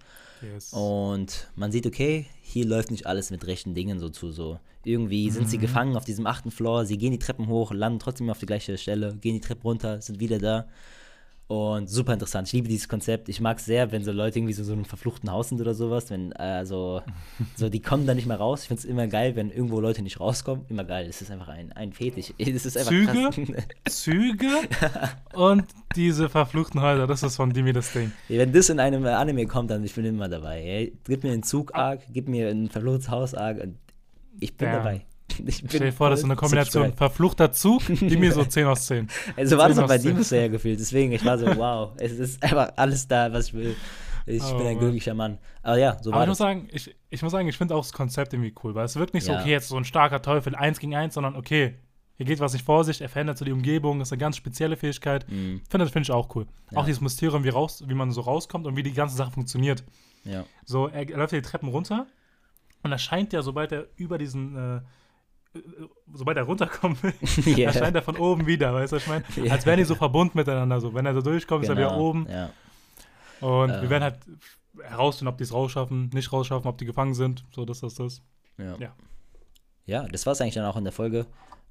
Yes. 0.41 0.73
Und 0.73 1.49
man 1.55 1.71
sieht, 1.71 1.85
okay, 1.85 2.25
hier 2.41 2.65
läuft 2.65 2.91
nicht 2.91 3.05
alles 3.05 3.29
mit 3.29 3.45
rechten 3.45 3.73
Dingen 3.73 3.99
so 3.99 4.09
zu. 4.09 4.31
So. 4.31 4.59
Irgendwie 4.83 5.29
sind 5.29 5.49
sie 5.49 5.57
gefangen 5.57 5.95
auf 5.95 6.05
diesem 6.05 6.25
achten 6.25 6.49
Floor, 6.49 6.85
sie 6.85 6.97
gehen 6.97 7.11
die 7.11 7.19
Treppen 7.19 7.47
hoch, 7.47 7.71
landen 7.71 7.99
trotzdem 7.99 8.29
auf 8.29 8.39
die 8.39 8.45
gleiche 8.45 8.77
Stelle, 8.77 9.15
gehen 9.17 9.35
die 9.35 9.41
Treppe 9.41 9.63
runter, 9.63 10.01
sind 10.01 10.19
wieder 10.19 10.39
da. 10.39 10.67
Und 11.51 11.89
super 11.89 12.13
interessant. 12.13 12.47
Ich 12.47 12.53
liebe 12.53 12.69
dieses 12.69 12.87
Konzept. 12.87 13.27
Ich 13.27 13.41
mag 13.41 13.57
es 13.57 13.65
sehr, 13.65 13.91
wenn 13.91 14.05
so 14.05 14.13
Leute 14.13 14.39
irgendwie 14.39 14.53
so, 14.53 14.63
so 14.63 14.71
in 14.71 14.79
einem 14.79 14.85
verfluchten 14.85 15.29
Haus 15.29 15.49
sind 15.49 15.59
oder 15.59 15.73
sowas. 15.73 16.09
Wenn, 16.09 16.31
äh, 16.31 16.65
so, 16.65 17.01
so, 17.57 17.67
die 17.67 17.81
kommen 17.81 18.07
da 18.07 18.13
nicht 18.13 18.25
mehr 18.25 18.37
raus. 18.37 18.61
Ich 18.61 18.67
finde 18.69 18.79
es 18.79 18.85
immer 18.85 19.05
geil, 19.07 19.35
wenn 19.35 19.51
irgendwo 19.51 19.81
Leute 19.81 20.01
nicht 20.01 20.21
rauskommen. 20.21 20.63
Immer 20.69 20.85
geil. 20.85 21.07
Es 21.09 21.21
ist 21.21 21.29
einfach 21.29 21.49
ein, 21.49 21.73
ein 21.73 21.91
Fetisch. 21.91 22.33
Es 22.39 22.65
ist 22.65 22.77
einfach 22.77 22.91
Züge? 22.91 23.29
krass. 23.31 23.65
Züge 24.01 24.47
und 25.33 25.65
diese 25.97 26.29
verfluchten 26.29 26.81
Häuser, 26.81 27.05
das 27.05 27.21
ist 27.21 27.35
von 27.35 27.51
Dimi 27.51 27.73
das 27.73 27.91
Ding. 27.91 28.13
Wenn 28.29 28.53
das 28.53 28.69
in 28.69 28.79
einem 28.79 29.05
Anime 29.05 29.45
kommt, 29.45 29.71
dann 29.71 29.83
ich 29.83 29.93
bin 29.93 30.05
immer 30.05 30.29
dabei. 30.29 30.61
Ey. 30.61 30.93
Gib 31.05 31.23
mir 31.23 31.33
einen 31.33 31.43
Zug-Arc, 31.43 31.99
gib 32.13 32.29
mir 32.29 32.47
einen 32.47 32.69
verfluchtes 32.69 33.09
Haus-Arc 33.09 33.57
ich 34.39 34.55
bin 34.55 34.69
Damn. 34.69 34.77
dabei. 34.77 35.05
Ich 35.45 35.61
bin 35.61 35.69
Stell 35.69 35.79
dir 35.87 35.93
vor, 35.93 36.09
das 36.09 36.19
ist 36.19 36.21
so 36.21 36.27
eine 36.27 36.35
Kombination 36.35 36.93
verfluchter 36.93 37.51
Zug, 37.51 37.81
Dimi 37.87 38.31
so 38.31 38.43
10 38.45 38.65
aus 38.67 38.85
10. 38.87 39.07
Also 39.35 39.57
war 39.57 39.67
das 39.67 39.77
10 39.77 39.83
auch 39.83 39.87
bei 39.87 39.95
aus 39.95 40.01
10. 40.01 40.09
Demon 40.11 40.23
Slayer 40.23 40.49
gefühlt. 40.49 40.79
Deswegen, 40.79 41.11
ich 41.11 41.23
war 41.25 41.37
so, 41.37 41.45
wow, 41.57 41.91
es 41.97 42.11
ist 42.13 42.41
einfach 42.43 42.73
alles 42.75 43.07
da, 43.07 43.31
was 43.33 43.47
ich 43.47 43.53
will. 43.53 43.75
Ich 44.27 44.43
Oh 44.43 44.57
bin 44.57 44.67
ein 44.67 44.77
glücklicher 44.77 45.13
Mann. 45.15 45.39
Aber 45.63 45.77
ja, 45.79 45.97
so 46.01 46.11
Aber 46.11 46.17
war 46.19 46.23
ich 46.23 46.27
muss 46.29 46.37
das. 46.37 46.45
sagen, 46.45 46.67
ich, 46.71 46.95
ich 47.09 47.21
muss 47.23 47.31
sagen, 47.31 47.47
ich 47.47 47.57
finde 47.57 47.73
auch 47.75 47.81
das 47.81 47.91
Konzept 47.91 48.33
irgendwie 48.33 48.53
cool, 48.63 48.75
weil 48.75 48.85
es 48.85 48.95
wirkt 48.95 49.13
nicht 49.15 49.25
so, 49.25 49.31
Ja. 49.31 49.39
okay, 49.41 49.49
jetzt 49.49 49.67
so 49.67 49.77
ein 49.77 49.83
starker 49.85 50.21
Teufel, 50.21 50.55
eins 50.55 50.79
gegen 50.79 50.95
eins, 50.95 51.15
sondern 51.15 51.35
okay, 51.35 51.75
hier 52.17 52.25
geht 52.27 52.39
was 52.39 52.53
nicht 52.53 52.63
vor 52.63 52.83
sich, 52.83 53.01
er 53.01 53.09
verändert 53.09 53.39
so 53.39 53.45
die 53.45 53.51
Umgebung, 53.51 53.99
ist 53.99 54.11
eine 54.11 54.19
ganz 54.19 54.37
spezielle 54.37 54.77
Fähigkeit. 54.77 55.27
Mhm. 55.27 55.61
Finde 55.67 55.85
das 55.85 55.91
finde 55.91 56.03
ich 56.03 56.11
auch 56.11 56.35
cool. 56.35 56.45
Ja. 56.71 56.77
Auch 56.77 56.85
dieses 56.85 57.01
Mysterium, 57.01 57.43
wie, 57.43 57.49
raus, 57.49 57.83
wie 57.87 57.95
man 57.95 58.11
so 58.11 58.21
rauskommt 58.21 58.67
und 58.67 58.75
wie 58.75 58.83
die 58.83 58.93
ganze 58.93 59.15
Sache 59.15 59.31
funktioniert. 59.31 59.83
Ja. 60.23 60.45
So, 60.65 60.87
er, 60.87 61.09
er 61.09 61.17
läuft 61.17 61.33
ja 61.33 61.39
die 61.39 61.47
Treppen 61.47 61.69
runter 61.69 62.05
und 62.83 62.91
erscheint 62.91 63.33
ja, 63.33 63.41
sobald 63.41 63.71
er 63.71 63.87
über 63.95 64.19
diesen, 64.19 64.55
äh, 64.55 64.81
sobald 66.13 66.37
er 66.37 66.43
runterkommen 66.43 66.97
will, 67.03 67.13
Ja. 67.57 67.67
erscheint 67.69 67.95
er 67.95 68.01
von 68.01 68.17
oben 68.17 68.45
wieder, 68.47 68.73
weißt 68.73 68.91
du, 68.91 68.95
was 68.97 69.03
ich 69.03 69.09
meine? 69.09 69.23
Ja. 69.43 69.51
Als 69.53 69.65
wären 69.65 69.77
die 69.77 69.83
so 69.83 69.95
verbunden 69.95 70.37
miteinander, 70.37 70.79
so. 70.79 70.93
Wenn 70.93 71.05
er 71.05 71.13
so 71.13 71.21
durchkommt, 71.21 71.63
ist 71.63 71.69
er 71.69 71.77
wieder 71.77 71.89
Genau, 71.89 72.09
oben. 72.09 72.27
Ja. 72.29 72.49
Und 73.41 73.69
Äh. 73.71 73.81
wir 73.81 73.89
werden 73.89 74.03
halt 74.03 74.17
herausfinden, 74.83 75.29
ob 75.31 75.37
die 75.37 75.43
es 75.43 75.53
rausschaffen, 75.53 76.09
nicht 76.13 76.31
rausschaffen, 76.31 76.69
ob 76.69 76.77
die 76.77 76.85
gefangen 76.85 77.13
sind. 77.13 77.43
So, 77.53 77.65
das 77.65 77.83
ist 77.83 77.99
das. 77.99 78.21
Ja. 78.57 78.75
Ja. 78.79 78.95
ja, 79.85 80.07
das 80.07 80.25
war 80.25 80.33
es 80.33 80.41
eigentlich 80.41 80.53
dann 80.53 80.65
auch 80.65 80.77
in 80.77 80.83
der 80.83 80.93
Folge. 80.93 81.25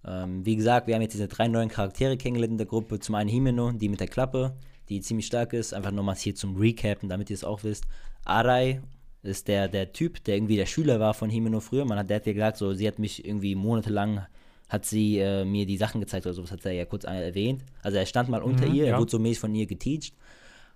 Ähm, 0.04 0.44
wie 0.44 0.56
gesagt, 0.56 0.86
wir 0.86 0.94
haben 0.94 1.02
jetzt 1.02 1.12
diese 1.14 1.28
drei 1.28 1.46
neuen 1.48 1.68
Charaktere 1.68 2.16
kennengelernt 2.16 2.52
in 2.52 2.58
der 2.58 2.66
Gruppe. 2.66 2.98
Zum 3.00 3.14
einen 3.14 3.28
Himeno, 3.28 3.72
die 3.72 3.88
mit 3.88 4.00
der 4.00 4.08
Klappe, 4.08 4.56
die 4.88 5.00
ziemlich 5.00 5.26
stark 5.26 5.52
ist. 5.52 5.72
Einfach 5.74 5.90
nochmal 5.90 6.16
hier 6.16 6.34
zum 6.34 6.56
Recappen, 6.56 7.08
damit 7.08 7.30
ihr 7.30 7.34
es 7.34 7.44
auch 7.44 7.62
wisst. 7.64 7.84
Arai 8.24 8.80
ist 9.22 9.48
der, 9.48 9.68
der 9.68 9.92
Typ, 9.92 10.24
der 10.24 10.36
irgendwie 10.36 10.56
der 10.56 10.66
Schüler 10.66 10.98
war 11.00 11.14
von 11.14 11.28
Himeno 11.30 11.60
früher. 11.60 11.84
Man 11.84 11.98
hat, 11.98 12.08
der 12.10 12.16
hat 12.16 12.26
ja 12.26 12.32
gesagt, 12.32 12.56
so, 12.56 12.72
sie 12.72 12.86
hat 12.88 12.98
mich 12.98 13.24
irgendwie 13.24 13.54
monatelang, 13.54 14.26
hat 14.68 14.86
sie 14.86 15.18
äh, 15.18 15.44
mir 15.44 15.66
die 15.66 15.76
Sachen 15.76 16.00
gezeigt 16.00 16.26
oder 16.26 16.34
sowas, 16.34 16.50
hat 16.52 16.64
er 16.64 16.72
ja 16.72 16.84
kurz 16.86 17.04
erwähnt. 17.04 17.64
Also 17.82 17.98
er 17.98 18.06
stand 18.06 18.28
mal 18.28 18.42
unter 18.42 18.66
Mhm, 18.66 18.74
ihr, 18.74 18.84
er 18.84 18.90
ja. 18.92 18.98
wurde 18.98 19.10
so 19.10 19.18
mäßig 19.18 19.40
von 19.40 19.54
ihr 19.54 19.66
geteacht. 19.66 20.12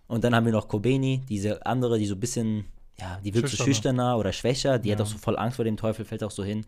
Und 0.06 0.24
dann 0.24 0.34
haben 0.34 0.44
wir 0.44 0.52
noch 0.52 0.68
Kobeni, 0.68 1.22
diese 1.28 1.64
andere, 1.64 1.98
die 1.98 2.06
so 2.06 2.14
ein 2.14 2.20
bisschen, 2.20 2.66
ja, 3.00 3.18
die 3.24 3.32
wirkt 3.34 3.48
so 3.48 3.64
Schüchterner. 3.64 4.18
oder 4.18 4.32
schwächer, 4.32 4.78
die 4.78 4.92
hat 4.92 4.98
Ja. 4.98 5.04
auch 5.04 5.08
so 5.08 5.16
voll 5.16 5.38
Angst 5.38 5.56
vor 5.56 5.64
dem 5.64 5.76
Teufel, 5.78 6.04
fällt 6.04 6.22
auch 6.22 6.30
so 6.30 6.44
hin. 6.44 6.66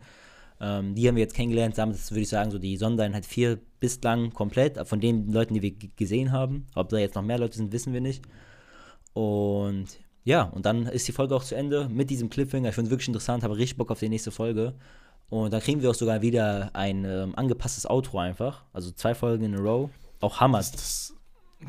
Ähm, 0.59 0.95
die 0.95 1.07
haben 1.07 1.15
wir 1.15 1.21
jetzt 1.21 1.35
kennengelernt, 1.35 1.77
damit 1.77 1.97
würde 2.09 2.21
ich 2.21 2.29
sagen, 2.29 2.49
so 2.49 2.57
die 2.57 2.77
Sondereinheit 2.77 3.27
4 3.27 3.59
bislang 3.79 4.33
komplett, 4.33 4.79
von 4.87 4.99
den 4.99 5.31
Leuten, 5.31 5.53
die 5.53 5.61
wir 5.61 5.73
gesehen 5.95 6.31
haben. 6.31 6.65
Ob 6.73 6.89
da 6.89 6.97
jetzt 6.97 7.13
noch 7.13 7.21
mehr 7.21 7.37
Leute 7.37 7.55
sind, 7.57 7.71
wissen 7.71 7.93
wir 7.93 8.01
nicht. 8.01 8.23
Und 9.13 9.85
ja, 10.27 10.41
und 10.41 10.65
dann 10.65 10.87
ist 10.87 11.07
die 11.07 11.13
Folge 11.13 11.33
auch 11.33 11.43
zu 11.45 11.55
Ende 11.55 11.87
mit 11.87 12.09
diesem 12.09 12.29
Cliffhanger. 12.29 12.67
Ich 12.67 12.75
finde 12.75 12.89
es 12.89 12.91
wirklich 12.91 13.07
interessant, 13.07 13.45
habe 13.45 13.55
richtig 13.55 13.77
Bock 13.77 13.91
auf 13.91 13.99
die 13.99 14.09
nächste 14.09 14.29
Folge. 14.29 14.73
Und 15.29 15.53
dann 15.53 15.61
kriegen 15.61 15.81
wir 15.81 15.89
auch 15.89 15.95
sogar 15.95 16.21
wieder 16.21 16.69
ein 16.73 17.05
ähm, 17.05 17.33
angepasstes 17.37 17.89
Outro 17.89 18.19
einfach. 18.19 18.65
Also 18.73 18.91
zwei 18.91 19.15
Folgen 19.15 19.45
in 19.45 19.55
a 19.55 19.59
row. 19.59 19.89
Auch 20.19 20.41
Hammer. 20.41 20.57
Das, 20.57 20.73
das, 20.73 21.13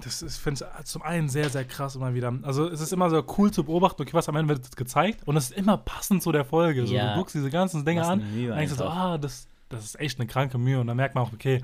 das 0.02 0.22
ist, 0.22 0.38
finde 0.38 0.66
ich, 0.76 0.84
zum 0.86 1.02
einen 1.02 1.28
sehr, 1.28 1.48
sehr 1.50 1.64
krass 1.66 1.94
immer 1.94 2.14
wieder. 2.14 2.36
Also, 2.42 2.68
es 2.68 2.80
ist 2.80 2.92
immer 2.92 3.08
so 3.10 3.22
cool 3.38 3.52
zu 3.52 3.62
beobachten, 3.62 4.02
okay, 4.02 4.14
was 4.14 4.28
am 4.28 4.34
Ende 4.34 4.56
wird 4.56 4.76
gezeigt. 4.76 5.20
Und 5.28 5.36
es 5.36 5.50
ist 5.50 5.56
immer 5.56 5.76
passend 5.76 6.24
zu 6.24 6.32
der 6.32 6.44
Folge. 6.44 6.84
So, 6.84 6.92
Ja. 6.92 7.12
Du 7.12 7.18
guckst 7.20 7.36
diese 7.36 7.50
ganzen 7.50 7.84
Dinge 7.84 8.04
an 8.04 8.20
und 8.22 8.56
denkst 8.56 8.72
so, 8.74 8.86
ah, 8.86 9.18
das, 9.18 9.46
das 9.68 9.84
ist 9.84 10.00
echt 10.00 10.18
eine 10.18 10.26
kranke 10.26 10.58
Mühe. 10.58 10.80
Und 10.80 10.88
dann 10.88 10.96
merkt 10.96 11.14
man 11.14 11.22
auch, 11.22 11.32
okay, 11.32 11.62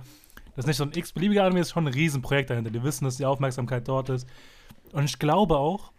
das 0.54 0.64
ist 0.64 0.66
nicht 0.68 0.76
so 0.76 0.85
ein 0.85 0.92
x-beliebiger 0.94 1.42
Anime, 1.42 1.59
das 1.59 1.68
ist 1.68 1.74
schon 1.74 1.88
ein 1.88 1.92
Riesenprojekt 1.92 2.50
dahinter. 2.50 2.70
Die 2.70 2.85
wissen, 2.85 3.04
dass 3.04 3.16
die 3.16 3.26
Aufmerksamkeit 3.26 3.88
dort 3.88 4.11
ist. 4.11 4.28
Und 4.92 5.04
ich 5.04 5.18
glaube 5.18 5.57
auch, 5.57 5.90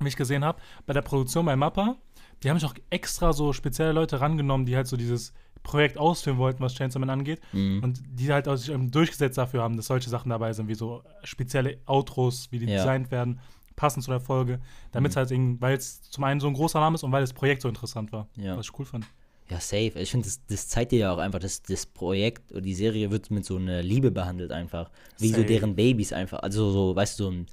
wie 0.00 0.08
ich 0.08 0.16
gesehen 0.16 0.44
habe, 0.44 0.60
bei 0.86 0.92
der 0.92 1.02
Produktion 1.02 1.44
bei 1.46 1.56
Mappa, 1.56 1.96
die 2.42 2.50
haben 2.50 2.58
sich 2.58 2.68
auch 2.68 2.74
extra 2.90 3.32
so 3.32 3.52
spezielle 3.52 3.92
Leute 3.92 4.20
rangenommen, 4.20 4.66
die 4.66 4.76
halt 4.76 4.86
so 4.86 4.96
dieses 4.96 5.32
Projekt 5.62 5.96
ausführen 5.96 6.36
wollten, 6.36 6.60
was 6.62 6.74
Chainsaw 6.74 6.98
Man 6.98 7.08
angeht. 7.10 7.40
Mhm. 7.52 7.82
Und 7.82 8.02
die 8.06 8.30
halt 8.32 8.48
auch 8.48 8.56
sich 8.56 8.74
durchgesetzt 8.90 9.38
dafür 9.38 9.62
haben, 9.62 9.76
dass 9.76 9.86
solche 9.86 10.10
Sachen 10.10 10.28
dabei 10.28 10.52
sind, 10.52 10.68
wie 10.68 10.74
so 10.74 11.02
spezielle 11.22 11.78
Outros, 11.86 12.48
wie 12.50 12.58
die 12.58 12.66
Ja. 12.66 12.78
designt 12.78 13.10
werden, 13.10 13.40
passend 13.76 14.04
zu 14.04 14.10
der 14.10 14.20
Folge. 14.20 14.60
Damit 14.92 15.10
es 15.10 15.16
Mhm. 15.16 15.18
halt 15.20 15.30
irgendwie, 15.30 15.60
weil 15.62 15.76
es 15.76 16.02
zum 16.02 16.24
einen 16.24 16.38
so 16.40 16.48
ein 16.48 16.54
großer 16.54 16.80
Name 16.80 16.96
ist 16.96 17.02
und 17.02 17.12
weil 17.12 17.22
das 17.22 17.32
Projekt 17.32 17.62
so 17.62 17.68
interessant 17.68 18.12
war. 18.12 18.28
Ja. 18.36 18.56
Was 18.58 18.66
ich 18.66 18.78
cool 18.78 18.84
fand. 18.84 19.06
Ja, 19.48 19.58
safe. 19.60 19.92
Ich 19.96 20.10
finde, 20.10 20.26
das, 20.26 20.40
das 20.46 20.68
zeigt 20.68 20.92
dir 20.92 20.98
ja 21.00 21.12
auch 21.14 21.18
einfach, 21.18 21.38
dass 21.38 21.62
das 21.62 21.86
Projekt 21.86 22.50
oder 22.52 22.60
die 22.62 22.74
Serie 22.74 23.10
wird 23.10 23.30
mit 23.30 23.44
so 23.44 23.56
einer 23.56 23.82
Liebe 23.82 24.10
behandelt 24.10 24.52
einfach. 24.52 24.90
Wie 25.18 25.28
so 25.28 25.36
Safe. 25.36 25.46
deren 25.46 25.74
Babys 25.76 26.12
einfach. 26.12 26.40
Also 26.40 26.70
so, 26.72 26.94
weißt 26.96 27.18
du, 27.20 27.24
so 27.24 27.30
ein, 27.30 27.46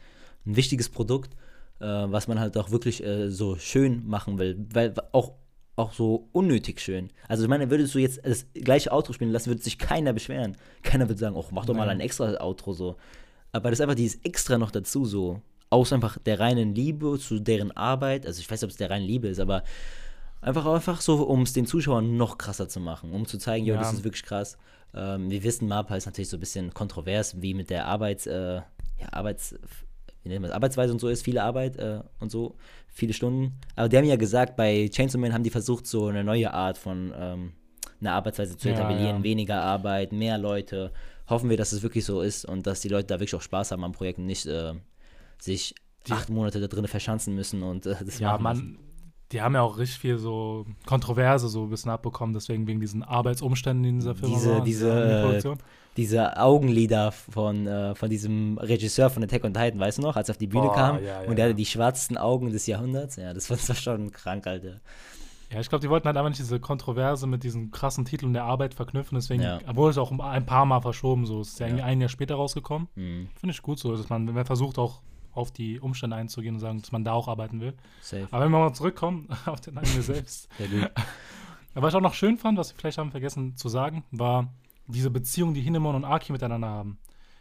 ein 0.45 0.55
wichtiges 0.55 0.89
Produkt, 0.89 1.35
äh, 1.81 2.11
was 2.11 2.27
man 2.27 2.39
halt 2.39 2.57
auch 2.57 2.71
wirklich 2.71 3.03
äh, 3.03 3.29
so 3.29 3.57
schön 3.57 4.07
machen 4.07 4.37
will. 4.37 4.65
Weil 4.73 4.93
auch, 5.11 5.33
auch 5.75 5.93
so 5.93 6.29
unnötig 6.31 6.79
schön. 6.79 7.09
Also 7.27 7.43
ich 7.43 7.49
meine, 7.49 7.69
würdest 7.69 7.95
du 7.95 7.99
jetzt 7.99 8.21
das 8.25 8.45
gleiche 8.53 8.91
Outro 8.91 9.13
spielen 9.13 9.31
lassen, 9.31 9.47
würde 9.47 9.61
sich 9.61 9.77
keiner 9.77 10.13
beschweren. 10.13 10.55
Keiner 10.83 11.07
würde 11.09 11.19
sagen, 11.19 11.35
oh, 11.35 11.45
mach 11.51 11.65
doch 11.65 11.73
mal 11.75 11.89
ein 11.89 11.99
extra 11.99 12.39
Outro 12.41 12.73
so. 12.73 12.95
Aber 13.51 13.69
das 13.69 13.79
ist 13.79 13.81
einfach 13.81 13.95
dieses 13.95 14.21
Extra 14.23 14.57
noch 14.57 14.71
dazu 14.71 15.05
so. 15.05 15.41
Aus 15.69 15.93
einfach 15.93 16.17
der 16.17 16.39
reinen 16.39 16.75
Liebe 16.75 17.17
zu 17.19 17.39
deren 17.39 17.71
Arbeit. 17.71 18.25
Also 18.25 18.39
ich 18.41 18.49
weiß 18.51 18.61
nicht, 18.61 18.65
ob 18.65 18.71
es 18.71 18.77
der 18.77 18.89
reinen 18.89 19.05
Liebe 19.07 19.27
ist, 19.27 19.39
aber 19.39 19.63
Einfach, 20.43 20.65
einfach 20.65 21.01
so, 21.01 21.21
um 21.21 21.43
es 21.43 21.53
den 21.53 21.67
Zuschauern 21.67 22.17
noch 22.17 22.39
krasser 22.39 22.67
zu 22.67 22.79
machen, 22.79 23.11
um 23.11 23.27
zu 23.27 23.37
zeigen, 23.37 23.67
Ja. 23.67 23.77
das 23.77 23.93
ist 23.93 24.03
wirklich 24.03 24.23
krass. 24.23 24.57
Ähm, 24.91 25.29
wir 25.29 25.43
wissen, 25.43 25.67
MAPA 25.67 25.95
ist 25.95 26.07
natürlich 26.07 26.29
so 26.29 26.37
ein 26.37 26.39
bisschen 26.39 26.73
kontrovers, 26.73 27.43
wie 27.43 27.53
mit 27.53 27.69
der 27.69 27.85
Arbeits, 27.85 28.25
äh, 28.25 28.55
ja, 28.55 28.63
Arbeits, 29.11 29.53
wie 30.23 30.29
nennt 30.29 30.41
man 30.41 30.49
das, 30.49 30.55
Arbeitsweise 30.55 30.93
und 30.93 30.99
so 30.99 31.07
ist, 31.07 31.23
viele 31.23 31.43
Arbeit 31.43 31.77
äh, 31.77 32.01
und 32.19 32.31
so, 32.31 32.55
viele 32.87 33.13
Stunden. 33.13 33.59
Aber 33.75 33.89
die 33.89 33.97
haben 33.97 34.05
ja 34.05 34.15
gesagt, 34.17 34.55
bei 34.55 34.87
Chainsaw 34.91 35.17
Man 35.19 35.33
haben 35.33 35.43
die 35.43 35.49
versucht, 35.49 35.87
so 35.87 36.07
eine 36.07 36.23
neue 36.23 36.53
Art 36.53 36.77
von 36.77 37.13
ähm, 37.17 37.53
einer 37.99 38.13
Arbeitsweise 38.13 38.57
zu 38.57 38.69
Ja, 38.69 38.75
etablieren, 38.75 39.17
ja. 39.17 39.23
weniger 39.23 39.61
Arbeit, 39.63 40.11
mehr 40.11 40.37
Leute. 40.37 40.91
Hoffen 41.29 41.49
wir, 41.49 41.57
dass 41.57 41.71
es 41.71 41.81
wirklich 41.83 42.03
so 42.05 42.21
ist 42.21 42.45
und 42.45 42.67
dass 42.67 42.81
die 42.81 42.89
Leute 42.89 43.07
da 43.07 43.15
wirklich 43.19 43.35
auch 43.35 43.41
Spaß 43.41 43.71
haben 43.71 43.83
am 43.83 43.93
Projekt 43.93 44.19
und 44.19 44.25
nicht 44.25 44.45
äh, 44.47 44.73
sich 45.39 45.75
Die- 46.07 46.11
acht 46.11 46.29
Monate 46.29 46.59
da 46.59 46.67
drin 46.67 46.87
verschanzen 46.87 47.35
müssen 47.35 47.63
und 47.63 47.85
äh, 47.85 47.95
das 48.03 48.19
Ja, 48.19 48.37
machen 48.37 48.43
müssen. 48.43 48.71
man, 48.73 48.79
die 49.31 49.41
haben 49.41 49.53
ja 49.55 49.61
auch 49.61 49.77
richtig 49.77 49.99
viel 49.99 50.17
so 50.17 50.65
Kontroverse 50.85 51.47
so 51.47 51.63
ein 51.63 51.69
bisschen 51.69 51.89
abbekommen, 51.91 52.33
deswegen 52.33 52.67
wegen 52.67 52.79
diesen 52.81 53.01
Arbeitsumständen 53.03 53.85
in 53.85 53.99
dieser 53.99 54.15
Firma. 54.15 54.35
Diese- 54.35 54.49
war, 54.51 54.57
in 54.57 54.63
diese, 54.65 54.85
dieser 54.91 55.17
äh, 55.19 55.21
Produktion. 55.23 55.57
Diese 55.97 56.37
Augenlider 56.37 57.11
von, 57.11 57.67
äh, 57.67 57.95
von 57.95 58.09
diesem 58.09 58.57
Regisseur 58.57 59.09
von 59.09 59.23
Attack 59.23 59.43
on 59.43 59.53
Titan, 59.53 59.79
weißt 59.79 59.97
du 59.97 60.01
noch, 60.03 60.15
als 60.15 60.29
er 60.29 60.33
auf 60.33 60.37
die 60.37 60.47
Bühne 60.47 60.67
Boah, 60.67 60.75
kam 60.75 60.95
ja, 61.03 61.21
ja, 61.23 61.29
und 61.29 61.35
der 61.37 61.45
ja. 61.45 61.49
hatte 61.49 61.55
die 61.55 61.65
schwarzesten 61.65 62.17
Augen 62.17 62.51
des 62.51 62.65
Jahrhunderts. 62.67 63.17
Ja, 63.17 63.33
das 63.33 63.49
war, 63.49 63.57
das 63.57 63.67
war 63.69 63.75
schon 63.75 64.11
krank, 64.11 64.47
Alter. 64.47 64.79
Ja, 65.51 65.59
ich 65.59 65.67
glaube, 65.67 65.81
die 65.81 65.89
wollten 65.89 66.05
halt 66.05 66.15
einfach 66.15 66.29
nicht 66.29 66.39
diese 66.39 66.61
Kontroverse 66.61 67.27
mit 67.27 67.43
diesen 67.43 67.71
krassen 67.71 68.05
Titeln 68.05 68.31
der 68.31 68.45
Arbeit 68.45 68.73
verknüpfen. 68.73 69.15
Deswegen 69.15 69.43
Ja. 69.43 69.59
wurde 69.75 69.91
es 69.91 69.97
auch 69.97 70.11
ein 70.11 70.45
paar 70.45 70.65
Mal 70.65 70.79
verschoben. 70.79 71.25
So, 71.25 71.41
es 71.41 71.49
ist 71.49 71.59
ja, 71.59 71.65
Ja. 71.65 71.71
irgendwie 71.71 71.83
ein 71.87 71.99
Jahr 71.99 72.09
später 72.09 72.35
rausgekommen. 72.35 72.87
Mhm. 72.95 73.27
Finde 73.35 73.51
ich 73.53 73.61
gut 73.61 73.77
so, 73.77 73.95
dass 73.95 74.07
man, 74.07 74.27
wenn 74.27 74.33
man 74.35 74.45
versucht 74.45 74.77
auch 74.79 75.01
auf 75.33 75.51
die 75.51 75.79
Umstände 75.81 76.15
einzugehen 76.15 76.55
und 76.55 76.61
sagen, 76.61 76.79
dass 76.81 76.93
man 76.93 77.03
da 77.03 77.11
auch 77.11 77.27
arbeiten 77.27 77.59
will. 77.59 77.73
Safe. 78.01 78.27
Aber 78.31 78.45
wenn 78.45 78.51
wir 78.51 78.59
mal 78.59 78.73
zurückkommen 78.73 79.27
auf 79.45 79.59
den 79.59 79.77
Anime 79.77 80.01
selbst. 80.01 80.47
Aber 81.73 81.83
was 81.85 81.93
ich 81.93 81.97
auch 81.97 82.01
noch 82.01 82.13
schön 82.13 82.37
fand, 82.37 82.57
was 82.57 82.71
wir 82.73 82.77
vielleicht 82.79 82.97
haben 82.97 83.11
vergessen 83.11 83.57
zu 83.57 83.67
sagen, 83.67 84.05
war 84.11 84.53
diese 84.87 85.09
Beziehung, 85.09 85.53
die 85.53 85.61
Hinemon 85.61 85.95
und 85.95 86.05
Aki 86.05 86.31
miteinander 86.31 86.67
haben. 86.67 86.99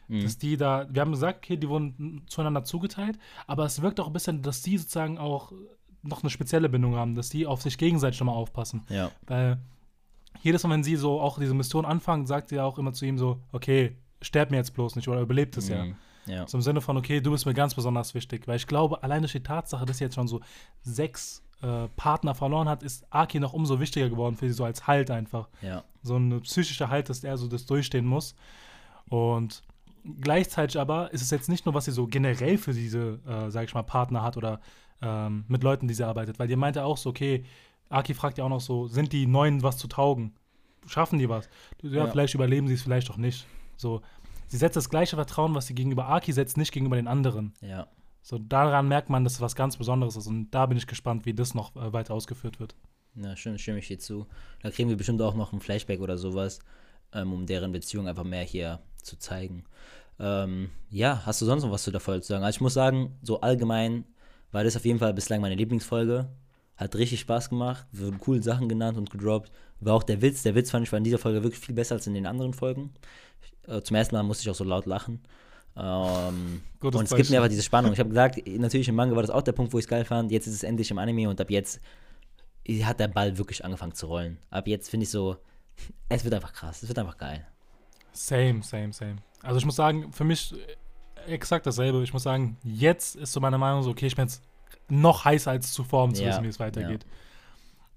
Mhm. 0.08 0.22
Dass 0.22 0.38
die 0.38 0.56
da, 0.56 0.86
wir 0.90 1.00
haben 1.02 1.12
gesagt, 1.12 1.38
okay, 1.44 1.56
die 1.56 1.68
wurden 1.68 2.22
zueinander 2.26 2.64
zugeteilt, 2.64 3.18
aber 3.46 3.64
es 3.64 3.80
wirkt 3.82 4.00
auch 4.00 4.08
ein 4.08 4.12
bisschen, 4.12 4.42
dass 4.42 4.62
die 4.62 4.78
sozusagen 4.78 5.18
auch 5.18 5.52
noch 6.02 6.22
eine 6.22 6.30
spezielle 6.30 6.68
Bindung 6.68 6.96
haben, 6.96 7.14
dass 7.14 7.28
die 7.28 7.46
auf 7.46 7.62
sich 7.62 7.78
gegenseitig 7.78 8.16
schon 8.16 8.26
mal 8.26 8.32
aufpassen. 8.32 8.84
Ja. 8.88 9.10
Weil 9.26 9.58
jedes 10.42 10.62
Mal, 10.62 10.70
wenn 10.70 10.84
sie 10.84 10.96
so 10.96 11.20
auch 11.20 11.38
diese 11.38 11.54
Mission 11.54 11.84
anfangen, 11.84 12.26
sagt 12.26 12.48
sie 12.48 12.56
ja 12.56 12.64
auch 12.64 12.78
immer 12.78 12.92
zu 12.92 13.04
ihm 13.04 13.18
so, 13.18 13.40
okay, 13.52 13.96
sterb 14.22 14.50
mir 14.50 14.56
jetzt 14.56 14.74
bloß 14.74 14.96
nicht 14.96 15.08
oder 15.08 15.20
überlebt 15.20 15.56
es 15.56 15.68
ja. 15.68 15.84
Mhm. 15.84 15.96
Ja. 16.26 16.46
So 16.46 16.58
im 16.58 16.62
Sinne 16.62 16.80
von, 16.80 16.96
okay, 16.96 17.20
du 17.20 17.30
bist 17.30 17.46
mir 17.46 17.54
ganz 17.54 17.74
besonders 17.74 18.14
wichtig. 18.14 18.46
Weil 18.46 18.56
ich 18.56 18.66
glaube, 18.66 19.02
alleine 19.02 19.22
durch 19.22 19.32
die 19.32 19.42
Tatsache, 19.42 19.84
dass 19.86 19.98
sie 19.98 20.04
jetzt 20.04 20.14
schon 20.14 20.28
so 20.28 20.40
sechs 20.82 21.42
äh, 21.62 21.88
Partner 21.96 22.34
verloren 22.34 22.68
hat, 22.68 22.82
ist 22.82 23.04
Aki 23.10 23.40
noch 23.40 23.52
umso 23.52 23.80
wichtiger 23.80 24.08
geworden 24.08 24.36
für 24.36 24.46
sie, 24.48 24.54
so 24.54 24.64
als 24.64 24.86
Halt 24.86 25.10
einfach. 25.10 25.48
Ja. 25.62 25.84
So 26.02 26.16
eine 26.16 26.40
psychische 26.40 26.88
Halt, 26.88 27.08
dass 27.08 27.22
er 27.24 27.36
so 27.36 27.48
das 27.48 27.66
durchstehen 27.66 28.06
muss. 28.06 28.34
Und 29.08 29.62
gleichzeitig 30.20 30.78
aber 30.80 31.12
ist 31.12 31.22
es 31.22 31.30
jetzt 31.30 31.48
nicht 31.48 31.66
nur, 31.66 31.74
was 31.74 31.84
sie 31.84 31.92
so 31.92 32.06
generell 32.06 32.58
für 32.58 32.72
diese, 32.72 33.18
äh, 33.26 33.50
sag 33.50 33.64
ich 33.64 33.74
mal, 33.74 33.82
Partner 33.82 34.22
hat 34.22 34.36
oder 34.36 34.60
ähm, 35.02 35.44
mit 35.48 35.62
Leuten, 35.62 35.88
die 35.88 35.94
sie 35.94 36.06
arbeitet. 36.06 36.38
Weil 36.38 36.48
die 36.48 36.56
meinte 36.56 36.84
auch 36.84 36.96
so, 36.96 37.10
okay, 37.10 37.44
Aki 37.88 38.14
fragt 38.14 38.38
ja 38.38 38.44
auch 38.44 38.48
noch 38.50 38.60
so, 38.60 38.86
sind 38.86 39.12
die 39.12 39.26
Neuen 39.26 39.62
was 39.62 39.76
zu 39.78 39.88
taugen? 39.88 40.32
Schaffen 40.86 41.18
die 41.18 41.28
was? 41.28 41.48
Ja, 41.82 41.90
Ja. 41.90 42.06
vielleicht 42.06 42.34
überleben 42.34 42.68
sie 42.68 42.74
es, 42.74 42.82
vielleicht 42.82 43.10
auch 43.10 43.16
nicht. 43.16 43.46
So, 43.76 44.00
sie 44.46 44.56
setzt 44.56 44.76
das 44.76 44.88
gleiche 44.88 45.16
Vertrauen, 45.16 45.54
was 45.54 45.66
sie 45.66 45.74
gegenüber 45.74 46.08
Aki 46.08 46.32
setzt, 46.32 46.56
nicht 46.56 46.72
gegenüber 46.72 46.96
den 46.96 47.08
anderen. 47.08 47.52
Ja. 47.60 47.86
So, 48.22 48.38
daran 48.38 48.88
merkt 48.88 49.10
man, 49.10 49.24
dass 49.24 49.34
es 49.34 49.40
was 49.40 49.56
ganz 49.56 49.76
Besonderes 49.76 50.16
ist. 50.16 50.26
Und 50.26 50.50
da 50.50 50.66
bin 50.66 50.76
ich 50.76 50.86
gespannt, 50.86 51.26
wie 51.26 51.34
das 51.34 51.54
noch 51.54 51.74
äh, 51.76 51.92
weiter 51.92 52.14
ausgeführt 52.14 52.60
wird. 52.60 52.74
Ja, 53.14 53.36
stimmt, 53.36 53.60
stimme 53.60 53.78
ich 53.78 53.88
dir 53.88 53.98
zu. 53.98 54.26
Da 54.62 54.70
kriegen 54.70 54.88
wir 54.88 54.96
bestimmt 54.96 55.20
auch 55.22 55.34
noch 55.34 55.52
ein 55.52 55.60
Flashback 55.60 56.00
oder 56.00 56.16
sowas, 56.16 56.60
ähm, 57.12 57.32
um 57.32 57.46
deren 57.46 57.72
Beziehung 57.72 58.06
einfach 58.06 58.24
mehr 58.24 58.44
hier 58.44 58.80
zu 59.02 59.18
zeigen. 59.18 59.64
Ähm, 60.18 60.70
ja, 60.90 61.22
hast 61.24 61.40
du 61.40 61.46
sonst 61.46 61.64
noch 61.64 61.72
was 61.72 61.82
zu 61.82 61.90
der 61.90 62.00
Folge 62.00 62.22
zu 62.22 62.28
sagen? 62.28 62.44
Also 62.44 62.56
ich 62.56 62.60
muss 62.60 62.74
sagen, 62.74 63.18
so 63.22 63.40
allgemein 63.40 64.04
war 64.52 64.64
das 64.64 64.76
auf 64.76 64.84
jeden 64.84 64.98
Fall 64.98 65.14
bislang 65.14 65.40
meine 65.40 65.54
Lieblingsfolge. 65.54 66.28
Hat 66.76 66.96
richtig 66.96 67.20
Spaß 67.20 67.50
gemacht, 67.50 67.86
wurden 67.92 68.18
coole 68.18 68.42
Sachen 68.42 68.68
genannt 68.68 68.96
und 68.96 69.10
gedroppt. 69.10 69.50
War 69.80 69.94
auch 69.94 70.02
der 70.02 70.22
Witz. 70.22 70.42
Der 70.42 70.54
Witz 70.54 70.70
fand 70.70 70.86
ich 70.86 70.92
war 70.92 70.98
in 70.98 71.04
dieser 71.04 71.18
Folge 71.18 71.42
wirklich 71.42 71.60
viel 71.60 71.74
besser 71.74 71.94
als 71.94 72.06
in 72.06 72.14
den 72.14 72.26
anderen 72.26 72.54
Folgen. 72.54 72.92
Äh, 73.66 73.82
zum 73.82 73.96
ersten 73.96 74.14
Mal 74.14 74.22
musste 74.22 74.42
ich 74.42 74.50
auch 74.50 74.54
so 74.54 74.64
laut 74.64 74.86
lachen. 74.86 75.20
Ähm, 75.76 76.62
und 76.80 76.94
es 76.94 77.14
gibt 77.14 77.30
mir 77.30 77.36
einfach 77.36 77.48
diese 77.48 77.62
Spannung. 77.62 77.92
Ich 77.92 77.98
habe 77.98 78.08
gesagt, 78.08 78.46
natürlich 78.46 78.88
im 78.88 78.94
Manga 78.94 79.14
war 79.14 79.22
das 79.22 79.30
auch 79.30 79.42
der 79.42 79.52
Punkt, 79.52 79.72
wo 79.72 79.78
ich 79.78 79.84
es 79.84 79.88
geil 79.88 80.04
fand. 80.04 80.30
Jetzt 80.32 80.46
ist 80.46 80.54
es 80.54 80.62
endlich 80.62 80.90
im 80.90 80.98
Anime 80.98 81.28
und 81.28 81.40
ab 81.40 81.50
jetzt 81.50 81.80
hat 82.84 83.00
der 83.00 83.08
Ball 83.08 83.36
wirklich 83.38 83.64
angefangen 83.64 83.94
zu 83.94 84.06
rollen. 84.06 84.38
Ab 84.50 84.66
jetzt 84.68 84.90
finde 84.90 85.04
ich 85.04 85.10
so, 85.10 85.36
es 86.08 86.24
wird 86.24 86.34
einfach 86.34 86.52
krass, 86.52 86.82
es 86.82 86.88
wird 86.88 86.98
einfach 86.98 87.16
geil. 87.16 87.46
Same, 88.12 88.62
same, 88.62 88.92
same. 88.92 89.16
Also 89.42 89.58
ich 89.58 89.64
muss 89.64 89.76
sagen, 89.76 90.12
für 90.12 90.24
mich 90.24 90.54
äh, 91.26 91.32
exakt 91.32 91.66
dasselbe. 91.66 92.02
Ich 92.02 92.12
muss 92.12 92.22
sagen, 92.22 92.56
jetzt 92.62 93.16
ist 93.16 93.32
so 93.32 93.40
meine 93.40 93.58
Meinung 93.58 93.82
so, 93.82 93.90
okay, 93.90 94.06
ich 94.06 94.16
bin 94.16 94.26
jetzt 94.26 94.42
noch 94.88 95.24
heißer 95.24 95.52
als 95.52 95.72
zuvor, 95.72 96.04
um 96.04 96.14
zu 96.14 96.22
Ja, 96.22 96.30
wissen, 96.30 96.44
wie 96.44 96.48
es 96.48 96.60
weitergeht. 96.60 97.06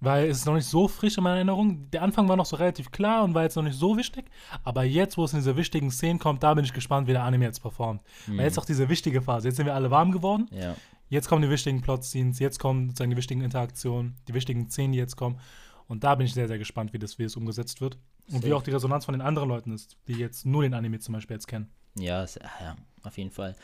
Weil 0.04 0.30
es 0.30 0.40
ist 0.40 0.46
noch 0.46 0.56
nicht 0.56 0.68
so 0.68 0.88
frisch 0.88 1.18
in 1.18 1.24
meiner 1.24 1.38
Erinnerung. 1.38 1.90
Der 1.92 2.02
Anfang 2.02 2.28
war 2.28 2.36
noch 2.36 2.46
so 2.46 2.56
relativ 2.56 2.92
klar 2.92 3.24
und 3.24 3.34
war 3.34 3.44
jetzt 3.44 3.56
noch 3.56 3.64
nicht 3.64 3.78
so 3.78 3.98
wichtig. 3.98 4.26
Aber 4.64 4.84
jetzt, 4.84 5.18
wo 5.18 5.24
es 5.24 5.34
in 5.34 5.40
diese 5.40 5.56
wichtigen 5.56 5.92
Szenen 5.92 6.20
kommt, 6.20 6.44
da 6.44 6.54
bin 6.54 6.66
ich 6.66 6.74
gespannt, 6.74 7.08
wie 7.08 7.14
der 7.14 7.24
Anime 7.24 7.46
jetzt 7.46 7.62
performt. 7.62 8.02
Mhm. 8.28 8.38
Weil 8.38 8.46
jetzt 8.46 8.60
auch 8.60 8.66
diese 8.66 8.90
wichtige 8.90 9.22
Phase. 9.22 9.48
Jetzt 9.48 9.58
sind 9.58 9.66
wir 9.66 9.76
alle 9.76 9.92
warm 9.92 10.12
geworden. 10.12 10.48
Ja, 10.52 10.76
Jetzt 11.14 11.28
kommen 11.28 11.44
die 11.44 11.50
wichtigen 11.52 11.80
Plot-Scenes, 11.82 12.40
jetzt 12.40 12.58
kommen 12.58 12.88
sozusagen 12.88 13.12
die 13.12 13.18
wichtigen 13.18 13.42
Interaktionen, 13.42 14.16
die 14.28 14.34
wichtigen 14.34 14.68
Szenen, 14.72 14.94
die 14.94 14.98
jetzt 14.98 15.16
kommen. 15.16 15.40
Und 15.88 16.04
da 16.04 16.16
bin 16.16 16.26
ich 16.26 16.34
sehr, 16.34 16.48
sehr 16.48 16.58
gespannt, 16.58 16.92
wie 16.92 16.98
das, 16.98 17.20
wie 17.20 17.24
es 17.24 17.36
umgesetzt 17.36 17.82
wird. 17.82 18.00
Und 18.32 18.38
wie 18.38 18.48
Safe. 18.48 18.56
auch 18.56 18.64
die 18.64 18.72
Resonanz 18.72 19.06
von 19.06 19.14
den 19.14 19.22
anderen 19.22 19.48
Leuten 19.48 19.74
ist, 19.74 19.96
die 20.08 20.14
jetzt 20.14 20.44
nur 20.48 20.64
den 20.64 20.74
Anime 20.74 20.98
zum 20.98 21.14
Beispiel 21.14 21.36
jetzt 21.36 21.48
kennen. 21.48 21.70
ja, 21.96 22.24
es, 22.24 22.36
ja, 22.36 22.76
auf 23.04 23.16
jeden 23.20 23.30
Fall. 23.30 23.56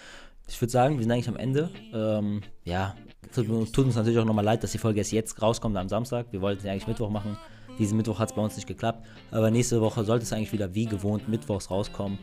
Ich 0.50 0.60
würde 0.60 0.72
sagen, 0.72 0.98
wir 0.98 1.04
sind 1.04 1.12
eigentlich 1.12 1.30
am 1.30 1.38
Ende. 1.38 1.70
Ähm, 1.94 2.42
ja, 2.64 2.96
tut, 3.34 3.48
tut 3.72 3.86
uns 3.86 3.96
natürlich 3.96 4.18
auch 4.18 4.26
nochmal 4.26 4.44
leid, 4.44 4.64
dass 4.64 4.72
die 4.72 4.80
Folge 4.80 5.00
erst 5.00 5.12
jetzt 5.12 5.42
rauskommt 5.42 5.78
am 5.78 5.88
Samstag. 5.88 6.26
Wir 6.32 6.42
wollten 6.42 6.62
sie 6.62 6.70
eigentlich 6.70 6.88
Mittwoch 6.88 7.10
machen. 7.10 7.38
Diesen 7.78 7.98
Mittwoch 7.98 8.20
hat 8.20 8.32
es 8.32 8.36
bei 8.36 8.42
uns 8.42 8.56
nicht 8.56 8.68
geklappt. 8.68 9.06
Aber 9.32 9.52
nächste 9.52 9.80
Woche 9.80 10.04
sollte 10.04 10.24
es 10.24 10.34
eigentlich 10.34 10.52
wieder 10.52 10.74
wie 10.74 10.86
gewohnt 10.86 11.30
mittwochs 11.30 11.70
rauskommen. 11.70 12.18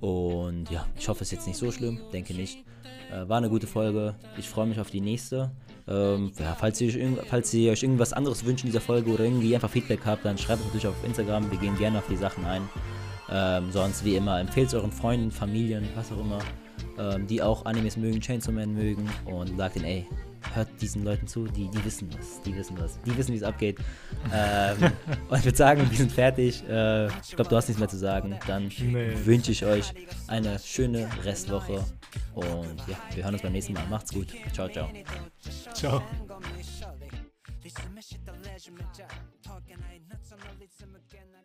Und 0.00 0.70
ja, 0.70 0.86
ich 0.96 1.08
hoffe, 1.08 1.22
es 1.22 1.28
ist 1.28 1.32
jetzt 1.32 1.46
nicht 1.48 1.58
so 1.58 1.72
schlimm. 1.72 2.00
Denke 2.12 2.32
nicht. 2.32 2.64
Äh, 3.12 3.28
war 3.28 3.38
eine 3.38 3.50
gute 3.50 3.66
Folge. 3.66 4.14
Ich 4.38 4.48
freue 4.48 4.66
mich 4.66 4.78
auf 4.78 4.90
die 4.90 5.00
nächste. 5.00 5.50
Ähm, 5.88 6.32
ja, 6.38 6.54
falls, 6.58 6.80
ihr 6.80 7.18
falls 7.28 7.52
ihr 7.54 7.72
euch 7.72 7.82
irgendwas 7.82 8.12
anderes 8.12 8.44
wünscht 8.44 8.64
in 8.64 8.70
dieser 8.70 8.80
Folge 8.80 9.10
oder 9.10 9.24
irgendwie 9.24 9.54
einfach 9.54 9.70
Feedback 9.70 10.00
habt, 10.04 10.24
dann 10.24 10.38
schreibt 10.38 10.60
es 10.60 10.66
natürlich 10.66 10.86
auf 10.86 11.04
Instagram. 11.04 11.50
Wir 11.50 11.58
gehen 11.58 11.76
gerne 11.76 11.98
auf 11.98 12.06
die 12.08 12.16
Sachen 12.16 12.44
ein. 12.44 12.62
Ähm, 13.30 13.72
sonst 13.72 14.04
wie 14.04 14.16
immer, 14.16 14.40
empfehlt 14.40 14.68
es 14.68 14.74
euren 14.74 14.92
Freunden, 14.92 15.30
Familien, 15.30 15.88
was 15.94 16.12
auch 16.12 16.20
immer, 16.20 16.38
ähm, 16.98 17.26
die 17.26 17.42
auch 17.42 17.64
Animes 17.66 17.96
mögen, 17.96 18.20
Chainsaw 18.20 18.52
Man 18.52 18.74
mögen 18.74 19.08
und 19.24 19.56
sagt 19.56 19.76
ihnen, 19.76 19.84
ey, 19.84 20.06
hört 20.54 20.68
diesen 20.80 21.04
Leuten 21.04 21.26
zu, 21.26 21.46
die, 21.46 21.68
die 21.68 21.84
wissen 21.84 22.08
was, 22.16 22.40
die 22.42 22.54
wissen 22.56 22.78
was, 22.78 23.00
die 23.02 23.16
wissen, 23.16 23.32
wie 23.32 23.38
es 23.38 23.42
abgeht. 23.42 23.78
ähm, 24.32 24.76
und 25.28 25.38
ich 25.38 25.44
würde 25.44 25.56
sagen, 25.56 25.86
wir 25.90 25.96
sind 25.96 26.12
fertig. 26.12 26.62
Äh, 26.68 27.06
ich 27.08 27.34
glaube, 27.36 27.48
du 27.50 27.56
hast 27.56 27.68
nichts 27.68 27.78
mehr 27.80 27.88
zu 27.88 27.98
sagen. 27.98 28.36
Dann 28.46 28.68
Nee. 28.78 29.12
wünsche 29.24 29.52
ich 29.52 29.64
euch 29.64 29.92
eine 30.28 30.58
schöne 30.58 31.08
Restwoche 31.24 31.84
und 32.34 32.78
ja, 32.86 32.96
wir 33.14 33.24
hören 33.24 33.34
uns 33.34 33.42
beim 33.42 33.52
nächsten 33.52 33.72
Mal. 33.72 33.86
Macht's 33.88 34.12
gut. 34.12 34.28
Ciao, 34.52 34.68
ciao. 34.68 34.88
Ciao. 35.74 36.02
This 37.62 37.74
the 38.24 38.32
legend, 38.48 38.78
talking, 39.42 39.76
I 39.76 40.00
nuts 40.08 40.32
on 40.32 40.38
the 40.40 40.58
lids, 40.58 40.80
again, 40.80 41.28
I 41.34 41.37